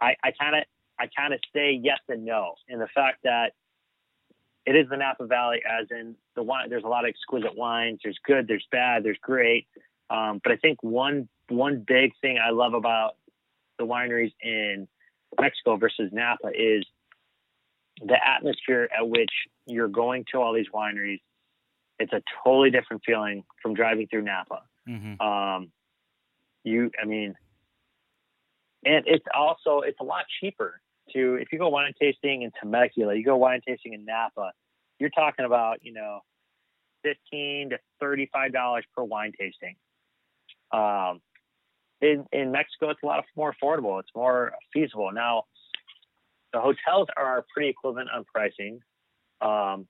I 0.00 0.32
kind 0.40 0.56
of 0.56 0.64
I 0.98 1.08
kind 1.16 1.34
of 1.34 1.40
say 1.54 1.78
yes 1.82 1.98
and 2.08 2.24
no 2.24 2.54
in 2.68 2.78
the 2.78 2.88
fact 2.94 3.24
that 3.24 3.52
it 4.64 4.76
is 4.76 4.88
the 4.88 4.96
Napa 4.96 5.26
Valley, 5.26 5.60
as 5.68 5.88
in 5.90 6.14
the 6.36 6.42
wine. 6.42 6.70
There's 6.70 6.84
a 6.84 6.88
lot 6.88 7.04
of 7.04 7.08
exquisite 7.08 7.56
wines. 7.56 8.00
There's 8.02 8.18
good, 8.24 8.46
there's 8.46 8.66
bad, 8.70 9.02
there's 9.02 9.18
great. 9.20 9.66
Um, 10.10 10.40
but 10.42 10.52
I 10.52 10.56
think 10.56 10.82
one 10.82 11.28
one 11.48 11.84
big 11.86 12.12
thing 12.20 12.38
I 12.38 12.50
love 12.50 12.74
about 12.74 13.16
the 13.78 13.84
wineries 13.84 14.32
in 14.42 14.86
Mexico 15.40 15.76
versus 15.76 16.10
Napa 16.12 16.48
is 16.54 16.84
the 18.00 18.16
atmosphere 18.24 18.88
at 18.96 19.08
which 19.08 19.30
you're 19.66 19.88
going 19.88 20.24
to 20.32 20.38
all 20.38 20.52
these 20.52 20.66
wineries. 20.74 21.20
It's 21.98 22.12
a 22.12 22.22
totally 22.44 22.70
different 22.70 23.02
feeling 23.04 23.44
from 23.60 23.74
driving 23.74 24.08
through 24.08 24.22
Napa. 24.22 24.62
Mm-hmm. 24.88 25.20
Um, 25.20 25.70
you, 26.64 26.90
I 27.00 27.06
mean, 27.06 27.34
and 28.84 29.04
it's 29.06 29.24
also 29.34 29.80
it's 29.80 30.00
a 30.00 30.04
lot 30.04 30.24
cheaper 30.40 30.80
to 31.12 31.34
if 31.34 31.48
you 31.52 31.58
go 31.58 31.68
wine 31.68 31.92
tasting 32.00 32.42
in 32.42 32.50
Temecula, 32.60 33.14
you 33.14 33.24
go 33.24 33.36
wine 33.36 33.60
tasting 33.66 33.92
in 33.92 34.04
Napa, 34.04 34.52
you're 34.98 35.10
talking 35.10 35.44
about 35.44 35.78
you 35.82 35.92
know 35.92 36.20
fifteen 37.02 37.70
to 37.70 37.78
thirty 38.00 38.28
five 38.32 38.52
dollars 38.52 38.84
per 38.96 39.04
wine 39.04 39.32
tasting. 39.38 39.76
Um, 40.72 41.20
in 42.00 42.26
in 42.32 42.52
Mexico, 42.52 42.90
it's 42.90 43.02
a 43.02 43.06
lot 43.06 43.24
more 43.36 43.54
affordable. 43.54 44.00
It's 44.00 44.10
more 44.14 44.52
feasible. 44.72 45.10
Now, 45.12 45.44
the 46.52 46.60
hotels 46.60 47.08
are 47.16 47.44
pretty 47.52 47.68
equivalent 47.68 48.10
on 48.14 48.24
pricing. 48.24 48.80
Um, 49.40 49.86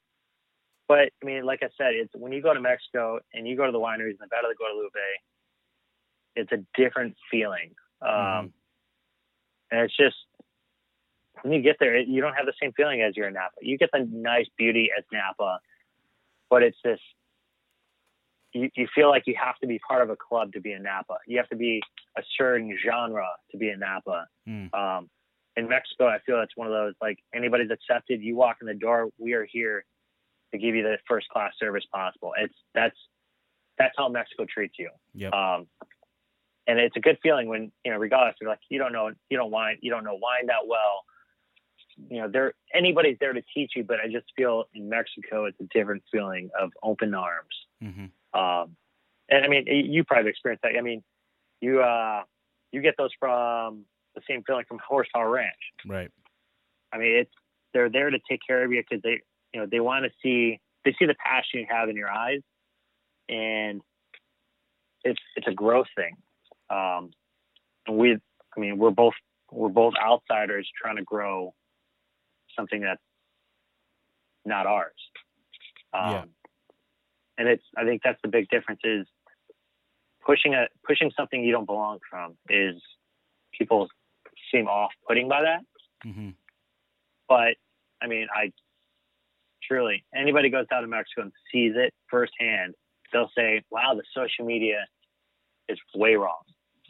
but 0.88 1.10
I 1.22 1.24
mean, 1.24 1.44
like 1.44 1.62
I 1.62 1.68
said, 1.78 1.94
it's 1.94 2.12
when 2.14 2.32
you 2.32 2.42
go 2.42 2.54
to 2.54 2.60
Mexico 2.60 3.20
and 3.32 3.46
you 3.46 3.56
go 3.56 3.66
to 3.66 3.72
the 3.72 3.78
wineries 3.78 4.12
in 4.12 4.18
the 4.20 4.28
Guadalupe, 4.28 4.98
it's 6.36 6.52
a 6.52 6.64
different 6.80 7.16
feeling. 7.30 7.74
Um, 8.00 8.10
Mhm. 8.10 8.52
And 9.70 9.80
it's 9.80 9.96
just 9.96 10.16
when 11.40 11.52
you 11.54 11.62
get 11.62 11.76
there, 11.80 11.98
you 11.98 12.20
don't 12.20 12.34
have 12.34 12.46
the 12.46 12.52
same 12.60 12.72
feeling 12.72 13.00
as 13.00 13.16
you're 13.16 13.26
in 13.26 13.34
Napa. 13.34 13.56
You 13.62 13.78
get 13.78 13.90
the 13.92 14.06
nice 14.10 14.46
beauty 14.56 14.90
as 14.96 15.04
Napa, 15.10 15.60
but 16.50 16.62
it's 16.62 16.76
this. 16.84 17.00
You, 18.52 18.70
you 18.74 18.86
feel 18.94 19.08
like 19.08 19.26
you 19.26 19.34
have 19.42 19.58
to 19.60 19.66
be 19.66 19.78
part 19.78 20.02
of 20.02 20.10
a 20.10 20.16
club 20.16 20.52
to 20.52 20.60
be 20.60 20.72
in 20.72 20.82
Napa. 20.82 21.16
You 21.26 21.38
have 21.38 21.48
to 21.48 21.56
be 21.56 21.82
a 22.18 22.22
certain 22.36 22.76
genre 22.84 23.28
to 23.50 23.56
be 23.56 23.70
in 23.70 23.80
Napa. 23.80 24.26
Mm. 24.46 24.74
Um, 24.74 25.10
in 25.56 25.68
Mexico, 25.68 26.06
I 26.06 26.18
feel 26.24 26.38
that's 26.38 26.56
one 26.56 26.66
of 26.66 26.72
those 26.72 26.94
like 27.00 27.18
anybody's 27.34 27.70
accepted. 27.70 28.22
You 28.22 28.36
walk 28.36 28.58
in 28.60 28.66
the 28.66 28.74
door, 28.74 29.10
we 29.18 29.34
are 29.34 29.46
here 29.50 29.84
to 30.52 30.58
give 30.58 30.74
you 30.74 30.82
the 30.82 30.98
first 31.08 31.28
class 31.28 31.52
service 31.58 31.84
possible. 31.92 32.32
It's 32.38 32.54
that's 32.74 32.96
that's 33.78 33.94
how 33.96 34.08
Mexico 34.08 34.46
treats 34.52 34.74
you. 34.78 34.90
Yep. 35.14 35.32
Um, 35.32 35.66
and 36.66 36.78
it's 36.78 36.96
a 36.96 37.00
good 37.00 37.18
feeling 37.22 37.48
when 37.48 37.72
you 37.84 37.92
know, 37.92 37.98
regardless, 37.98 38.36
you're 38.40 38.50
like 38.50 38.60
you 38.68 38.78
don't 38.78 38.92
know 38.92 39.10
you 39.28 39.36
don't 39.36 39.50
wine 39.50 39.78
you 39.80 39.90
don't 39.90 40.04
know 40.04 40.14
wine 40.14 40.46
that 40.46 40.66
well. 40.66 41.04
You 42.08 42.22
know, 42.22 42.28
there 42.28 42.54
anybody's 42.74 43.18
there 43.20 43.32
to 43.32 43.42
teach 43.54 43.72
you, 43.76 43.84
but 43.84 43.98
I 44.00 44.06
just 44.10 44.26
feel 44.36 44.64
in 44.74 44.88
Mexico 44.88 45.44
it's 45.44 45.60
a 45.60 45.64
different 45.64 46.02
feeling 46.10 46.50
of 46.58 46.70
open 46.82 47.14
arms. 47.14 47.54
Mm-hmm. 47.82 48.40
Um, 48.40 48.76
and 49.28 49.44
I 49.44 49.48
mean, 49.48 49.66
you 49.66 50.04
probably 50.04 50.30
experienced 50.30 50.62
that. 50.62 50.72
I 50.78 50.80
mean, 50.80 51.02
you 51.60 51.82
uh, 51.82 52.22
you 52.70 52.80
get 52.80 52.94
those 52.96 53.10
from 53.18 53.84
the 54.14 54.22
same 54.28 54.42
feeling 54.46 54.64
from 54.68 54.78
Horsepower 54.86 55.30
Ranch. 55.30 55.54
Right. 55.86 56.10
I 56.92 56.98
mean, 56.98 57.16
it's 57.16 57.32
they're 57.72 57.90
there 57.90 58.10
to 58.10 58.18
take 58.28 58.40
care 58.46 58.64
of 58.64 58.72
you 58.72 58.82
because 58.82 59.02
they, 59.02 59.22
you 59.54 59.60
know, 59.60 59.66
they 59.70 59.80
want 59.80 60.04
to 60.04 60.10
see 60.22 60.60
they 60.84 60.94
see 60.98 61.06
the 61.06 61.14
passion 61.14 61.60
you 61.60 61.66
have 61.70 61.88
in 61.88 61.96
your 61.96 62.10
eyes, 62.10 62.40
and 63.28 63.80
it's 65.04 65.20
it's 65.36 65.46
a 65.46 65.54
growth 65.54 65.86
thing. 65.96 66.16
Um, 66.70 67.10
we, 67.90 68.16
I 68.56 68.60
mean, 68.60 68.78
we're 68.78 68.90
both 68.90 69.14
we're 69.50 69.68
both 69.68 69.94
outsiders 70.02 70.68
trying 70.80 70.96
to 70.96 71.02
grow 71.02 71.54
something 72.56 72.80
that's 72.80 73.02
not 74.44 74.66
ours. 74.66 74.92
Um, 75.92 76.10
Yeah. 76.10 76.24
And 77.38 77.48
it's 77.48 77.64
I 77.76 77.84
think 77.84 78.02
that's 78.04 78.20
the 78.22 78.28
big 78.28 78.48
difference 78.50 78.80
is 78.84 79.06
pushing 80.24 80.54
a 80.54 80.66
pushing 80.86 81.10
something 81.16 81.42
you 81.42 81.52
don't 81.52 81.66
belong 81.66 81.98
from 82.08 82.36
is 82.48 82.80
people 83.58 83.88
seem 84.52 84.68
off 84.68 84.92
putting 85.08 85.28
by 85.28 85.40
that 85.42 85.60
Mm-hmm. 86.06 86.30
but 87.28 87.54
I 88.02 88.06
mean, 88.08 88.26
I 88.34 88.52
truly 89.68 90.04
anybody 90.14 90.50
goes 90.50 90.66
down 90.68 90.82
to 90.82 90.88
Mexico 90.88 91.22
and 91.22 91.32
sees 91.52 91.72
it 91.76 91.94
firsthand, 92.10 92.74
they'll 93.12 93.30
say, 93.36 93.62
"Wow, 93.70 93.94
the 93.94 94.02
social 94.12 94.44
media 94.44 94.84
is 95.68 95.78
way 95.94 96.16
wrong." 96.16 96.42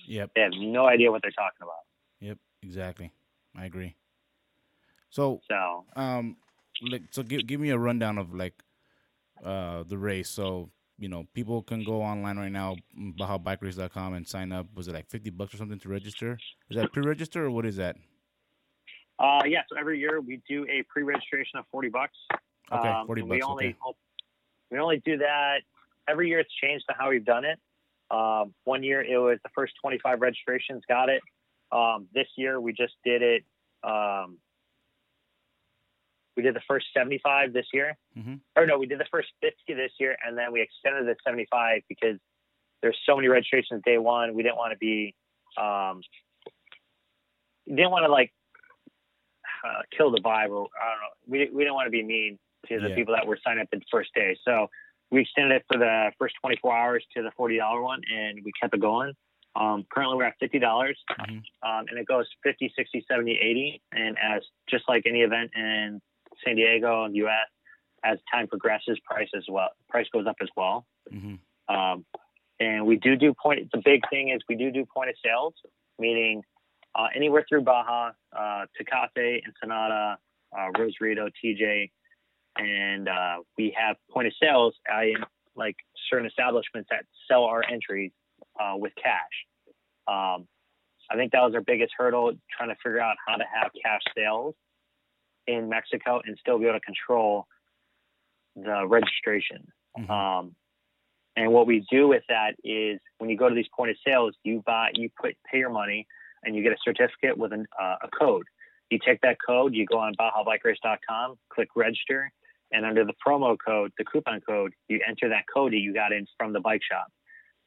Yep. 0.06 0.30
They 0.34 0.40
have 0.40 0.52
no 0.56 0.86
idea 0.86 1.10
what 1.10 1.20
they're 1.22 1.30
talking 1.32 1.60
about. 1.60 1.84
Yep. 2.20 2.38
Exactly. 2.62 3.12
I 3.54 3.66
agree. 3.66 3.94
So, 5.10 5.42
So, 5.46 5.84
um, 5.94 6.36
like, 6.90 7.02
so 7.10 7.22
give 7.22 7.46
give 7.46 7.60
me 7.60 7.68
a 7.70 7.78
rundown 7.78 8.16
of 8.16 8.34
like, 8.34 8.62
uh, 9.44 9.82
the 9.86 9.98
race. 9.98 10.30
So, 10.30 10.70
you 11.02 11.08
know, 11.08 11.26
people 11.34 11.62
can 11.64 11.82
go 11.82 12.00
online 12.00 12.38
right 12.38 12.52
now, 12.52 12.76
BajaBikeRace.com, 12.96 14.14
and 14.14 14.26
sign 14.26 14.52
up. 14.52 14.68
Was 14.76 14.86
it 14.86 14.94
like 14.94 15.10
fifty 15.10 15.30
bucks 15.30 15.52
or 15.52 15.56
something 15.56 15.80
to 15.80 15.88
register? 15.88 16.38
Is 16.70 16.76
that 16.76 16.92
pre-register 16.92 17.44
or 17.44 17.50
what 17.50 17.66
is 17.66 17.76
that? 17.76 17.96
uh, 19.18 19.42
yeah. 19.44 19.62
So 19.68 19.76
every 19.78 19.98
year 19.98 20.20
we 20.20 20.40
do 20.48 20.64
a 20.70 20.84
pre-registration 20.88 21.58
of 21.58 21.64
forty 21.72 21.88
bucks. 21.88 22.16
Okay, 22.70 22.88
Um, 22.88 23.06
40 23.06 23.20
and 23.22 23.30
we 23.30 23.38
bucks, 23.40 23.50
only 23.50 23.66
okay. 23.66 23.96
we 24.70 24.78
only 24.78 25.02
do 25.04 25.18
that 25.18 25.62
every 26.08 26.28
year. 26.28 26.38
It's 26.38 26.54
changed 26.62 26.84
to 26.88 26.94
how 26.96 27.10
we've 27.10 27.24
done 27.24 27.44
it. 27.44 27.58
Um, 28.12 28.54
one 28.64 28.84
year 28.84 29.02
it 29.02 29.18
was 29.18 29.38
the 29.42 29.50
first 29.54 29.72
25 29.82 30.20
registrations 30.20 30.82
got 30.88 31.08
it. 31.08 31.20
Um, 31.72 32.06
this 32.14 32.28
year 32.36 32.60
we 32.60 32.72
just 32.72 32.94
did 33.04 33.22
it. 33.22 33.44
Um, 33.82 34.38
we 36.36 36.42
did 36.42 36.54
the 36.54 36.62
first 36.68 36.86
75 36.94 37.52
this 37.52 37.66
year, 37.72 37.96
Mhm. 38.16 38.40
or 38.56 38.66
no, 38.66 38.78
we 38.78 38.86
did 38.86 38.98
the 39.00 39.06
first 39.10 39.28
50 39.40 39.74
this 39.74 39.92
year, 39.98 40.16
and 40.24 40.36
then 40.36 40.52
we 40.52 40.60
extended 40.62 41.06
the 41.06 41.16
75 41.24 41.82
because 41.88 42.18
there's 42.80 42.98
so 43.04 43.16
many 43.16 43.28
registrations 43.28 43.82
day 43.84 43.98
one. 43.98 44.34
We 44.34 44.42
didn't 44.42 44.56
want 44.56 44.72
to 44.72 44.78
be, 44.78 45.14
um, 45.56 46.02
didn't 47.66 47.90
want 47.90 48.04
to 48.04 48.10
like 48.10 48.32
uh, 49.64 49.82
kill 49.96 50.10
the 50.10 50.20
vibe, 50.20 50.50
or 50.50 50.68
I 50.80 50.90
don't 50.90 51.00
know. 51.00 51.14
We 51.26 51.38
we 51.50 51.62
didn't 51.62 51.74
want 51.74 51.86
to 51.86 51.90
be 51.90 52.02
mean 52.02 52.38
to 52.68 52.80
the 52.80 52.88
Yeah. 52.88 52.94
people 52.94 53.14
that 53.14 53.26
were 53.26 53.38
signed 53.44 53.60
up 53.60 53.68
in 53.72 53.78
the 53.80 53.84
first 53.90 54.12
day, 54.14 54.36
so 54.44 54.70
we 55.10 55.20
extended 55.22 55.56
it 55.56 55.64
for 55.70 55.78
the 55.78 56.12
first 56.18 56.34
24 56.40 56.74
hours 56.76 57.06
to 57.14 57.22
the 57.22 57.30
$40 57.32 57.82
one, 57.82 58.00
and 58.10 58.42
we 58.44 58.50
kept 58.60 58.74
it 58.74 58.80
going. 58.80 59.14
Um, 59.54 59.84
currently, 59.90 60.16
we're 60.16 60.24
at 60.24 60.38
$50, 60.40 60.58
dollars 60.58 60.98
Mhm. 61.10 61.44
um, 61.62 61.86
and 61.88 61.98
it 61.98 62.06
goes 62.06 62.26
50, 62.42 62.72
60, 62.74 63.04
70, 63.06 63.38
80. 63.38 63.82
And 63.92 64.18
as 64.18 64.42
just 64.68 64.88
like 64.88 65.04
any 65.06 65.20
event 65.20 65.50
in 65.54 66.00
San 66.44 66.56
Diego 66.56 67.04
and 67.04 67.14
U.S., 67.16 67.48
as 68.04 68.18
time 68.32 68.48
progresses, 68.48 68.98
price 69.04 69.28
as 69.36 69.44
well, 69.48 69.68
price 69.88 70.06
goes 70.12 70.26
up 70.26 70.36
as 70.42 70.48
well. 70.56 70.86
Mm-hmm. 71.12 71.74
Um, 71.74 72.04
and 72.58 72.86
we 72.86 72.96
do 72.96 73.16
do 73.16 73.34
point. 73.34 73.70
The 73.72 73.80
big 73.84 74.02
thing 74.10 74.30
is 74.30 74.42
we 74.48 74.56
do 74.56 74.70
do 74.70 74.84
point 74.92 75.10
of 75.10 75.16
sales, 75.24 75.54
meaning 75.98 76.42
uh, 76.94 77.06
anywhere 77.14 77.44
through 77.48 77.62
Baja, 77.62 78.10
uh, 78.36 78.66
Tecate, 78.78 79.42
Ensenada, 79.46 80.18
uh, 80.56 80.68
Rosarito, 80.78 81.28
TJ, 81.42 81.90
and 82.56 83.08
uh, 83.08 83.36
we 83.56 83.74
have 83.78 83.96
point 84.10 84.26
of 84.26 84.34
sales. 84.40 84.74
I 84.86 85.14
like 85.56 85.76
certain 86.10 86.26
establishments 86.26 86.88
that 86.90 87.04
sell 87.28 87.44
our 87.44 87.62
entries 87.64 88.12
uh, 88.60 88.74
with 88.76 88.92
cash. 88.96 89.46
Um, 90.08 90.46
I 91.10 91.16
think 91.16 91.32
that 91.32 91.42
was 91.42 91.54
our 91.54 91.60
biggest 91.60 91.92
hurdle, 91.96 92.32
trying 92.56 92.70
to 92.70 92.76
figure 92.76 93.00
out 93.00 93.16
how 93.26 93.36
to 93.36 93.44
have 93.52 93.70
cash 93.82 94.02
sales 94.16 94.54
in 95.46 95.68
Mexico 95.68 96.20
and 96.24 96.36
still 96.38 96.58
be 96.58 96.66
able 96.66 96.78
to 96.78 96.84
control 96.84 97.46
the 98.56 98.86
registration. 98.86 99.66
Mhm. 99.98 100.10
Um, 100.10 100.56
and 101.36 101.52
what 101.52 101.66
we 101.66 101.80
do 101.90 102.08
with 102.08 102.24
that 102.28 102.56
is 102.62 103.00
when 103.18 103.30
you 103.30 103.36
go 103.36 103.48
to 103.48 103.54
these 103.54 103.68
point 103.74 103.90
of 103.90 103.96
sales, 104.06 104.36
you 104.42 104.62
buy, 104.66 104.90
you 104.94 105.10
put, 105.20 105.36
pay 105.50 105.58
your 105.58 105.70
money, 105.70 106.06
and 106.44 106.54
you 106.54 106.62
get 106.62 106.72
a 106.72 106.76
certificate 106.84 107.38
with 107.38 107.52
an, 107.52 107.66
uh, 107.80 107.96
a 108.02 108.08
code. 108.08 108.46
You 108.90 108.98
take 108.98 109.20
that 109.22 109.38
code, 109.44 109.74
you 109.74 109.86
go 109.86 109.98
on 109.98 110.14
BajaBikeRace.com, 110.16 111.38
click 111.48 111.68
register, 111.74 112.30
and 112.72 112.84
under 112.84 113.04
the 113.04 113.14
promo 113.26 113.56
code, 113.64 113.92
the 113.96 114.04
coupon 114.04 114.40
code, 114.40 114.74
you 114.88 115.00
enter 115.06 115.28
that 115.30 115.44
code 115.52 115.72
that 115.72 115.78
you 115.78 115.94
got 115.94 116.12
in 116.12 116.26
from 116.38 116.52
the 116.52 116.60
bike 116.60 116.82
shop, 116.82 117.06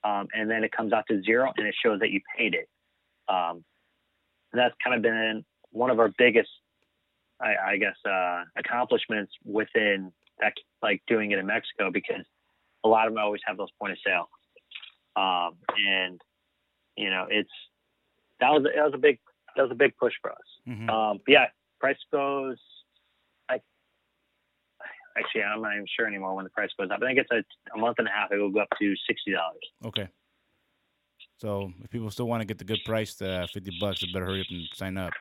um, 0.04 0.28
and 0.34 0.50
then 0.50 0.64
it 0.64 0.72
comes 0.72 0.94
out 0.94 1.06
to 1.10 1.22
zero, 1.24 1.52
and 1.58 1.68
it 1.68 1.76
shows 1.84 2.00
that 2.02 2.12
you 2.12 2.22
paid 2.38 2.54
it. 2.54 2.68
Um, 3.28 3.64
that's 4.54 4.76
kind 4.84 4.96
of 4.96 5.02
been 5.02 5.44
one 5.72 5.90
of 5.90 6.00
our 6.00 6.12
biggest, 6.18 6.50
I, 7.42 7.74
I 7.74 7.78
guess, 7.78 7.96
uh, 8.06 8.44
accomplishments 8.58 9.34
within 9.44 10.12
that, 10.40 10.54
like 10.82 11.02
doing 11.08 11.32
it 11.32 11.40
in 11.40 11.46
Mexico, 11.46 11.92
because 11.92 12.26
a 12.84 12.88
lot 12.88 13.08
of 13.08 13.14
them 13.14 13.24
always 13.24 13.42
have 13.46 13.58
those 13.58 13.72
point 13.80 13.94
of 13.94 13.98
sale. 14.06 14.30
Um, 15.16 15.56
and 15.78 16.22
you 16.98 17.10
know, 17.10 17.26
it's 17.30 17.50
that 18.40 18.50
was 18.52 18.64
that 18.64 18.84
was 18.84 18.94
a 18.94 18.98
big 18.98 19.20
that 19.56 19.64
was 19.64 19.72
a 19.72 19.76
big 19.76 19.96
push 19.98 20.14
for 20.22 20.32
us. 20.32 20.38
Mhm. 20.68 20.90
Um, 20.90 21.20
yeah, 21.28 21.48
price 21.80 21.98
goes. 22.12 22.58
I 23.50 23.60
actually 25.18 25.44
I'm 25.44 25.62
not 25.62 25.74
even 25.74 25.88
sure 25.96 26.08
anymore 26.08 26.36
when 26.36 26.44
the 26.44 26.50
price 26.52 26.70
goes 26.78 26.90
up. 26.92 27.00
I 27.02 27.06
think 27.08 27.20
it's 27.20 27.32
a, 27.32 27.44
a 27.76 27.80
month 27.80 28.00
and 28.00 28.08
a 28.08 28.12
half. 28.12 28.32
It 28.32 28.38
will 28.38 28.52
go 28.52 28.62
up 28.62 28.70
to 28.80 28.94
sixty 29.08 29.32
dollars. 29.32 29.64
Okay. 29.86 30.08
So 31.38 31.72
if 31.84 31.90
people 31.90 32.10
still 32.12 32.28
want 32.28 32.42
to 32.42 32.46
get 32.46 32.58
the 32.58 32.64
good 32.66 32.80
price, 32.86 33.22
uh, 33.22 33.46
fifty 33.52 33.72
bucks, 33.80 34.02
they 34.02 34.08
better 34.12 34.26
hurry 34.26 34.42
up 34.42 34.48
and 34.50 34.68
sign 34.74 34.98
up. 34.98 35.14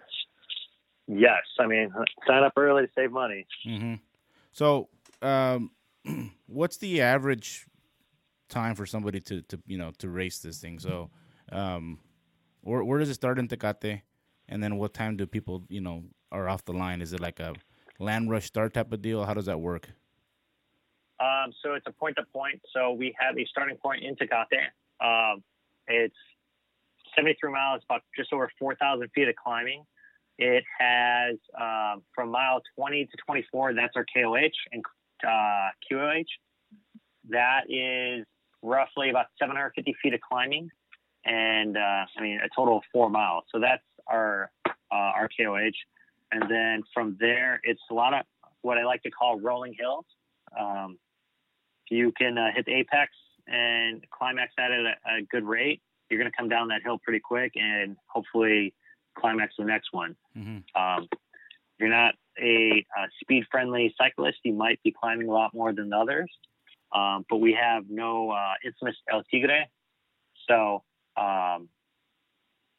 Yes, 1.06 1.42
I 1.58 1.66
mean 1.66 1.92
sign 2.26 2.42
up 2.42 2.52
early 2.56 2.86
to 2.86 2.92
save 2.94 3.12
money. 3.12 3.46
hmm 3.64 3.94
So, 4.52 4.88
um, 5.22 5.70
what's 6.46 6.78
the 6.78 7.02
average 7.02 7.66
time 8.48 8.74
for 8.74 8.86
somebody 8.86 9.20
to, 9.20 9.42
to 9.42 9.58
you 9.66 9.78
know 9.78 9.92
to 9.98 10.08
race 10.08 10.38
this 10.38 10.58
thing? 10.58 10.78
So, 10.78 11.10
um, 11.52 11.98
where 12.62 12.82
where 12.84 12.98
does 12.98 13.10
it 13.10 13.14
start 13.14 13.38
in 13.38 13.48
Tecate, 13.48 14.02
and 14.48 14.62
then 14.62 14.76
what 14.76 14.94
time 14.94 15.16
do 15.16 15.26
people 15.26 15.64
you 15.68 15.80
know 15.80 16.04
are 16.32 16.48
off 16.48 16.64
the 16.64 16.72
line? 16.72 17.02
Is 17.02 17.12
it 17.12 17.20
like 17.20 17.40
a 17.40 17.54
land 17.98 18.30
rush 18.30 18.46
start 18.46 18.74
type 18.74 18.92
of 18.92 19.02
deal? 19.02 19.24
How 19.24 19.34
does 19.34 19.46
that 19.46 19.60
work? 19.60 19.90
Um, 21.20 21.52
so 21.62 21.74
it's 21.74 21.86
a 21.86 21.92
point 21.92 22.16
to 22.16 22.24
point. 22.32 22.60
So 22.72 22.92
we 22.92 23.14
have 23.18 23.38
a 23.38 23.44
starting 23.46 23.76
point 23.76 24.02
in 24.02 24.16
Tecate. 24.16 24.72
Um, 25.00 25.42
it's 25.86 26.16
73 27.16 27.52
miles, 27.52 27.82
about 27.88 28.02
just 28.16 28.32
over 28.32 28.50
4,000 28.58 29.08
feet 29.14 29.28
of 29.28 29.36
climbing. 29.36 29.84
It 30.38 30.64
has 30.78 31.36
um, 31.60 32.02
from 32.14 32.30
mile 32.30 32.60
20 32.76 33.06
to 33.06 33.16
24, 33.24 33.74
that's 33.74 33.94
our 33.96 34.04
KOH 34.04 34.50
and 34.72 34.82
uh, 35.26 35.68
QOH. 35.90 36.24
That 37.30 37.62
is 37.68 38.26
roughly 38.62 39.10
about 39.10 39.26
750 39.38 39.94
feet 40.02 40.14
of 40.14 40.20
climbing, 40.20 40.68
and 41.24 41.76
uh, 41.76 42.04
I 42.16 42.20
mean 42.20 42.40
a 42.44 42.48
total 42.54 42.78
of 42.78 42.82
four 42.92 43.08
miles. 43.08 43.44
So 43.52 43.60
that's 43.60 43.82
our 44.08 44.50
uh, 44.66 44.72
our 44.90 45.28
KOH, 45.28 45.70
and 46.32 46.50
then 46.50 46.82
from 46.92 47.16
there, 47.20 47.60
it's 47.62 47.80
a 47.90 47.94
lot 47.94 48.12
of 48.12 48.26
what 48.62 48.76
I 48.76 48.84
like 48.84 49.02
to 49.04 49.10
call 49.10 49.38
rolling 49.38 49.74
hills. 49.78 50.04
Um, 50.58 50.98
you 51.90 52.12
can 52.12 52.36
uh, 52.36 52.48
hit 52.54 52.66
the 52.66 52.74
apex 52.74 53.12
and 53.46 54.04
climax 54.10 54.52
that 54.56 54.70
at 54.70 54.80
a, 54.80 55.18
a 55.18 55.22
good 55.30 55.44
rate. 55.44 55.82
You're 56.10 56.18
going 56.18 56.30
to 56.30 56.36
come 56.36 56.48
down 56.48 56.68
that 56.68 56.82
hill 56.82 56.98
pretty 57.02 57.20
quick 57.20 57.52
and 57.56 57.96
hopefully 58.06 58.74
climax 59.18 59.54
the 59.58 59.64
next 59.64 59.88
one. 59.92 60.16
hmm 60.34 60.58
Um, 60.74 61.08
you're 61.78 61.90
not 61.90 62.14
a, 62.40 62.84
uh 62.98 63.06
speed 63.20 63.44
friendly 63.50 63.94
cyclist, 63.98 64.38
you 64.44 64.52
might 64.52 64.82
be 64.82 64.92
climbing 64.92 65.28
a 65.28 65.32
lot 65.32 65.52
more 65.54 65.72
than 65.72 65.90
the 65.90 65.96
others. 65.96 66.30
Um, 66.92 67.24
but 67.28 67.38
we 67.38 67.58
have 67.60 67.84
no 67.88 68.30
uh, 68.30 68.54
infamous 68.64 68.94
El 69.10 69.24
Tigre, 69.24 69.64
so 70.48 70.84
um, 71.16 71.68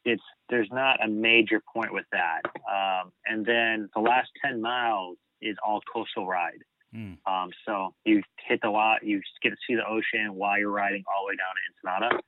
it's 0.06 0.22
there's 0.48 0.68
not 0.72 1.04
a 1.04 1.08
major 1.08 1.60
point 1.74 1.92
with 1.92 2.06
that. 2.12 2.42
Um, 2.46 3.12
and 3.26 3.44
then 3.44 3.90
the 3.94 4.00
last 4.00 4.30
10 4.42 4.60
miles 4.60 5.18
is 5.42 5.56
all 5.66 5.80
coastal 5.92 6.26
ride. 6.26 6.62
Mm. 6.94 7.18
Um, 7.26 7.50
so 7.66 7.94
you 8.04 8.22
hit 8.46 8.60
the 8.62 8.70
lot, 8.70 9.04
you 9.04 9.20
get 9.42 9.50
to 9.50 9.56
see 9.66 9.74
the 9.74 9.86
ocean 9.86 10.34
while 10.34 10.58
you're 10.58 10.70
riding 10.70 11.02
all 11.08 11.26
the 11.26 11.32
way 11.32 11.36
down 11.36 11.54
to 11.56 11.98
Ensenada. 11.98 12.22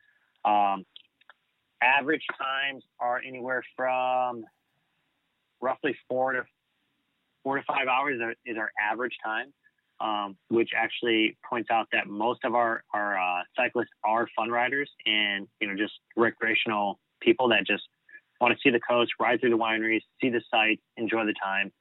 Um, 1.80 1.88
average 2.00 2.24
times 2.38 2.84
are 3.00 3.20
anywhere 3.26 3.62
from 3.76 4.44
roughly 5.60 5.96
four 6.08 6.32
to 6.32 6.44
four 7.42 7.56
to 7.56 7.62
five 7.64 7.88
hours 7.88 8.20
is 8.46 8.56
our 8.56 8.70
average 8.80 9.16
time, 9.24 9.52
um, 10.00 10.36
which 10.48 10.70
actually 10.76 11.36
points 11.48 11.70
out 11.70 11.88
that 11.92 12.06
most 12.06 12.44
of 12.44 12.54
our 12.54 12.82
our 12.92 13.18
uh, 13.18 13.42
cyclists 13.56 13.90
are 14.04 14.28
fun 14.36 14.50
riders 14.50 14.90
and 15.06 15.46
you 15.60 15.68
know 15.68 15.76
just 15.76 15.94
recreational 16.16 16.98
people 17.20 17.48
that 17.48 17.66
just 17.66 17.84
want 18.40 18.54
to 18.54 18.60
see 18.62 18.70
the 18.70 18.80
coast, 18.80 19.12
ride 19.18 19.40
through 19.40 19.50
the 19.50 19.58
wineries, 19.58 20.02
see 20.20 20.30
the 20.30 20.40
sights, 20.50 20.82
enjoy 20.96 21.24
the 21.26 21.34
time. 21.42 21.72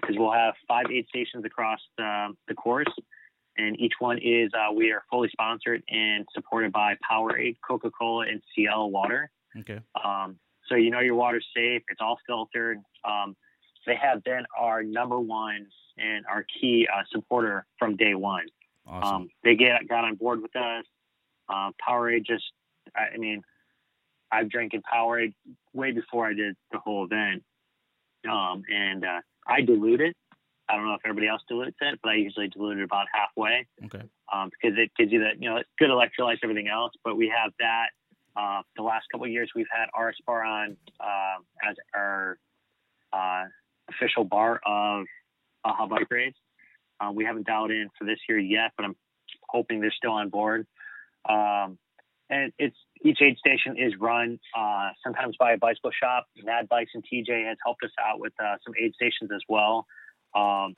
Because 0.00 0.16
we'll 0.18 0.32
have 0.32 0.54
five 0.66 0.86
aid 0.92 1.06
stations 1.08 1.44
across 1.44 1.78
the, 1.96 2.34
the 2.48 2.54
course, 2.54 2.88
and 3.58 3.78
each 3.78 3.94
one 3.98 4.18
is 4.18 4.50
uh, 4.54 4.72
we 4.72 4.92
are 4.92 5.02
fully 5.10 5.28
sponsored 5.28 5.82
and 5.88 6.24
supported 6.32 6.72
by 6.72 6.96
Powerade, 7.10 7.56
Coca 7.66 7.90
Cola, 7.90 8.26
and 8.26 8.40
Ciel 8.54 8.90
Water. 8.90 9.30
Okay. 9.58 9.80
Um, 10.02 10.38
so 10.68 10.76
you 10.76 10.90
know 10.90 11.00
your 11.00 11.16
water's 11.16 11.46
safe. 11.54 11.82
It's 11.88 12.00
all 12.00 12.18
filtered. 12.26 12.78
Um, 13.04 13.36
they 13.86 13.96
have 13.96 14.22
been 14.22 14.44
our 14.58 14.82
number 14.82 15.18
one 15.18 15.66
and 15.96 16.24
our 16.26 16.44
key 16.60 16.86
uh, 16.94 17.02
supporter 17.10 17.66
from 17.78 17.96
day 17.96 18.14
one. 18.14 18.46
Awesome. 18.86 19.14
Um, 19.14 19.28
they 19.44 19.54
get 19.54 19.88
got 19.88 20.04
on 20.04 20.14
board 20.14 20.40
with 20.40 20.54
us. 20.54 20.84
Uh, 21.48 21.70
Powerade 21.86 22.24
just, 22.24 22.44
I, 22.94 23.14
I 23.14 23.18
mean, 23.18 23.42
I've 24.30 24.50
drinking 24.50 24.82
Powerade 24.82 25.34
way 25.72 25.92
before 25.92 26.26
I 26.26 26.34
did 26.34 26.54
the 26.70 26.78
whole 26.78 27.04
event, 27.04 27.42
um, 28.30 28.62
and 28.72 29.04
uh, 29.04 29.20
I 29.46 29.62
dilute 29.62 30.02
it. 30.02 30.16
I 30.68 30.76
don't 30.76 30.86
know 30.86 30.94
if 30.94 31.00
everybody 31.04 31.28
else 31.28 31.42
dilutes 31.48 31.76
it, 31.80 31.98
but 32.02 32.10
I 32.10 32.14
usually 32.16 32.48
dilute 32.48 32.78
it 32.78 32.84
about 32.84 33.06
halfway 33.12 33.66
okay. 33.86 34.02
um, 34.32 34.50
because 34.50 34.78
it 34.78 34.90
gives 34.98 35.12
you 35.12 35.20
the 35.20 35.30
you 35.38 35.48
know 35.48 35.62
good 35.78 35.90
electrolytes, 35.90 36.38
everything 36.42 36.68
else. 36.68 36.92
But 37.04 37.16
we 37.16 37.32
have 37.34 37.52
that. 37.58 37.88
Uh, 38.36 38.62
the 38.76 38.82
last 38.82 39.06
couple 39.10 39.26
of 39.26 39.32
years, 39.32 39.50
we've 39.56 39.66
had 39.72 39.86
RS 40.00 40.16
Bar 40.24 40.44
on 40.44 40.76
uh, 41.00 41.68
as 41.68 41.76
our 41.92 42.38
uh, 43.12 43.44
official 43.90 44.22
bar 44.22 44.60
of 44.64 45.06
Baja 45.64 45.86
Bike 45.86 46.06
Race. 46.10 46.34
We 47.14 47.24
haven't 47.24 47.46
dialed 47.46 47.70
in 47.70 47.88
for 47.98 48.04
this 48.04 48.18
year 48.28 48.38
yet, 48.38 48.72
but 48.76 48.84
I'm 48.84 48.96
hoping 49.48 49.80
they're 49.80 49.92
still 49.96 50.12
on 50.12 50.28
board. 50.28 50.66
Um, 51.28 51.78
and 52.30 52.52
it's 52.58 52.76
each 53.04 53.18
aid 53.22 53.38
station 53.38 53.76
is 53.78 53.94
run 53.98 54.38
uh, 54.56 54.90
sometimes 55.02 55.36
by 55.38 55.52
a 55.52 55.58
bicycle 55.58 55.90
shop. 55.90 56.26
Mad 56.44 56.68
Bikes 56.68 56.90
and 56.94 57.02
TJ 57.04 57.46
has 57.46 57.56
helped 57.64 57.82
us 57.84 57.90
out 58.04 58.20
with 58.20 58.32
uh, 58.42 58.56
some 58.64 58.74
aid 58.80 58.94
stations 58.94 59.30
as 59.34 59.40
well. 59.48 59.86
Um, 60.34 60.74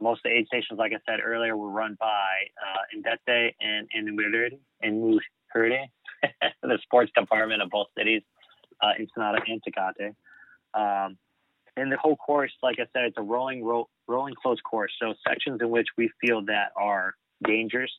most 0.00 0.18
of 0.18 0.30
the 0.30 0.36
aid 0.36 0.46
stations, 0.46 0.78
like 0.78 0.92
I 0.92 0.98
said 1.10 1.20
earlier, 1.24 1.56
were 1.56 1.70
run 1.70 1.96
by 1.98 2.06
uh, 2.06 2.82
Indete 2.94 3.54
and 3.60 3.88
Inmuherde, 3.96 4.58
Inmuherde, 4.84 5.90
the 6.62 6.78
sports 6.82 7.10
department 7.16 7.62
of 7.62 7.70
both 7.70 7.86
cities, 7.96 8.22
uh, 8.82 8.92
Ensenada 8.98 9.38
and 9.46 9.62
Tecate. 9.62 10.14
Um, 10.74 11.16
and 11.76 11.92
the 11.92 11.96
whole 11.96 12.16
course, 12.16 12.52
like 12.62 12.76
I 12.78 12.86
said, 12.92 13.04
it's 13.04 13.18
a 13.18 13.22
rolling, 13.22 13.64
ro- 13.64 13.88
rolling 14.06 14.34
close 14.34 14.60
course. 14.60 14.92
So 15.00 15.14
sections 15.26 15.60
in 15.60 15.70
which 15.70 15.88
we 15.96 16.10
feel 16.20 16.44
that 16.46 16.72
are 16.76 17.14
dangerous, 17.44 17.90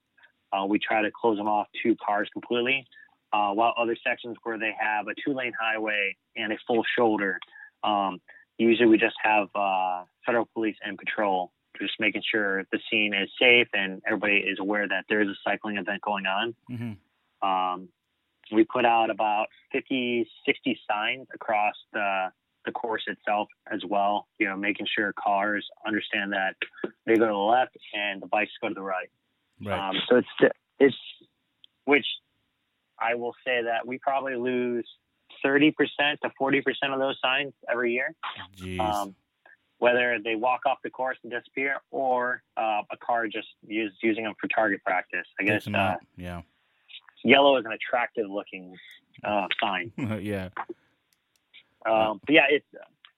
uh, 0.52 0.66
we 0.66 0.80
try 0.80 1.02
to 1.02 1.10
close 1.12 1.38
them 1.38 1.48
off 1.48 1.68
to 1.84 1.96
cars 2.04 2.30
completely. 2.34 2.86
Uh, 3.34 3.52
while 3.52 3.74
other 3.78 3.96
sections 4.08 4.38
where 4.44 4.58
they 4.58 4.72
have 4.80 5.08
a 5.08 5.14
two-lane 5.24 5.52
highway 5.60 6.16
and 6.38 6.54
a 6.54 6.58
full 6.66 6.84
shoulder, 6.98 7.38
um, 7.84 8.20
usually 8.58 8.88
we 8.88 8.98
just 8.98 9.16
have 9.22 9.48
uh, 9.56 10.04
federal 10.26 10.48
police 10.54 10.76
and 10.84 10.98
patrol 10.98 11.52
just 11.80 11.94
making 12.00 12.24
sure 12.30 12.64
the 12.72 12.80
scene 12.90 13.14
is 13.14 13.30
safe 13.40 13.68
and 13.74 14.02
everybody 14.06 14.38
is 14.38 14.58
aware 14.60 14.88
that 14.88 15.06
there 15.10 15.22
is 15.22 15.28
a 15.28 15.36
cycling 15.44 15.78
event 15.78 16.02
going 16.02 16.26
on. 16.26 16.56
hmm 16.68 17.48
Um, 17.48 17.90
we 18.52 18.64
put 18.64 18.86
out 18.86 19.10
about 19.10 19.48
50, 19.74 20.28
60 20.46 20.80
signs 20.90 21.28
across 21.34 21.76
the, 21.92 22.32
the 22.66 22.72
course 22.72 23.04
itself 23.08 23.50
as 23.72 23.82
well, 23.88 24.28
you 24.40 24.48
know, 24.48 24.56
making 24.56 24.88
sure 24.96 25.14
cars 25.14 25.68
understand 25.86 26.32
that 26.32 26.56
they 27.06 27.16
go 27.16 27.26
to 27.26 27.32
the 27.32 27.38
left 27.38 27.78
and 27.94 28.22
the 28.22 28.28
bikes 28.28 28.52
go 28.62 28.70
to 28.70 28.74
the 28.74 28.82
right. 28.82 29.10
Right. 29.64 29.90
Um, 29.90 29.98
so 30.08 30.16
it's, 30.18 30.54
it's, 30.80 30.96
which 31.86 32.06
I 33.00 33.16
will 33.16 33.36
say 33.46 33.64
that 33.64 33.86
we 33.86 34.00
probably 34.00 34.36
lose 34.36 34.88
30% 35.46 35.74
to 36.22 36.32
40% 36.40 36.64
of 36.94 37.00
those 37.00 37.18
signs 37.22 37.54
every 37.72 37.94
year 37.94 38.16
um, 38.80 39.16
whether 39.80 40.18
they 40.24 40.36
walk 40.36 40.62
off 40.66 40.80
the 40.84 40.90
course 40.90 41.18
and 41.24 41.32
disappear 41.32 41.78
or 41.92 42.42
uh, 42.58 42.82
a 42.92 42.98
car 42.98 43.28
just 43.28 43.48
use, 43.66 43.94
using 44.02 44.24
them 44.24 44.34
for 44.40 44.48
target 44.48 44.84
practice. 44.84 45.28
I 45.40 45.44
guess 45.44 45.68
uh. 45.68 45.96
Yeah. 46.16 46.42
yellow 47.24 47.58
is 47.58 47.66
an 47.66 47.72
attractive 47.72 48.30
looking 48.30 48.76
uh, 49.24 49.48
sign. 49.62 49.92
yeah. 50.22 50.50
Um, 51.86 52.20
but 52.26 52.34
yeah, 52.34 52.46
it's 52.50 52.66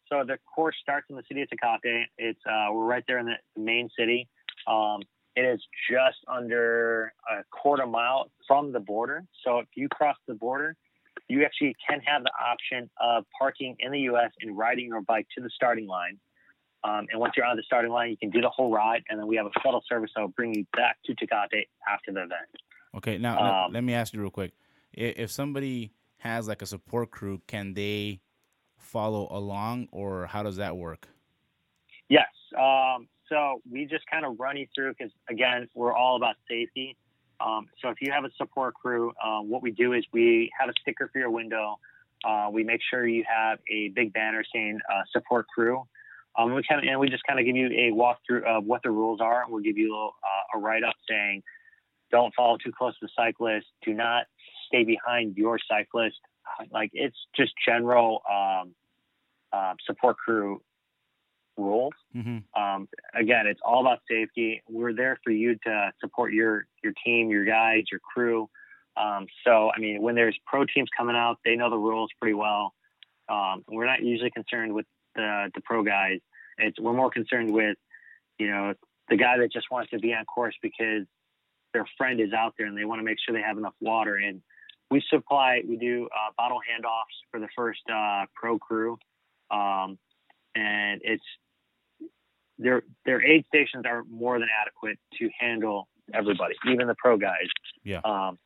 so 0.09 0.23
the 0.25 0.37
course 0.53 0.75
starts 0.81 1.07
in 1.09 1.15
the 1.15 1.23
city 1.27 1.41
of 1.43 1.49
Tecate. 1.49 2.05
It's 2.17 2.39
uh, 2.45 2.67
we're 2.71 2.85
right 2.85 3.03
there 3.07 3.19
in 3.19 3.27
the 3.27 3.35
main 3.55 3.89
city. 3.97 4.27
Um, 4.67 5.01
it 5.35 5.41
is 5.41 5.61
just 5.89 6.17
under 6.27 7.13
a 7.29 7.43
quarter 7.51 7.85
mile 7.85 8.29
from 8.47 8.73
the 8.73 8.79
border. 8.79 9.23
So 9.45 9.59
if 9.59 9.67
you 9.75 9.87
cross 9.87 10.17
the 10.27 10.33
border, 10.33 10.75
you 11.29 11.45
actually 11.45 11.75
can 11.87 12.01
have 12.01 12.23
the 12.23 12.31
option 12.43 12.89
of 12.99 13.23
parking 13.37 13.77
in 13.79 13.91
the 13.91 13.99
U.S. 14.11 14.31
and 14.41 14.57
riding 14.57 14.87
your 14.87 15.01
bike 15.01 15.27
to 15.37 15.43
the 15.43 15.49
starting 15.55 15.87
line. 15.87 16.17
Um, 16.83 17.05
and 17.11 17.19
once 17.19 17.33
you're 17.37 17.45
on 17.45 17.55
the 17.55 17.63
starting 17.63 17.91
line, 17.91 18.09
you 18.09 18.17
can 18.17 18.29
do 18.31 18.41
the 18.41 18.49
whole 18.49 18.71
ride, 18.71 19.03
and 19.09 19.19
then 19.19 19.27
we 19.27 19.35
have 19.35 19.45
a 19.45 19.51
shuttle 19.61 19.83
service 19.87 20.11
that 20.15 20.21
will 20.21 20.29
bring 20.29 20.53
you 20.55 20.65
back 20.75 20.97
to 21.05 21.13
Tecate 21.13 21.67
after 21.87 22.11
the 22.11 22.23
event. 22.23 22.49
Okay. 22.95 23.17
Now 23.17 23.35
let- 23.41 23.53
Um, 23.65 23.73
let 23.73 23.83
me 23.83 23.93
ask 23.93 24.13
you 24.13 24.21
real 24.21 24.31
quick. 24.31 24.53
If 24.93 25.29
somebody 25.29 25.91
has 26.17 26.47
like 26.47 26.61
a 26.61 26.65
support 26.65 27.11
crew, 27.11 27.41
can 27.47 27.73
they 27.73 28.21
follow 28.77 29.27
along, 29.29 29.87
or 29.91 30.25
how 30.25 30.41
does 30.41 30.55
that 30.57 30.75
work? 30.77 31.07
Yes. 32.07 32.27
Um, 32.57 33.07
so 33.27 33.61
we 33.69 33.85
just 33.85 34.07
kind 34.07 34.25
of 34.25 34.39
run 34.39 34.57
you 34.57 34.65
through 34.73 34.93
because 34.97 35.11
again, 35.29 35.69
we're 35.75 35.93
all 35.93 36.15
about 36.15 36.37
safety. 36.47 36.97
Um, 37.41 37.67
so 37.81 37.89
if 37.89 37.97
you 38.01 38.11
have 38.11 38.25
a 38.25 38.31
support 38.37 38.73
crew, 38.75 39.13
uh, 39.23 39.39
what 39.39 39.61
we 39.61 39.71
do 39.71 39.93
is 39.93 40.03
we 40.11 40.51
have 40.59 40.69
a 40.69 40.73
sticker 40.81 41.09
for 41.11 41.19
your 41.19 41.29
window. 41.29 41.79
Uh, 42.25 42.49
we 42.51 42.63
make 42.63 42.81
sure 42.89 43.07
you 43.07 43.23
have 43.27 43.59
a 43.71 43.89
big 43.89 44.11
banner 44.11 44.43
saying 44.53 44.79
uh, 44.93 45.01
support 45.11 45.47
crew. 45.47 45.87
Um, 46.37 46.53
we 46.53 46.63
kind 46.67 46.83
of, 46.83 46.89
and 46.89 46.99
we 46.99 47.09
just 47.09 47.23
kind 47.23 47.39
of 47.39 47.45
give 47.45 47.55
you 47.55 47.67
a 47.67 47.91
walkthrough 47.93 48.43
of 48.43 48.65
what 48.65 48.83
the 48.83 48.91
rules 48.91 49.19
are. 49.21 49.45
We'll 49.47 49.63
give 49.63 49.77
you 49.77 49.95
a, 49.95 50.07
uh, 50.07 50.55
a 50.55 50.59
write 50.59 50.83
up 50.83 50.95
saying, 51.09 51.43
don't 52.11 52.33
follow 52.35 52.57
too 52.57 52.71
close 52.77 52.97
to 52.99 53.05
the 53.05 53.11
cyclist. 53.15 53.67
Do 53.85 53.93
not 53.93 54.25
stay 54.67 54.83
behind 54.83 55.37
your 55.37 55.59
cyclist. 55.69 56.17
Like 56.71 56.91
it's 56.93 57.17
just 57.35 57.53
general 57.65 58.21
um, 58.29 58.73
uh, 59.53 59.73
support 59.85 60.17
crew 60.17 60.61
rules. 61.59 61.93
Mm-hmm. 62.15 62.61
Um, 62.61 62.87
again, 63.13 63.47
it's 63.47 63.59
all 63.63 63.81
about 63.81 63.99
safety. 64.09 64.61
We're 64.69 64.93
there 64.93 65.19
for 65.23 65.31
you 65.31 65.55
to 65.65 65.91
support 65.99 66.33
your 66.33 66.65
your 66.83 66.93
team, 67.05 67.29
your 67.29 67.45
guys, 67.45 67.83
your 67.91 67.99
crew. 67.99 68.49
Um, 68.97 69.27
so, 69.45 69.71
I 69.75 69.79
mean, 69.79 70.01
when 70.01 70.15
there's 70.15 70.37
pro 70.45 70.65
teams 70.65 70.89
coming 70.97 71.15
out, 71.15 71.37
they 71.45 71.55
know 71.55 71.69
the 71.69 71.77
rules 71.77 72.09
pretty 72.19 72.33
well. 72.33 72.73
Um, 73.29 73.63
we're 73.67 73.85
not 73.85 74.01
usually 74.01 74.31
concerned 74.31 74.73
with 74.73 74.85
the 75.15 75.49
the 75.53 75.61
pro 75.61 75.83
guys. 75.83 76.19
It's 76.57 76.79
we're 76.79 76.93
more 76.93 77.09
concerned 77.09 77.51
with, 77.51 77.77
you 78.37 78.49
know, 78.49 78.73
the 79.09 79.15
guy 79.15 79.37
that 79.37 79.51
just 79.51 79.67
wants 79.71 79.91
to 79.91 79.99
be 79.99 80.13
on 80.13 80.25
course 80.25 80.55
because 80.61 81.05
their 81.73 81.85
friend 81.97 82.19
is 82.19 82.33
out 82.33 82.55
there 82.57 82.67
and 82.67 82.77
they 82.77 82.85
want 82.85 82.99
to 82.99 83.03
make 83.03 83.17
sure 83.23 83.33
they 83.33 83.41
have 83.41 83.57
enough 83.57 83.75
water. 83.79 84.15
And 84.15 84.41
we 84.91 85.03
supply, 85.09 85.61
we 85.67 85.77
do 85.77 86.07
uh, 86.07 86.31
bottle 86.37 86.57
handoffs 86.57 87.15
for 87.31 87.39
the 87.39 87.47
first 87.55 87.81
uh, 87.93 88.25
pro 88.33 88.57
crew, 88.57 88.97
um, 89.51 89.97
and 90.55 91.01
it's 91.03 91.23
their 92.59 92.83
their 93.05 93.25
aid 93.25 93.45
stations 93.47 93.85
are 93.85 94.03
more 94.09 94.37
than 94.37 94.49
adequate 94.61 94.99
to 95.17 95.29
handle 95.39 95.87
everybody, 96.13 96.55
even 96.69 96.87
the 96.87 96.95
pro 96.97 97.17
guys. 97.17 97.47
Yeah. 97.83 98.01
Um, 98.03 98.37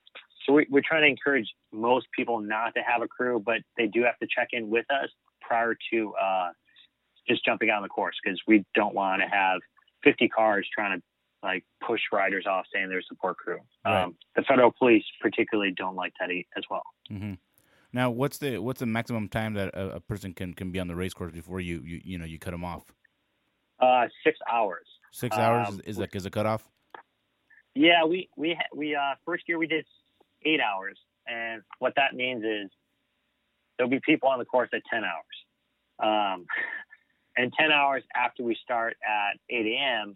so 0.46 0.54
we, 0.54 0.68
we're 0.70 0.84
trying 0.86 1.02
to 1.02 1.08
encourage 1.08 1.48
most 1.72 2.08
people 2.16 2.40
not 2.40 2.74
to 2.76 2.82
have 2.82 3.02
a 3.02 3.08
crew, 3.08 3.42
but 3.44 3.58
they 3.78 3.88
do 3.88 4.04
have 4.04 4.18
to 4.20 4.28
check 4.34 4.50
in 4.52 4.70
with 4.70 4.86
us 4.92 5.10
prior 5.42 5.76
to 5.92 6.14
uh, 6.22 6.50
just 7.28 7.44
jumping 7.46 7.70
on 7.70 7.82
the 7.82 7.90
course 7.90 8.16
because 8.24 8.40
we 8.48 8.66
don't 8.76 8.94
want 8.94 9.22
to 9.22 9.28
have 9.28 9.60
50 10.04 10.28
cars 10.30 10.68
trying 10.74 11.00
to 11.00 11.04
like 11.42 11.66
push 11.86 12.02
riders 12.12 12.46
off 12.48 12.66
saying 12.74 12.90
they're 12.90 13.00
a 13.00 13.04
support 13.04 13.38
crew. 13.38 13.60
Right. 13.86 14.04
Um, 14.04 14.16
the 14.36 14.44
federal 14.44 14.72
police 14.78 15.04
particularly 15.22 15.74
don't 15.76 15.96
like 15.96 16.14
that 16.20 16.30
as 16.30 16.64
well. 16.70 16.84
Mm-hmm. 17.12 17.34
Now, 17.92 18.10
what's 18.10 18.40
the 18.40 18.58
what's 18.58 18.80
the 18.80 18.88
maximum 18.88 19.30
time 19.30 19.54
that 19.54 19.70
a, 19.76 19.96
a 19.96 20.00
person 20.00 20.34
can, 20.34 20.54
can 20.54 20.72
be 20.72 20.80
on 20.80 20.88
the 20.88 20.96
race 20.96 21.14
course 21.14 21.32
before 21.32 21.60
you, 21.60 21.82
you 21.86 22.02
you 22.04 22.18
know 22.18 22.26
you 22.26 22.40
cut 22.40 22.52
them 22.52 22.66
off? 22.66 22.92
Uh, 23.84 24.08
six 24.24 24.40
hours. 24.52 24.88
Six 25.12 25.38
hours 25.38 25.68
Um, 25.68 25.74
is, 25.82 25.96
is 25.96 26.00
like 26.00 26.16
is 26.16 26.26
a 26.26 26.30
cutoff. 26.30 26.68
Yeah, 27.76 28.06
we 28.06 28.30
we 28.38 28.58
we 28.74 28.96
uh 28.96 29.16
first 29.26 29.44
year 29.48 29.58
we 29.58 29.68
did 29.68 29.86
eight 30.46 30.60
hours, 30.62 30.98
and 31.28 31.62
what 31.80 31.94
that 31.96 32.16
means 32.16 32.44
is 32.44 32.72
there'll 33.78 33.90
be 33.90 34.00
people 34.00 34.30
on 34.30 34.40
the 34.40 34.46
course 34.46 34.70
at 34.74 34.82
ten 34.92 35.04
hours, 35.04 35.38
um, 36.00 36.46
and 37.38 37.52
ten 37.60 37.72
hours 37.72 38.04
after 38.16 38.44
we 38.44 38.56
start 38.64 38.96
at 39.06 39.38
eight 39.50 39.66
a.m. 39.66 40.16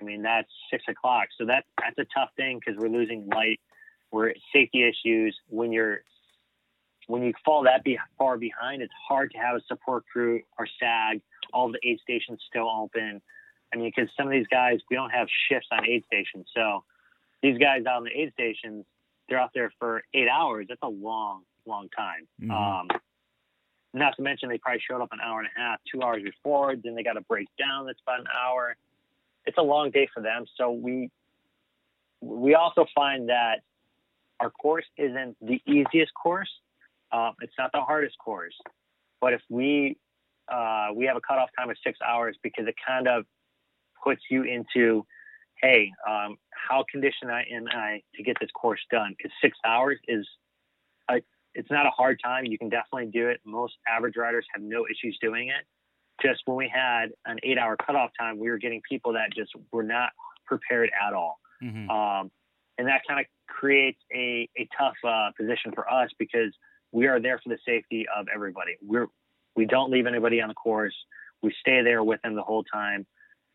I 0.00 0.04
mean 0.04 0.22
that's 0.22 0.50
six 0.70 0.82
o'clock, 0.88 1.28
so 1.38 1.46
that 1.46 1.64
that's 1.80 1.98
a 1.98 2.06
tough 2.18 2.30
thing 2.36 2.58
because 2.58 2.80
we're 2.80 2.88
losing 2.88 3.28
light, 3.28 3.60
we're 4.10 4.32
safety 4.52 4.82
issues. 4.82 5.36
When 5.48 5.72
you're 5.72 6.02
when 7.06 7.22
you 7.22 7.32
fall 7.44 7.62
that 7.64 7.84
be- 7.84 7.98
far 8.18 8.36
behind, 8.38 8.82
it's 8.82 8.92
hard 9.08 9.30
to 9.32 9.38
have 9.38 9.56
a 9.56 9.60
support 9.68 10.04
crew 10.12 10.42
or 10.58 10.66
SAG. 10.80 11.20
All 11.52 11.70
the 11.70 11.78
aid 11.82 12.00
stations 12.00 12.40
still 12.48 12.68
open. 12.68 13.20
I 13.72 13.76
mean, 13.76 13.92
because 13.94 14.10
some 14.16 14.26
of 14.26 14.32
these 14.32 14.46
guys, 14.46 14.80
we 14.90 14.96
don't 14.96 15.10
have 15.10 15.28
shifts 15.48 15.68
on 15.70 15.86
aid 15.86 16.04
stations. 16.06 16.46
So 16.54 16.84
these 17.42 17.58
guys 17.58 17.84
out 17.86 17.98
on 17.98 18.04
the 18.04 18.10
aid 18.10 18.32
stations, 18.32 18.84
they're 19.28 19.38
out 19.38 19.50
there 19.54 19.72
for 19.78 20.02
eight 20.14 20.28
hours. 20.28 20.66
That's 20.68 20.82
a 20.82 20.88
long, 20.88 21.42
long 21.66 21.88
time. 21.90 22.26
Mhm. 22.40 22.50
Um, 22.50 22.88
not 23.92 24.16
to 24.16 24.22
mention 24.22 24.48
they 24.48 24.58
probably 24.58 24.80
showed 24.80 25.02
up 25.02 25.12
an 25.12 25.20
hour 25.20 25.40
and 25.40 25.48
a 25.54 25.60
half, 25.60 25.80
two 25.90 26.02
hours 26.02 26.22
before. 26.22 26.76
Then 26.76 26.94
they 26.94 27.02
got 27.02 27.14
to 27.14 27.20
break 27.22 27.48
down. 27.58 27.86
That's 27.86 28.00
about 28.00 28.20
an 28.20 28.28
hour. 28.28 28.76
It's 29.46 29.58
a 29.58 29.62
long 29.62 29.90
day 29.90 30.06
for 30.12 30.20
them. 30.22 30.46
So 30.56 30.70
we 30.70 31.10
we 32.20 32.54
also 32.54 32.86
find 32.94 33.28
that 33.28 33.62
our 34.40 34.50
course 34.50 34.84
isn't 34.96 35.36
the 35.40 35.62
easiest 35.66 36.12
course. 36.14 36.50
Um, 37.12 37.34
it's 37.40 37.56
not 37.58 37.70
the 37.72 37.80
hardest 37.80 38.18
course. 38.18 38.54
But 39.20 39.32
if 39.32 39.42
we 39.48 39.96
uh, 40.52 40.88
we 40.94 41.06
have 41.06 41.16
a 41.16 41.20
cutoff 41.20 41.50
time 41.58 41.70
of 41.70 41.76
six 41.84 41.98
hours 42.06 42.36
because 42.42 42.66
it 42.66 42.74
kind 42.86 43.08
of 43.08 43.24
puts 44.04 44.22
you 44.30 44.42
into, 44.44 45.04
hey, 45.62 45.90
um, 46.08 46.36
how 46.50 46.84
conditioned 46.90 47.30
I 47.30 47.44
am 47.52 47.66
I 47.70 48.02
to 48.14 48.22
get 48.22 48.36
this 48.40 48.50
course 48.52 48.80
done? 48.90 49.14
Because 49.16 49.32
six 49.42 49.56
hours 49.64 49.98
is, 50.06 50.26
a, 51.10 51.16
it's 51.54 51.70
not 51.70 51.86
a 51.86 51.90
hard 51.90 52.20
time. 52.22 52.44
You 52.44 52.58
can 52.58 52.68
definitely 52.68 53.10
do 53.12 53.28
it. 53.28 53.40
Most 53.44 53.74
average 53.88 54.16
riders 54.16 54.46
have 54.54 54.62
no 54.62 54.86
issues 54.86 55.18
doing 55.20 55.48
it. 55.48 55.64
Just 56.22 56.42
when 56.46 56.56
we 56.56 56.68
had 56.72 57.10
an 57.26 57.38
eight-hour 57.42 57.76
cutoff 57.84 58.10
time, 58.18 58.38
we 58.38 58.50
were 58.50 58.58
getting 58.58 58.80
people 58.88 59.12
that 59.12 59.32
just 59.34 59.52
were 59.72 59.82
not 59.84 60.10
prepared 60.46 60.90
at 61.06 61.14
all, 61.14 61.38
Mm-hmm. 61.62 61.90
um, 61.90 62.30
and 62.78 62.86
that 62.86 63.00
kind 63.08 63.18
of 63.18 63.26
creates 63.48 63.98
a 64.14 64.48
a 64.56 64.68
tough 64.78 64.94
uh, 65.04 65.30
position 65.36 65.72
for 65.74 65.92
us 65.92 66.08
because 66.20 66.52
we 66.92 67.08
are 67.08 67.20
there 67.20 67.40
for 67.42 67.48
the 67.48 67.58
safety 67.66 68.06
of 68.16 68.26
everybody. 68.32 68.76
We're 68.80 69.08
we 69.58 69.66
don't 69.66 69.90
leave 69.90 70.06
anybody 70.06 70.40
on 70.40 70.48
the 70.48 70.54
course. 70.54 70.94
We 71.42 71.52
stay 71.60 71.82
there 71.82 72.02
with 72.04 72.22
them 72.22 72.36
the 72.36 72.42
whole 72.42 72.62
time. 72.62 73.06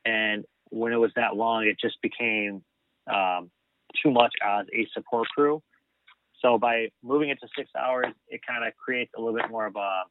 And 0.04 0.44
when 0.70 0.92
it 0.92 0.98
was 0.98 1.12
that 1.16 1.38
long, 1.38 1.66
it 1.66 1.78
just 1.80 2.02
became 2.02 2.62
um, 3.08 3.50
too 4.04 4.12
much 4.12 4.34
as 4.44 4.66
a 4.76 4.86
support 4.94 5.30
crew. 5.30 5.64
So 6.42 6.58
by 6.58 6.90
moving 7.02 7.30
it 7.30 7.40
to 7.40 7.48
six 7.58 7.70
hours, 7.80 8.08
it 8.28 8.42
kind 8.46 8.68
of 8.68 8.74
creates 8.76 9.12
a 9.18 9.22
little 9.22 9.40
bit 9.40 9.50
more 9.50 9.66
of 9.66 9.78
a 9.78 10.04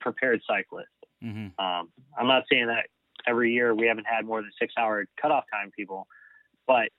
prepared 0.00 0.42
cyclist. 0.46 0.86
Mm-hmm. 1.24 1.60
Um, 1.62 1.88
I'm 2.16 2.28
not 2.28 2.44
saying 2.48 2.68
that 2.68 2.86
every 3.26 3.52
year 3.52 3.74
we 3.74 3.88
haven't 3.88 4.06
had 4.06 4.24
more 4.24 4.40
than 4.40 4.52
six 4.60 4.74
hour 4.78 5.06
cutoff 5.20 5.44
time 5.52 5.72
people, 5.76 6.06
but 6.68 6.90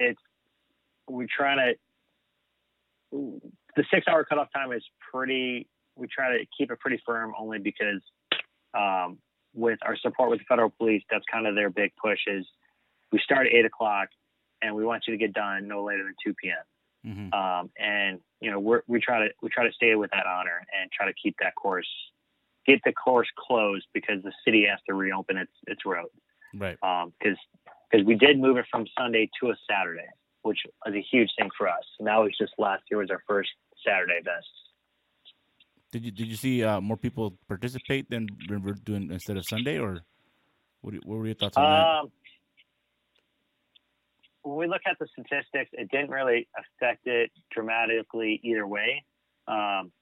it's 0.00 0.20
we're 1.08 1.26
trying 1.28 1.58
to 3.12 3.40
the 3.76 3.84
six 3.92 4.06
hour 4.08 4.24
cutoff 4.24 4.48
time 4.54 4.72
is 4.72 4.82
pretty 5.12 5.68
we 5.96 6.06
try 6.06 6.38
to 6.38 6.44
keep 6.56 6.70
it 6.70 6.78
pretty 6.80 7.00
firm 7.04 7.32
only 7.38 7.58
because 7.58 8.00
um, 8.74 9.18
with 9.54 9.78
our 9.82 9.96
support 9.96 10.30
with 10.30 10.40
the 10.40 10.44
federal 10.48 10.70
police 10.70 11.02
that's 11.10 11.24
kind 11.32 11.46
of 11.46 11.54
their 11.54 11.70
big 11.70 11.92
push 12.02 12.20
is 12.26 12.44
we 13.12 13.18
start 13.18 13.46
at 13.46 13.52
eight 13.52 13.64
o'clock 13.64 14.08
and 14.62 14.74
we 14.74 14.84
want 14.84 15.04
you 15.06 15.12
to 15.12 15.18
get 15.18 15.32
done 15.32 15.66
no 15.68 15.84
later 15.84 16.04
than 16.04 16.14
2 16.24 16.34
p.m 16.42 16.56
Mm-hmm. 17.06 17.32
um, 17.34 17.70
and 17.78 18.18
you 18.40 18.50
know 18.50 18.58
we're, 18.58 18.82
we 18.88 18.98
try 18.98 19.20
to 19.20 19.28
we 19.40 19.48
try 19.48 19.64
to 19.64 19.72
stay 19.72 19.94
with 19.94 20.10
that 20.10 20.26
honor 20.26 20.66
and 20.76 20.90
try 20.90 21.06
to 21.06 21.12
keep 21.22 21.36
that 21.40 21.54
course 21.54 21.86
get 22.66 22.80
the 22.84 22.92
course 22.92 23.28
closed 23.38 23.86
because 23.94 24.24
the 24.24 24.32
city 24.44 24.66
has 24.68 24.80
to 24.88 24.94
reopen 24.94 25.36
its 25.36 25.52
its 25.68 25.86
road 25.86 26.08
Right. 26.58 26.76
because 26.80 27.38
because 27.90 28.06
we 28.06 28.14
did 28.14 28.38
move 28.40 28.56
it 28.56 28.66
from 28.70 28.86
Sunday 28.98 29.30
to 29.40 29.50
a 29.50 29.54
Saturday, 29.70 30.08
which 30.42 30.58
was 30.84 30.94
a 30.94 31.00
huge 31.10 31.30
thing 31.38 31.50
for 31.56 31.68
us. 31.68 31.84
And 31.98 32.08
that 32.08 32.16
was 32.16 32.32
just 32.38 32.52
last 32.58 32.82
year 32.90 32.98
was 32.98 33.10
our 33.10 33.22
first 33.26 33.50
Saturday 33.86 34.14
event. 34.14 34.44
Did 35.92 36.04
you 36.04 36.10
did 36.10 36.26
you 36.26 36.36
see 36.36 36.64
uh, 36.64 36.80
more 36.80 36.96
people 36.96 37.36
participate 37.48 38.10
than 38.10 38.28
we 38.48 38.56
we're 38.56 38.74
doing 38.74 39.10
instead 39.10 39.36
of 39.36 39.44
Sunday, 39.46 39.78
or 39.78 40.00
what, 40.80 40.94
what 41.04 41.18
were 41.18 41.26
your 41.26 41.34
thoughts 41.34 41.56
on 41.56 41.62
that? 41.62 41.86
Um, 41.86 42.12
when 44.42 44.56
we 44.56 44.66
look 44.68 44.82
at 44.88 44.98
the 44.98 45.06
statistics, 45.12 45.70
it 45.72 45.90
didn't 45.90 46.10
really 46.10 46.48
affect 46.56 47.06
it 47.06 47.30
dramatically 47.52 48.40
either 48.44 48.66
way. 48.66 49.04
Um, 49.48 49.92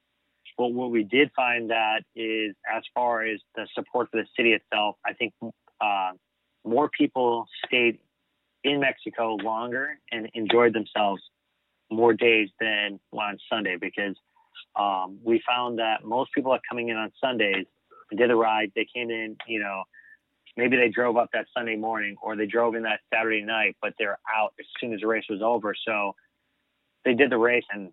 but 0.57 0.69
what 0.69 0.91
we 0.91 1.03
did 1.03 1.31
find 1.35 1.71
that 1.71 2.03
is, 2.15 2.55
as 2.73 2.83
far 2.95 3.23
as 3.23 3.41
the 3.57 3.67
support 3.75 4.11
for 4.11 4.19
the 4.19 4.27
city 4.37 4.53
itself, 4.53 4.97
I 5.05 5.15
think 5.15 5.33
uh, 5.81 6.13
more 6.65 6.89
people 6.89 7.47
stayed 7.67 7.99
in 8.63 8.81
Mexico 8.81 9.37
longer 9.37 9.99
and 10.13 10.31
enjoyed 10.35 10.75
themselves 10.75 11.23
more 11.91 12.13
days 12.13 12.49
than 12.61 12.99
on 13.13 13.39
Sunday 13.51 13.77
because 13.81 14.17
um, 14.77 15.19
we 15.23 15.43
found 15.47 15.79
that 15.79 16.05
most 16.05 16.33
people 16.33 16.53
are 16.53 16.61
coming 16.69 16.89
in 16.89 16.97
on 16.97 17.13
Sundays 17.21 17.67
and 18.11 18.19
did 18.19 18.31
a 18.31 18.37
ride. 18.37 18.73
They 18.75 18.87
came 18.93 19.11
in, 19.11 19.37
you 19.47 19.61
know, 19.61 19.85
maybe 20.57 20.77
they 20.77 20.89
drove 20.89 21.17
up 21.17 21.31
that 21.33 21.47
Sunday 21.57 21.77
morning 21.77 22.17
or 22.23 22.37
they 22.37 22.47
drove 22.47 22.75
in 22.75 22.83
that 22.83 23.01
Saturday 23.13 23.43
night, 23.43 23.77
but 23.81 23.95
they're 23.99 24.19
out 24.35 24.55
as 24.59 24.67
soon 24.81 24.93
as 24.93 25.01
the 25.01 25.07
race 25.07 25.25
was 25.29 25.43
over. 25.43 25.75
So 25.87 26.15
they 27.05 27.15
did 27.15 27.31
the 27.31 27.39
race 27.39 27.65
and 27.73 27.91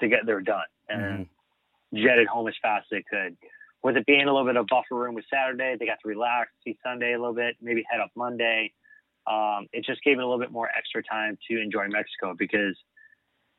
they 0.00 0.08
got 0.08 0.26
they 0.26 0.32
were 0.32 0.42
done 0.42 0.64
and 0.88 1.26
jetted 1.94 2.26
home 2.26 2.48
as 2.48 2.54
fast 2.60 2.86
as 2.92 2.98
they 2.98 3.04
could. 3.10 3.36
With 3.82 3.96
it 3.96 4.06
being 4.06 4.22
a 4.22 4.32
little 4.32 4.44
bit 4.44 4.56
of 4.56 4.66
buffer 4.66 4.94
room 4.94 5.14
with 5.14 5.24
Saturday, 5.32 5.76
they 5.78 5.86
got 5.86 5.98
to 6.02 6.08
relax, 6.08 6.50
see 6.64 6.76
Sunday 6.82 7.12
a 7.12 7.18
little 7.18 7.34
bit, 7.34 7.56
maybe 7.60 7.84
head 7.88 8.00
up 8.00 8.10
Monday. 8.16 8.72
Um, 9.26 9.68
it 9.72 9.84
just 9.84 10.02
gave 10.02 10.18
it 10.18 10.22
a 10.22 10.26
little 10.26 10.38
bit 10.40 10.52
more 10.52 10.68
extra 10.76 11.02
time 11.02 11.38
to 11.50 11.60
enjoy 11.60 11.88
Mexico 11.88 12.34
because 12.36 12.76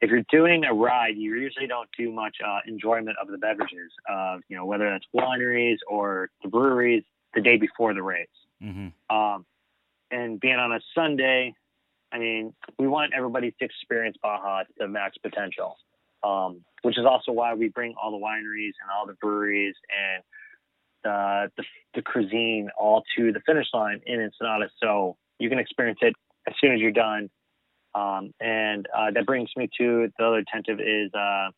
if 0.01 0.11
you're 0.11 0.25
doing 0.29 0.63
a 0.63 0.73
ride, 0.73 1.15
you 1.17 1.35
usually 1.35 1.67
don't 1.67 1.89
do 1.97 2.11
much 2.11 2.37
uh, 2.45 2.59
enjoyment 2.67 3.17
of 3.21 3.27
the 3.27 3.37
beverages, 3.37 3.91
uh, 4.09 4.37
you 4.47 4.55
know, 4.55 4.65
whether 4.65 4.89
that's 4.89 5.05
wineries 5.15 5.77
or 5.87 6.29
the 6.43 6.49
breweries 6.49 7.03
the 7.33 7.41
day 7.41 7.57
before 7.57 7.93
the 7.93 8.03
race. 8.03 8.27
Mm-hmm. 8.63 9.15
Um, 9.15 9.45
and 10.11 10.39
being 10.39 10.55
on 10.55 10.71
a 10.71 10.79
Sunday, 10.93 11.55
I 12.11 12.19
mean, 12.19 12.53
we 12.79 12.87
want 12.87 13.13
everybody 13.15 13.51
to 13.51 13.65
experience 13.65 14.17
Baja 14.21 14.63
to 14.63 14.73
the 14.77 14.87
max 14.87 15.17
potential, 15.17 15.77
um, 16.23 16.63
which 16.83 16.97
is 16.97 17.05
also 17.05 17.31
why 17.31 17.53
we 17.55 17.69
bring 17.69 17.95
all 18.01 18.11
the 18.11 18.23
wineries 18.23 18.73
and 18.81 18.89
all 18.95 19.05
the 19.05 19.13
breweries 19.13 19.75
and 19.91 20.23
the, 21.03 21.51
the, 21.57 21.63
the 21.95 22.01
cuisine 22.01 22.69
all 22.77 23.03
to 23.17 23.31
the 23.31 23.39
finish 23.45 23.67
line 23.73 24.01
in 24.05 24.21
Ensenada, 24.21 24.69
so 24.81 25.17
you 25.39 25.49
can 25.49 25.59
experience 25.59 25.99
it 26.01 26.13
as 26.47 26.53
soon 26.61 26.73
as 26.73 26.79
you're 26.79 26.91
done. 26.91 27.29
Um, 27.97 28.31
and 28.39 28.87
uh, 28.95 29.11
that 29.13 29.25
brings 29.25 29.49
me 29.55 29.69
to 29.79 30.11
the 30.17 30.25
other 30.25 30.43
tentative 30.51 30.79
is 30.79 31.11
uh, 31.13 31.49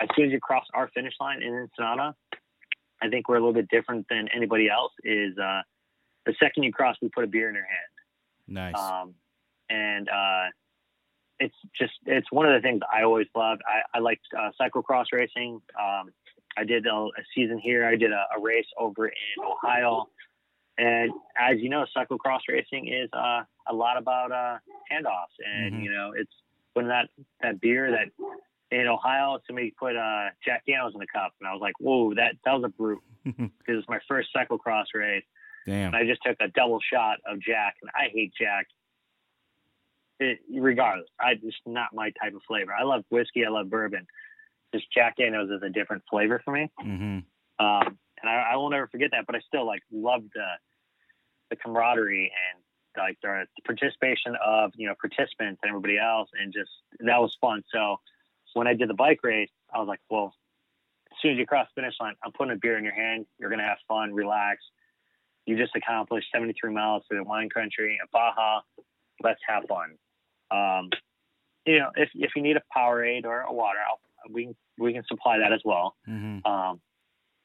as 0.00 0.08
soon 0.16 0.26
as 0.26 0.32
you 0.32 0.40
cross 0.40 0.64
our 0.72 0.88
finish 0.94 1.12
line 1.20 1.42
in 1.42 1.54
Ensenada, 1.54 2.14
I 3.02 3.08
think 3.08 3.28
we're 3.28 3.36
a 3.36 3.40
little 3.40 3.54
bit 3.54 3.68
different 3.68 4.06
than 4.08 4.28
anybody 4.34 4.68
else. 4.70 4.92
Is 5.04 5.36
uh, 5.38 5.62
the 6.26 6.34
second 6.40 6.62
you 6.62 6.72
cross, 6.72 6.96
we 7.02 7.08
put 7.08 7.24
a 7.24 7.26
beer 7.26 7.48
in 7.48 7.54
your 7.54 7.64
hand. 7.64 7.92
Nice. 8.48 8.74
Um, 8.76 9.14
and 9.68 10.08
uh, 10.08 10.46
it's 11.38 11.54
just 11.78 11.92
it's 12.06 12.30
one 12.32 12.46
of 12.46 12.54
the 12.54 12.66
things 12.66 12.80
I 12.92 13.02
always 13.02 13.26
loved. 13.36 13.60
I, 13.66 13.98
I 13.98 14.00
liked 14.00 14.26
uh, 14.36 14.50
cyclocross 14.60 15.06
racing. 15.12 15.60
Um, 15.78 16.10
I 16.56 16.64
did 16.64 16.86
a, 16.86 16.90
a, 16.94 17.10
season 17.34 17.58
here. 17.58 17.86
I 17.86 17.94
did 17.94 18.10
a, 18.10 18.24
a, 18.36 18.40
race 18.40 18.66
over 18.78 19.06
in 19.06 19.12
Ohio, 19.44 20.08
and 20.78 21.10
as 21.38 21.58
you 21.60 21.68
know, 21.68 21.84
cyclocross 21.96 22.40
racing 22.48 22.88
is 22.88 23.10
uh, 23.12 23.42
a 23.68 23.74
lot 23.74 23.96
about 23.98 24.32
uh, 24.32 24.58
handoffs, 24.90 25.36
and 25.44 25.74
Mhm. 25.74 25.82
you 25.84 25.90
know 25.92 26.12
it's 26.16 26.32
when 26.74 26.88
that 26.88 27.08
that 27.42 27.60
beer 27.60 27.90
that 27.90 28.08
in 28.70 28.86
Ohio 28.86 29.38
somebody 29.46 29.70
put 29.78 29.96
uh, 29.96 30.26
Jack 30.44 30.64
Daniels 30.66 30.94
in 30.94 31.00
the 31.00 31.06
cup, 31.06 31.32
and 31.40 31.48
I 31.48 31.52
was 31.52 31.60
like, 31.60 31.74
whoa, 31.80 32.14
that 32.14 32.34
that 32.44 32.52
was 32.52 32.64
a 32.64 32.68
brute 32.68 33.02
because 33.24 33.50
it's 33.68 33.88
my 33.88 33.98
first 34.08 34.28
cyclocross 34.34 34.86
race. 34.94 35.24
Damn. 35.66 35.88
And 35.88 35.96
I 35.96 36.04
just 36.06 36.22
took 36.24 36.36
a 36.40 36.48
double 36.48 36.78
shot 36.92 37.18
of 37.26 37.40
Jack, 37.40 37.76
and 37.82 37.90
I 37.94 38.08
hate 38.12 38.32
Jack. 38.40 38.66
It, 40.20 40.40
regardless, 40.52 41.08
I 41.20 41.34
just 41.34 41.58
not 41.64 41.94
my 41.94 42.10
type 42.20 42.34
of 42.34 42.42
flavor. 42.48 42.72
I 42.74 42.82
love 42.82 43.04
whiskey, 43.08 43.44
I 43.46 43.50
love 43.50 43.70
bourbon. 43.70 44.06
Just 44.74 44.90
Jack 44.92 45.16
Daniels 45.16 45.48
is 45.50 45.62
a 45.62 45.68
different 45.70 46.02
flavor 46.10 46.40
for 46.44 46.52
me, 46.52 46.70
Mm-hmm. 46.80 47.64
um, 47.64 47.98
and 48.20 48.28
I, 48.28 48.50
I 48.52 48.56
will 48.56 48.68
never 48.70 48.88
forget 48.88 49.10
that. 49.12 49.26
But 49.26 49.36
I 49.36 49.40
still 49.46 49.64
like 49.66 49.82
love 49.92 50.22
the 50.34 50.46
the 51.50 51.56
camaraderie 51.56 52.30
and 52.52 52.62
like 52.96 53.18
the 53.22 53.46
participation 53.64 54.34
of 54.44 54.72
you 54.76 54.88
know 54.88 54.94
participants 55.00 55.60
and 55.62 55.68
everybody 55.68 55.98
else, 55.98 56.28
and 56.40 56.52
just 56.52 56.70
that 57.00 57.20
was 57.20 57.36
fun. 57.40 57.62
So 57.72 57.96
when 58.54 58.66
I 58.66 58.74
did 58.74 58.88
the 58.88 58.94
bike 58.94 59.20
race, 59.22 59.50
I 59.72 59.78
was 59.78 59.88
like, 59.88 60.00
well, 60.10 60.34
as 61.12 61.18
soon 61.22 61.32
as 61.32 61.38
you 61.38 61.46
cross 61.46 61.68
the 61.74 61.82
finish 61.82 61.94
line, 62.00 62.14
I'm 62.24 62.32
putting 62.32 62.52
a 62.52 62.56
beer 62.56 62.76
in 62.76 62.84
your 62.84 62.94
hand. 62.94 63.26
You're 63.38 63.50
gonna 63.50 63.62
have 63.62 63.78
fun, 63.86 64.12
relax. 64.14 64.62
You 65.46 65.56
just 65.56 65.74
accomplished 65.74 66.28
73 66.32 66.72
miles 66.72 67.04
through 67.08 67.18
the 67.18 67.24
wine 67.24 67.48
country 67.48 67.98
of 68.02 68.10
Baja. 68.10 68.60
Let's 69.22 69.40
have 69.48 69.64
fun. 69.68 69.94
Um, 70.50 70.90
you 71.64 71.78
know, 71.78 71.90
if 71.96 72.10
if 72.14 72.32
you 72.36 72.42
need 72.42 72.56
a 72.56 72.62
Powerade 72.76 73.24
or 73.24 73.40
a 73.40 73.52
water, 73.52 73.78
I'll, 73.86 74.00
we 74.32 74.44
can 74.44 74.56
we 74.78 74.92
can 74.92 75.04
supply 75.06 75.38
that 75.38 75.52
as 75.52 75.60
well. 75.64 75.94
Mm-hmm. 76.08 76.50
Um, 76.50 76.80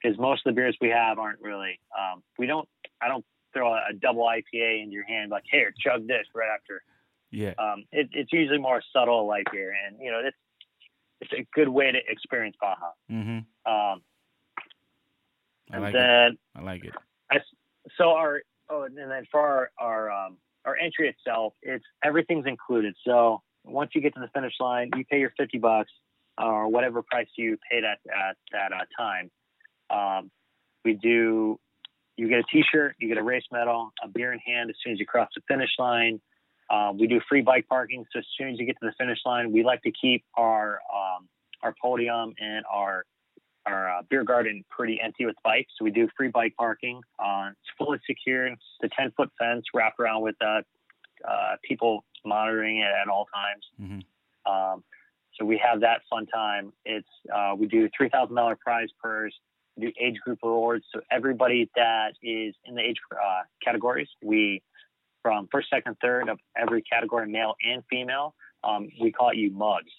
because 0.02 0.18
most 0.20 0.46
of 0.46 0.54
the 0.54 0.56
beers 0.56 0.78
we 0.82 0.90
have 0.90 1.18
aren't 1.18 1.40
really. 1.42 1.80
Um, 1.98 2.24
we 2.38 2.46
don't. 2.46 2.68
I 3.02 3.08
don't 3.08 3.26
throw 3.54 3.74
a, 3.74 3.82
a 3.90 3.94
double 3.94 4.24
IPA 4.24 4.84
into 4.84 4.94
your 4.94 5.06
hand 5.06 5.32
like, 5.32 5.44
here, 5.50 5.74
chug 5.80 6.08
this 6.08 6.26
right 6.34 6.50
after. 6.54 6.84
Yeah. 7.32 7.54
Um, 7.58 7.86
it, 7.92 8.10
it's 8.14 8.32
usually 8.32 8.60
more 8.60 8.82
subtle 8.94 9.28
light 9.28 9.48
beer, 9.52 9.74
and 9.88 9.98
you 10.00 10.12
know, 10.12 10.22
it's 10.24 10.38
it's 11.22 11.34
a 11.34 11.48
good 11.56 11.70
way 11.70 11.92
to 11.92 12.00
experience 12.08 12.56
Baja. 12.60 12.92
Mm-hmm. 13.12 13.38
Um, 13.72 14.02
I 15.72 15.78
like 15.80 15.96
it. 15.96 16.38
I 16.56 16.62
like 16.62 16.84
it. 16.84 16.94
so 17.98 18.10
our 18.12 18.42
oh, 18.70 18.84
and 18.84 18.96
then 18.96 19.26
for 19.32 19.40
our 19.40 19.72
our 19.80 20.12
um, 20.12 20.38
our 20.66 20.78
entry 20.78 21.10
itself, 21.10 21.54
it's 21.62 21.86
everything's 22.04 22.46
included. 22.46 22.96
So 23.06 23.42
once 23.64 23.92
you 23.96 24.02
get 24.02 24.14
to 24.16 24.20
the 24.20 24.30
finish 24.34 24.54
line, 24.60 24.92
you 24.96 25.04
pay 25.06 25.20
your 25.20 25.34
fifty 25.38 25.58
bucks 25.58 25.92
or 26.38 26.68
whatever 26.68 27.02
price 27.02 27.28
you 27.38 27.58
paid 27.70 27.84
at 27.84 28.00
at 28.08 28.38
that 28.52 28.72
uh, 28.74 28.86
time. 28.98 29.32
Um, 29.90 30.32
we 30.86 30.94
do. 30.94 31.60
You 32.18 32.30
get 32.30 32.40
a 32.40 32.44
T-shirt, 32.44 32.96
you 33.00 33.08
get 33.08 33.18
a 33.18 33.24
race 33.24 33.46
medal, 33.52 33.92
a 34.04 34.08
beer 34.08 34.32
in 34.32 34.40
hand 34.40 34.70
as 34.70 34.76
soon 34.84 34.94
as 34.94 35.00
you 35.00 35.06
cross 35.06 35.30
the 35.36 35.42
finish 35.48 35.72
line. 35.80 36.22
Um, 36.70 36.98
we 36.98 37.08
do 37.08 37.20
free 37.28 37.42
bike 37.42 37.68
parking, 37.68 38.06
so 38.12 38.20
as 38.20 38.26
soon 38.38 38.50
as 38.50 38.60
you 38.60 38.66
get 38.66 38.80
to 38.82 38.86
the 38.86 38.94
finish 38.98 39.20
line, 39.26 39.52
we 39.52 39.64
like 39.64 39.82
to 39.84 39.92
keep 39.92 40.24
our 40.38 40.80
um, 40.94 41.28
our 41.62 41.76
podium 41.82 42.34
and 42.40 42.66
our 42.72 43.06
our 43.66 44.00
uh, 44.00 44.02
beer 44.10 44.24
garden 44.24 44.64
pretty 44.70 45.00
empty 45.02 45.26
with 45.26 45.36
bikes. 45.44 45.72
So 45.78 45.86
we 45.86 45.92
do 45.92 46.10
free 46.18 46.28
bike 46.30 46.54
parking. 46.58 47.02
Uh, 47.18 47.52
it's 47.52 47.70
fully 47.78 48.00
secured. 48.06 48.54
It's 48.54 48.94
a 48.94 49.02
10 49.02 49.12
foot 49.16 49.30
fence 49.40 49.66
wrapped 49.74 50.00
around 50.00 50.22
with 50.22 50.36
uh, 50.42 50.62
uh, 51.28 51.56
people 51.64 52.04
monitoring 52.26 52.80
it 52.80 52.92
at 53.02 53.08
all 53.08 53.28
times. 53.34 53.66
Mhm. 53.82 54.04
Um, 54.46 54.84
so 55.38 55.46
we 55.46 55.58
have 55.58 55.82
that 55.82 56.02
fun 56.10 56.26
time. 56.28 56.74
It's 56.86 57.08
uh, 57.34 57.56
we 57.58 57.68
do 57.68 57.90
three 57.96 58.10
thousand 58.10 58.36
dollar 58.36 58.56
prize 58.56 58.90
purse. 59.02 59.34
Do 59.80 59.92
age 60.00 60.18
group 60.24 60.40
rewards. 60.44 60.86
So 60.94 61.02
everybody 61.12 61.70
that 61.76 62.14
is 62.22 62.54
in 62.66 62.76
the 62.76 62.82
age 62.82 62.98
uh, 63.12 63.42
categories, 63.64 64.08
we 64.24 64.62
from 65.24 65.48
first, 65.52 65.70
second, 65.70 65.96
third 66.02 66.30
of 66.30 66.38
every 66.56 66.82
category, 66.84 67.28
male 67.28 67.56
and 67.66 67.82
female, 67.90 68.36
um, 68.64 68.90
we 69.02 69.12
call 69.12 69.30
it 69.30 69.38
you 69.38 69.52
mugs. 69.52 69.92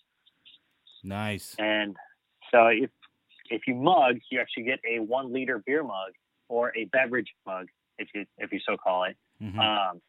Nice. 1.02 1.54
And 1.58 1.96
so 2.50 2.68
if 2.68 2.90
if 3.50 3.62
you 3.66 3.74
mug, 3.74 4.16
you 4.30 4.40
actually 4.40 4.64
get 4.64 4.80
a 4.88 5.00
one 5.00 5.32
liter 5.32 5.62
beer 5.66 5.82
mug 5.82 6.12
or 6.48 6.72
a 6.76 6.84
beverage 6.86 7.28
mug, 7.46 7.66
if 7.98 8.08
you 8.14 8.24
if 8.38 8.52
you 8.52 8.60
so 8.66 8.76
call 8.76 9.04
it. 9.04 9.16
Mhm. 9.42 9.58
Um, 9.58 10.00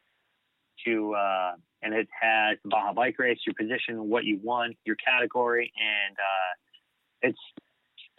to 0.84 1.14
uh, 1.14 1.52
and 1.82 1.94
it 1.94 2.08
has 2.20 2.58
the 2.62 2.70
Baja 2.70 2.92
Bike 2.92 3.18
Race, 3.18 3.38
your 3.46 3.54
position, 3.54 4.08
what 4.08 4.24
you 4.24 4.38
won, 4.42 4.74
your 4.84 4.96
category, 4.96 5.72
and 5.76 6.16
uh, 6.16 7.28
it's 7.28 7.38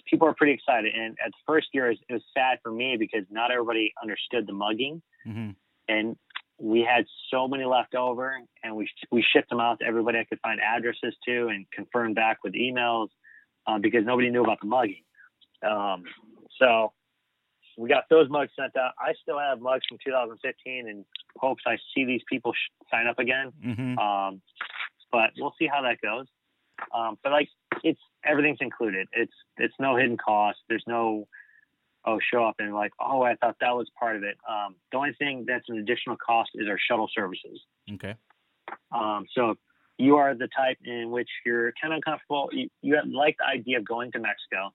people 0.10 0.28
are 0.28 0.34
pretty 0.34 0.54
excited. 0.54 0.94
And 0.96 1.18
at 1.24 1.32
the 1.32 1.38
first 1.46 1.68
year, 1.74 1.92
it 1.92 2.00
was, 2.10 2.22
sad 2.34 2.60
for 2.64 2.72
me 2.72 2.98
because 2.98 3.26
not 3.30 3.52
everybody 3.52 3.94
understood 4.02 4.48
the 4.48 4.54
mugging, 4.54 5.02
Mhm. 5.26 5.56
and 5.88 6.18
we 6.60 6.82
had 6.82 7.06
so 7.30 7.48
many 7.48 7.66
left 7.66 7.94
over, 7.96 8.42
and 8.64 8.76
we 8.76 8.90
we 9.12 9.22
shipped 9.22 9.50
them 9.50 9.60
out 9.60 9.80
to 9.80 9.86
everybody 9.86 10.18
I 10.20 10.24
could 10.24 10.40
find 10.40 10.60
addresses 10.60 11.16
to 11.26 11.48
and 11.50 11.70
confirmed 11.72 12.16
back 12.16 12.44
with 12.44 12.54
emails 12.54 13.10
um, 13.68 13.82
because 13.82 14.06
nobody 14.06 14.30
knew 14.30 14.44
about 14.44 14.60
the 14.62 14.68
mugging. 14.68 15.04
Um, 15.62 16.04
so 16.60 16.94
we 17.78 17.88
got 17.90 18.06
those 18.10 18.28
mugs 18.30 18.52
sent 18.56 18.76
out. 18.76 18.94
I 19.00 19.14
still 19.22 19.38
have 19.38 19.62
mugs 19.62 19.86
from 19.88 19.98
2015 20.04 20.88
in 20.88 21.06
hopes 21.38 21.64
I 21.68 21.78
see 21.94 22.06
these 22.06 22.22
people 22.28 22.54
sh- 22.54 22.72
sign 22.90 23.06
up 23.08 23.20
again. 23.20 23.52
Mhm. 23.64 23.98
Um, 24.00 24.42
but 25.12 25.32
we'll 25.38 25.54
see 25.60 25.68
how 25.68 25.82
that 25.84 26.02
goes. 26.02 26.28
Um, 26.92 27.18
but 27.24 27.32
like 27.32 27.50
it's 27.90 28.02
everything's 28.26 28.60
included. 28.62 29.08
It's 29.14 29.34
it's 29.58 29.74
no 29.80 29.96
hidden 29.96 30.18
cost. 30.18 30.60
There's 30.70 30.84
no 30.88 31.28
oh 32.06 32.20
show 32.32 32.46
up 32.46 32.56
and 32.60 32.74
like 32.74 32.92
oh 33.00 33.22
I 33.22 33.36
thought 33.36 33.58
that 33.62 33.76
was 33.76 33.90
part 34.00 34.16
of 34.16 34.24
it. 34.24 34.38
Um, 34.50 34.76
the 34.92 34.98
only 34.98 35.14
thing 35.18 35.46
that's 35.48 35.68
an 35.70 35.78
additional 35.78 36.18
cost 36.18 36.52
is 36.56 36.68
our 36.68 36.78
shuttle 36.90 37.10
services. 37.14 37.60
Okay. 37.94 38.16
Um, 38.92 39.26
so 39.34 39.56
you 39.98 40.18
are 40.18 40.36
the 40.36 40.48
type 40.56 40.78
in 40.86 41.10
which 41.10 41.30
you're 41.46 41.74
kind 41.82 41.94
of 41.94 41.98
uncomfortable. 41.98 42.50
You, 42.52 42.70
you 42.82 42.98
like 43.12 43.38
the 43.40 43.46
idea 43.46 43.80
of 43.80 43.86
going 43.86 44.12
to 44.12 44.20
Mexico. 44.20 44.74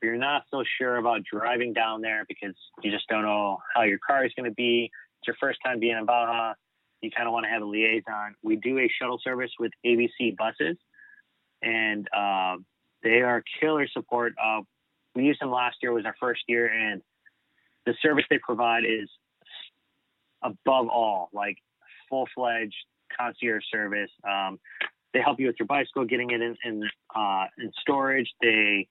But 0.00 0.06
you're 0.06 0.16
not 0.16 0.44
so 0.50 0.64
sure 0.78 0.96
about 0.96 1.22
driving 1.30 1.72
down 1.72 2.00
there 2.00 2.24
because 2.28 2.54
you 2.82 2.90
just 2.90 3.06
don't 3.08 3.22
know 3.22 3.58
how 3.74 3.82
your 3.82 3.98
car 4.04 4.24
is 4.24 4.32
going 4.36 4.50
to 4.50 4.54
be. 4.54 4.90
It's 5.20 5.26
your 5.26 5.36
first 5.40 5.58
time 5.64 5.80
being 5.80 5.96
in 5.96 6.06
Baja. 6.06 6.54
You 7.02 7.10
kind 7.10 7.28
of 7.28 7.32
want 7.32 7.44
to 7.44 7.50
have 7.50 7.62
a 7.62 7.66
liaison. 7.66 8.34
We 8.42 8.56
do 8.56 8.78
a 8.78 8.88
shuttle 8.98 9.20
service 9.22 9.50
with 9.60 9.72
ABC 9.84 10.36
buses, 10.36 10.76
and 11.64 12.08
uh, 12.16 12.56
they 13.02 13.20
are 13.22 13.42
killer 13.60 13.86
support. 13.88 14.34
Uh, 14.42 14.60
we 15.14 15.24
used 15.24 15.40
them 15.40 15.50
last 15.50 15.76
year. 15.82 15.92
Was 15.92 16.04
our 16.04 16.16
first 16.20 16.42
year, 16.48 16.66
and 16.66 17.02
the 17.86 17.94
service 18.02 18.24
they 18.30 18.38
provide 18.38 18.84
is 18.84 19.08
above 20.42 20.88
all 20.88 21.30
like 21.32 21.56
full 22.08 22.28
fledged 22.34 22.74
concierge 23.18 23.64
service. 23.70 24.10
Um, 24.28 24.58
they 25.12 25.20
help 25.20 25.38
you 25.38 25.46
with 25.46 25.56
your 25.58 25.66
bicycle, 25.66 26.04
getting 26.04 26.30
it 26.30 26.40
in 26.40 26.56
in, 26.64 26.82
uh, 27.14 27.46
in 27.58 27.72
storage. 27.80 28.28
They 28.42 28.88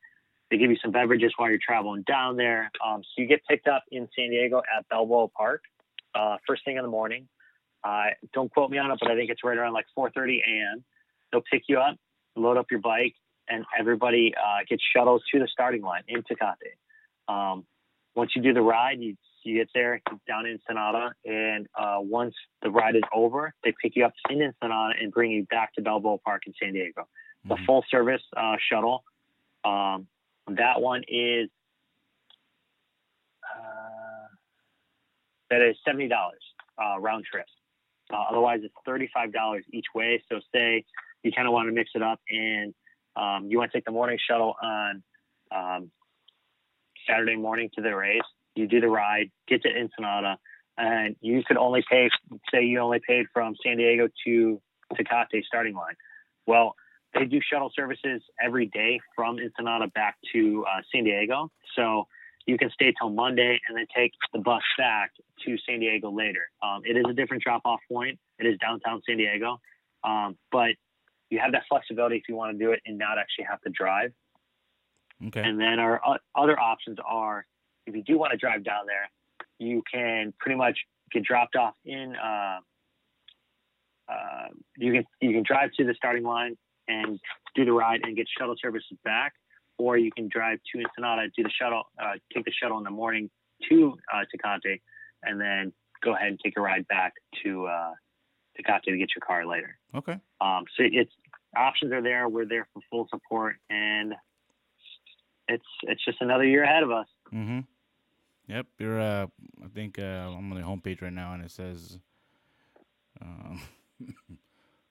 they 0.50 0.58
give 0.58 0.70
you 0.70 0.78
some 0.82 0.92
beverages 0.92 1.34
while 1.38 1.50
you're 1.50 1.60
traveling 1.66 2.04
down 2.04 2.38
there. 2.38 2.72
Um, 2.86 3.02
so 3.04 3.22
you 3.22 3.28
get 3.28 3.42
picked 3.50 3.68
up 3.68 3.84
in 3.92 4.08
San 4.18 4.30
Diego 4.30 4.60
at 4.60 4.88
Balboa 4.90 5.28
Park 5.30 5.64
uh, 6.16 6.38
first 6.48 6.64
thing 6.66 6.78
in 6.78 6.84
the 6.84 6.90
morning. 6.90 7.28
Uh, 7.84 8.06
don't 8.34 8.52
quote 8.52 8.72
me 8.72 8.78
on 8.78 8.92
it, 8.92 8.98
but 9.02 9.12
I 9.12 9.16
think 9.16 9.30
it's 9.30 9.44
right 9.44 9.58
around 9.58 9.74
like 9.74 9.86
4:30 9.98 10.40
a.m. 10.48 10.84
They'll 11.32 11.44
pick 11.52 11.64
you 11.68 11.80
up, 11.80 11.98
load 12.36 12.58
up 12.58 12.68
your 12.72 12.80
bike, 12.80 13.16
and 13.48 13.66
everybody 13.78 14.34
uh, 14.36 14.60
gets 14.68 14.84
shuttled 14.96 15.22
to 15.32 15.40
the 15.40 15.48
starting 15.48 15.82
line 15.82 16.04
in 16.08 16.24
Tecate. 16.24 16.78
Um, 17.28 17.66
once 18.16 18.32
you 18.36 18.42
do 18.42 18.54
the 18.54 18.62
ride, 18.62 19.00
you 19.00 19.16
you 19.44 19.58
get 19.58 19.68
there 19.74 20.02
down 20.26 20.46
in 20.46 20.54
Ensenada, 20.54 21.12
and 21.26 21.68
uh, 21.78 21.98
once 22.00 22.34
the 22.62 22.70
ride 22.70 22.96
is 22.96 23.02
over, 23.14 23.54
they 23.64 23.74
pick 23.82 23.94
you 23.96 24.06
up 24.06 24.14
in 24.30 24.42
Ensenada 24.42 24.94
and 25.02 25.12
bring 25.12 25.32
you 25.32 25.46
back 25.50 25.74
to 25.74 25.82
Balboa 25.82 26.18
Park 26.20 26.44
in 26.48 26.54
San 26.62 26.72
Diego. 26.74 27.08
The 27.46 27.56
Mhm. 27.56 27.66
full 27.66 27.86
service 27.92 28.22
uh, 28.38 28.56
shuttle. 28.70 29.04
Um, 29.66 30.08
that 30.48 30.82
one 30.82 31.04
is 31.10 31.50
uh, 33.54 34.28
that 35.50 35.62
is 35.62 35.76
seventy 35.86 36.08
dollars 36.08 36.42
uh, 36.82 36.98
round 37.00 37.26
trip. 37.26 37.46
Uh, 38.12 38.24
otherwise, 38.30 38.62
it's 38.64 38.74
thirty-five 38.86 39.34
dollars 39.34 39.66
each 39.74 39.88
way. 39.94 40.24
So, 40.30 40.40
say 40.54 40.86
you 41.24 41.32
kind 41.32 41.48
of 41.48 41.54
want 41.54 41.68
to 41.68 41.74
mix 41.74 41.92
it 41.96 42.02
up, 42.02 42.20
and 42.30 42.74
um, 43.16 43.48
you 43.50 43.58
want 43.58 43.72
to 43.72 43.78
take 43.78 43.86
the 43.86 43.92
morning 43.92 44.18
shuttle 44.30 44.56
on 44.62 45.04
um, 45.52 45.92
Saturday 47.08 47.36
morning 47.36 47.70
to 47.76 47.82
the 47.82 47.96
race. 47.96 48.22
You 48.56 48.68
do 48.68 48.82
the 48.82 48.90
ride, 48.90 49.32
get 49.48 49.64
to 49.64 49.70
Ensenada, 49.70 50.38
and 50.78 51.16
you 51.22 51.44
could 51.46 51.58
only 51.58 51.84
pay. 51.90 52.10
Say 52.52 52.66
you 52.66 52.80
only 52.80 53.00
paid 53.06 53.26
from 53.34 53.56
San 53.66 53.78
Diego 53.78 54.08
to 54.26 54.62
Tecate 54.94 55.44
starting 55.46 55.74
line. 55.74 55.96
Well, 56.46 56.76
they 57.14 57.26
do 57.26 57.40
shuttle 57.42 57.72
services 57.76 58.22
every 58.44 58.68
day 58.68 59.00
from 59.16 59.38
Ensenada 59.40 59.88
back 59.94 60.18
to 60.34 60.66
uh, 60.68 60.82
San 60.94 61.04
Diego. 61.04 61.52
So 61.76 62.08
you 62.46 62.58
can 62.58 62.70
stay 62.72 62.94
till 63.00 63.10
Monday 63.10 63.60
and 63.68 63.78
then 63.78 63.86
take 63.96 64.12
the 64.34 64.40
bus 64.40 64.64
back 64.78 65.12
to 65.46 65.56
San 65.68 65.80
Diego 65.80 66.12
later. 66.12 66.50
Um, 66.62 66.82
it 66.84 66.98
is 66.98 67.06
a 67.08 67.14
different 67.14 67.44
drop 67.44 67.62
off 67.66 67.80
point. 67.92 68.20
It 68.40 68.48
is 68.48 68.58
downtown 68.60 69.02
San 69.08 69.18
Diego. 69.18 69.60
Um, 70.04 70.38
but 70.52 70.72
you 71.34 71.40
have 71.40 71.52
that 71.54 71.64
flexibility 71.68 72.16
if 72.16 72.24
you 72.30 72.36
want 72.36 72.58
to 72.58 72.64
do 72.64 72.72
it 72.72 72.80
and 72.86 72.98
not 72.98 73.18
actually 73.18 73.46
have 73.50 73.60
to 73.62 73.72
drive. 73.72 74.12
Okay. 75.28 75.42
And 75.42 75.60
then 75.60 75.80
our 75.80 76.00
uh, 76.06 76.18
other 76.36 76.60
options 76.60 76.98
are 77.06 77.46
if 77.88 77.96
you 77.96 78.04
do 78.04 78.20
want 78.20 78.32
to 78.32 78.38
drive 78.38 78.64
down 78.64 78.86
there, 78.86 79.10
you 79.58 79.82
can 79.92 80.34
pretty 80.40 80.58
much 80.58 80.78
get 81.12 81.24
dropped 81.24 81.56
off 81.56 81.74
in. 81.86 82.16
Uh, 82.16 82.60
uh, 84.08 84.48
you 84.78 84.94
can 84.94 85.04
you 85.22 85.32
can 85.32 85.44
drive 85.44 85.72
to 85.78 85.86
the 85.86 85.96
starting 85.96 86.24
line 86.24 86.56
and 86.88 87.20
do 87.56 87.66
the 87.66 87.72
ride 87.72 88.02
and 88.04 88.16
get 88.16 88.28
shuttle 88.38 88.56
services 88.62 88.98
back, 89.04 89.34
or 89.80 89.98
you 89.98 90.12
can 90.16 90.30
drive 90.32 90.60
to 90.72 90.82
Ensenada, 90.82 91.28
do 91.36 91.44
the 91.44 91.50
shuttle, 91.50 91.84
uh, 92.02 92.14
take 92.34 92.46
the 92.46 92.52
shuttle 92.52 92.78
in 92.78 92.84
the 92.84 92.92
morning 92.92 93.30
to 93.70 93.98
uh, 94.14 94.24
Tecate, 94.32 94.82
and 95.24 95.40
then 95.40 95.74
go 96.04 96.14
ahead 96.14 96.28
and 96.28 96.40
take 96.44 96.58
a 96.58 96.62
ride 96.62 96.86
back 96.90 97.14
to 97.44 97.66
uh, 97.66 97.94
Tecate 98.60 98.84
to 98.84 98.98
get 98.98 99.10
your 99.16 99.26
car 99.26 99.46
later. 99.46 99.78
Okay. 99.96 100.20
Um, 100.42 100.66
so 100.76 100.84
it's 100.84 101.14
options 101.56 101.92
are 101.92 102.02
there. 102.02 102.28
We're 102.30 102.46
there 102.46 102.68
for 102.74 102.82
full 102.90 103.08
support, 103.10 103.56
and 103.70 104.14
it's 105.48 105.66
it's 105.84 106.04
just 106.06 106.20
another 106.22 106.46
year 106.46 106.64
ahead 106.64 106.84
of 106.84 106.92
us. 106.92 107.08
Mm-hmm. 107.34 107.60
Yep. 108.48 108.68
You're. 108.80 109.00
Uh, 109.00 109.28
I 109.64 109.68
think 109.74 110.00
uh, 110.00 110.02
I'm 110.02 110.52
on 110.52 110.58
the 110.58 110.66
homepage 110.66 111.02
right 111.02 111.14
now, 111.14 111.34
and 111.34 111.44
it 111.44 111.52
says, 111.52 112.00
um, 113.22 113.62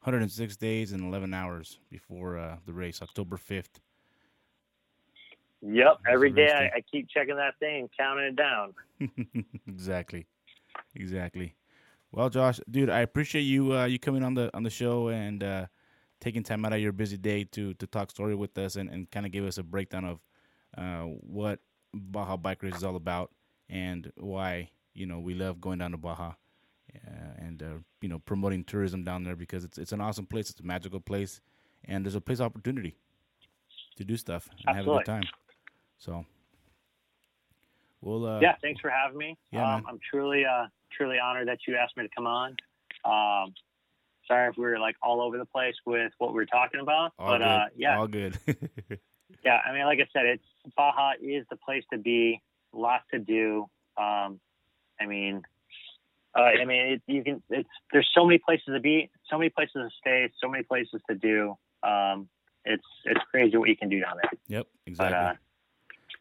106 0.02 0.56
days 0.56 0.92
and 0.92 1.04
11 1.04 1.32
hours 1.34 1.78
before 1.90 2.38
uh, 2.38 2.56
the 2.66 2.72
race, 2.72 3.02
October 3.02 3.36
5th. 3.36 3.80
Yep. 5.62 5.98
Every 6.10 6.32
a 6.32 6.52
I. 6.52 6.64
I 6.76 6.82
keep 6.90 7.08
checking 7.08 7.36
that 7.36 7.56
thing 7.60 7.82
and 7.82 7.90
counting 7.96 8.24
it 8.24 8.36
down. 8.36 8.74
exactly. 9.68 10.26
Exactly. 10.96 11.54
Well, 12.10 12.28
Josh, 12.28 12.60
dude, 12.70 12.90
I 12.90 13.00
appreciate 13.00 13.42
you 13.42 13.72
uh, 13.72 13.84
you 13.86 13.98
coming 13.98 14.22
on 14.22 14.34
the 14.34 14.54
on 14.54 14.64
the 14.64 14.70
show 14.70 15.08
and 15.08 15.42
uh, 15.42 15.66
taking 16.22 16.44
time 16.44 16.64
out 16.64 16.72
of 16.72 16.80
your 16.80 16.92
busy 16.92 17.16
day 17.16 17.42
to 17.42 17.74
to 17.74 17.86
talk 17.86 18.10
story 18.10 18.34
with 18.34 18.56
us 18.56 18.76
and, 18.76 18.88
and 18.88 19.10
kind 19.10 19.26
of 19.26 19.32
give 19.32 19.44
us 19.44 19.58
a 19.58 19.62
breakdown 19.62 20.04
of 20.04 20.20
uh, 20.78 21.02
what 21.02 21.58
Baja 21.92 22.36
Bike 22.36 22.62
Race 22.62 22.76
is 22.76 22.84
all 22.84 22.96
about 22.96 23.32
and 23.68 24.10
why 24.16 24.70
you 24.94 25.04
know 25.04 25.18
we 25.18 25.34
love 25.34 25.60
going 25.60 25.80
down 25.80 25.90
to 25.90 25.96
Baja 25.98 26.32
uh, 26.94 27.34
and 27.38 27.62
uh, 27.62 27.78
you 28.00 28.08
know 28.08 28.20
promoting 28.20 28.64
tourism 28.64 29.02
down 29.02 29.24
there 29.24 29.36
because 29.36 29.64
it's 29.64 29.78
it's 29.78 29.92
an 29.92 30.00
awesome 30.00 30.26
place. 30.26 30.48
It's 30.48 30.60
a 30.60 30.64
magical 30.64 31.00
place, 31.00 31.40
and 31.84 32.04
there's 32.04 32.14
a 32.14 32.20
place 32.20 32.38
of 32.38 32.46
opportunity 32.46 32.94
to 33.96 34.04
do 34.04 34.16
stuff 34.16 34.48
and 34.66 34.76
have 34.76 34.86
a 34.86 34.90
good 34.90 35.04
time. 35.04 35.24
So, 35.98 36.24
we'll 38.00 38.26
uh, 38.26 38.40
yeah. 38.40 38.54
Thanks 38.62 38.80
for 38.80 38.90
having 38.90 39.18
me. 39.18 39.36
Yeah, 39.50 39.76
um. 39.76 39.84
I'm 39.88 39.98
truly 40.08 40.44
uh, 40.44 40.66
truly 40.96 41.16
honored 41.18 41.48
that 41.48 41.58
you 41.66 41.76
asked 41.76 41.96
me 41.96 42.04
to 42.04 42.14
come 42.14 42.26
on. 42.26 42.56
Um, 43.04 43.54
sorry 44.32 44.48
if 44.50 44.56
we 44.56 44.64
were 44.64 44.78
like 44.78 44.96
all 45.02 45.20
over 45.20 45.38
the 45.38 45.44
place 45.46 45.74
with 45.86 46.12
what 46.18 46.30
we 46.30 46.36
were 46.36 46.46
talking 46.46 46.80
about, 46.80 47.12
all 47.18 47.28
but 47.32 47.38
good. 47.38 47.46
uh, 47.46 47.64
yeah, 47.76 47.98
all 47.98 48.06
good. 48.06 48.38
yeah. 49.44 49.58
I 49.66 49.72
mean, 49.72 49.84
like 49.84 49.98
I 49.98 50.06
said, 50.12 50.26
it's 50.26 50.44
Baja 50.76 51.12
is 51.22 51.44
the 51.50 51.56
place 51.56 51.84
to 51.92 51.98
be. 51.98 52.40
Lots 52.74 53.04
to 53.12 53.18
do. 53.18 53.66
Um, 53.98 54.40
I 55.00 55.06
mean, 55.06 55.42
uh, 56.34 56.40
I 56.42 56.64
mean, 56.64 56.92
it, 56.94 57.02
you 57.06 57.22
can. 57.22 57.42
It's 57.50 57.68
there's 57.92 58.08
so 58.14 58.24
many 58.24 58.38
places 58.38 58.66
to 58.74 58.80
be, 58.80 59.10
so 59.30 59.36
many 59.36 59.50
places 59.50 59.74
to 59.74 59.88
stay, 60.00 60.30
so 60.42 60.48
many 60.48 60.62
places 60.64 61.00
to 61.10 61.14
do. 61.16 61.56
Um, 61.82 62.28
it's 62.64 62.86
it's 63.04 63.20
crazy 63.30 63.56
what 63.58 63.68
you 63.68 63.76
can 63.76 63.90
do 63.90 64.00
down 64.00 64.16
there. 64.22 64.30
Yep, 64.48 64.66
But 64.86 64.90
exactly. 64.90 65.18
uh, 65.18 65.32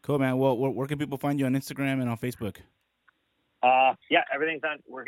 cool, 0.02 0.18
man. 0.18 0.36
Well, 0.36 0.58
where, 0.58 0.70
where 0.70 0.86
can 0.86 0.98
people 0.98 1.16
find 1.16 1.38
you 1.40 1.46
on 1.46 1.54
Instagram 1.54 2.00
and 2.02 2.10
on 2.10 2.18
Facebook? 2.18 2.56
uh, 3.62 3.94
yeah, 4.10 4.24
everything's 4.34 4.64
on. 4.64 4.78
We're 4.86 5.04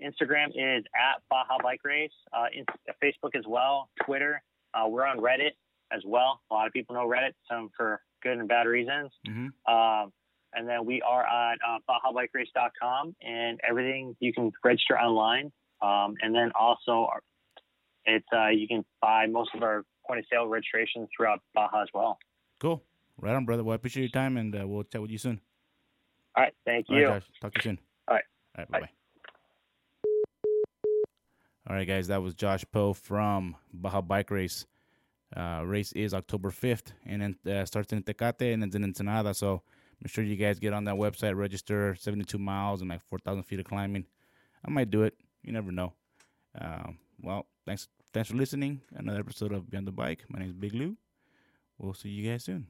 Instagram 0.00 0.48
is 0.48 0.84
at 0.94 1.22
Baja 1.28 1.58
Bike 1.62 1.80
Race. 1.84 2.10
Uh, 2.32 2.46
in, 2.54 2.64
Facebook 3.02 3.36
as 3.36 3.44
well. 3.46 3.88
Twitter. 4.04 4.42
Uh, 4.74 4.86
we're 4.88 5.06
on 5.06 5.18
Reddit 5.18 5.52
as 5.92 6.02
well. 6.06 6.40
A 6.50 6.54
lot 6.54 6.66
of 6.66 6.72
people 6.72 6.94
know 6.94 7.06
Reddit, 7.06 7.32
some 7.50 7.70
for 7.76 8.00
good 8.22 8.38
and 8.38 8.48
bad 8.48 8.66
reasons. 8.66 9.10
Mm-hmm. 9.28 9.72
Um, 9.74 10.12
and 10.52 10.68
then 10.68 10.84
we 10.84 11.00
are 11.02 11.24
at 11.24 11.58
uh, 11.66 11.78
BajaBikeRace.com 11.88 13.14
and 13.22 13.60
everything 13.68 14.16
you 14.20 14.32
can 14.32 14.52
register 14.64 14.98
online. 14.98 15.52
Um, 15.80 16.14
and 16.22 16.34
then 16.34 16.50
also, 16.58 17.08
our- 17.10 17.22
it's 18.06 18.26
uh, 18.34 18.48
you 18.48 18.66
can 18.66 18.84
buy 19.00 19.26
most 19.26 19.54
of 19.54 19.62
our 19.62 19.84
point 20.06 20.20
of 20.20 20.26
sale 20.30 20.46
registrations 20.46 21.08
throughout 21.14 21.42
Baja 21.54 21.82
as 21.82 21.88
well. 21.92 22.18
Cool. 22.58 22.82
Right 23.18 23.34
on, 23.34 23.44
brother. 23.44 23.62
Well, 23.62 23.72
I 23.72 23.76
appreciate 23.76 24.04
your 24.04 24.10
time, 24.10 24.36
and 24.38 24.54
uh, 24.58 24.66
we'll 24.66 24.84
chat 24.84 25.02
with 25.02 25.10
you 25.10 25.18
soon. 25.18 25.40
All 26.34 26.44
right, 26.44 26.54
thank 26.64 26.86
All 26.88 26.96
you. 26.96 27.06
right, 27.06 27.22
Josh. 27.22 27.30
Talk 27.40 27.52
to 27.54 27.58
you 27.58 27.62
soon. 27.62 27.78
All 28.08 28.14
right. 28.14 28.24
All 28.56 28.62
right. 28.62 28.70
Bye 28.70 28.80
bye. 28.80 28.90
All 31.68 31.76
right, 31.76 31.86
guys. 31.86 32.08
That 32.08 32.22
was 32.22 32.34
Josh 32.34 32.64
Poe 32.72 32.92
from 32.92 33.56
Baja 33.72 34.00
Bike 34.00 34.30
Race. 34.30 34.66
Uh, 35.36 35.62
race 35.64 35.92
is 35.92 36.12
October 36.14 36.50
5th, 36.50 36.92
and 37.06 37.22
then 37.22 37.54
uh, 37.54 37.64
starts 37.64 37.92
in 37.92 38.02
Tecate 38.02 38.52
and 38.52 38.62
then 38.62 38.70
in 38.74 38.84
Ensenada. 38.84 39.34
So 39.34 39.62
make 40.02 40.10
sure 40.10 40.24
you 40.24 40.36
guys 40.36 40.58
get 40.58 40.72
on 40.72 40.84
that 40.84 40.96
website, 40.96 41.36
register 41.36 41.94
72 41.94 42.38
miles 42.38 42.80
and 42.80 42.90
like 42.90 43.02
4,000 43.08 43.42
feet 43.44 43.60
of 43.60 43.66
climbing. 43.66 44.06
I 44.66 44.70
might 44.70 44.90
do 44.90 45.02
it. 45.02 45.14
You 45.42 45.52
never 45.52 45.70
know. 45.70 45.92
Um, 46.58 46.98
well, 47.20 47.46
thanks, 47.64 47.88
thanks 48.12 48.30
for 48.30 48.36
listening. 48.36 48.80
Another 48.94 49.20
episode 49.20 49.52
of 49.52 49.70
Beyond 49.70 49.86
the 49.86 49.92
Bike. 49.92 50.24
My 50.28 50.40
name 50.40 50.48
is 50.48 50.54
Big 50.54 50.74
Lou. 50.74 50.96
We'll 51.78 51.94
see 51.94 52.08
you 52.08 52.28
guys 52.28 52.44
soon. 52.44 52.66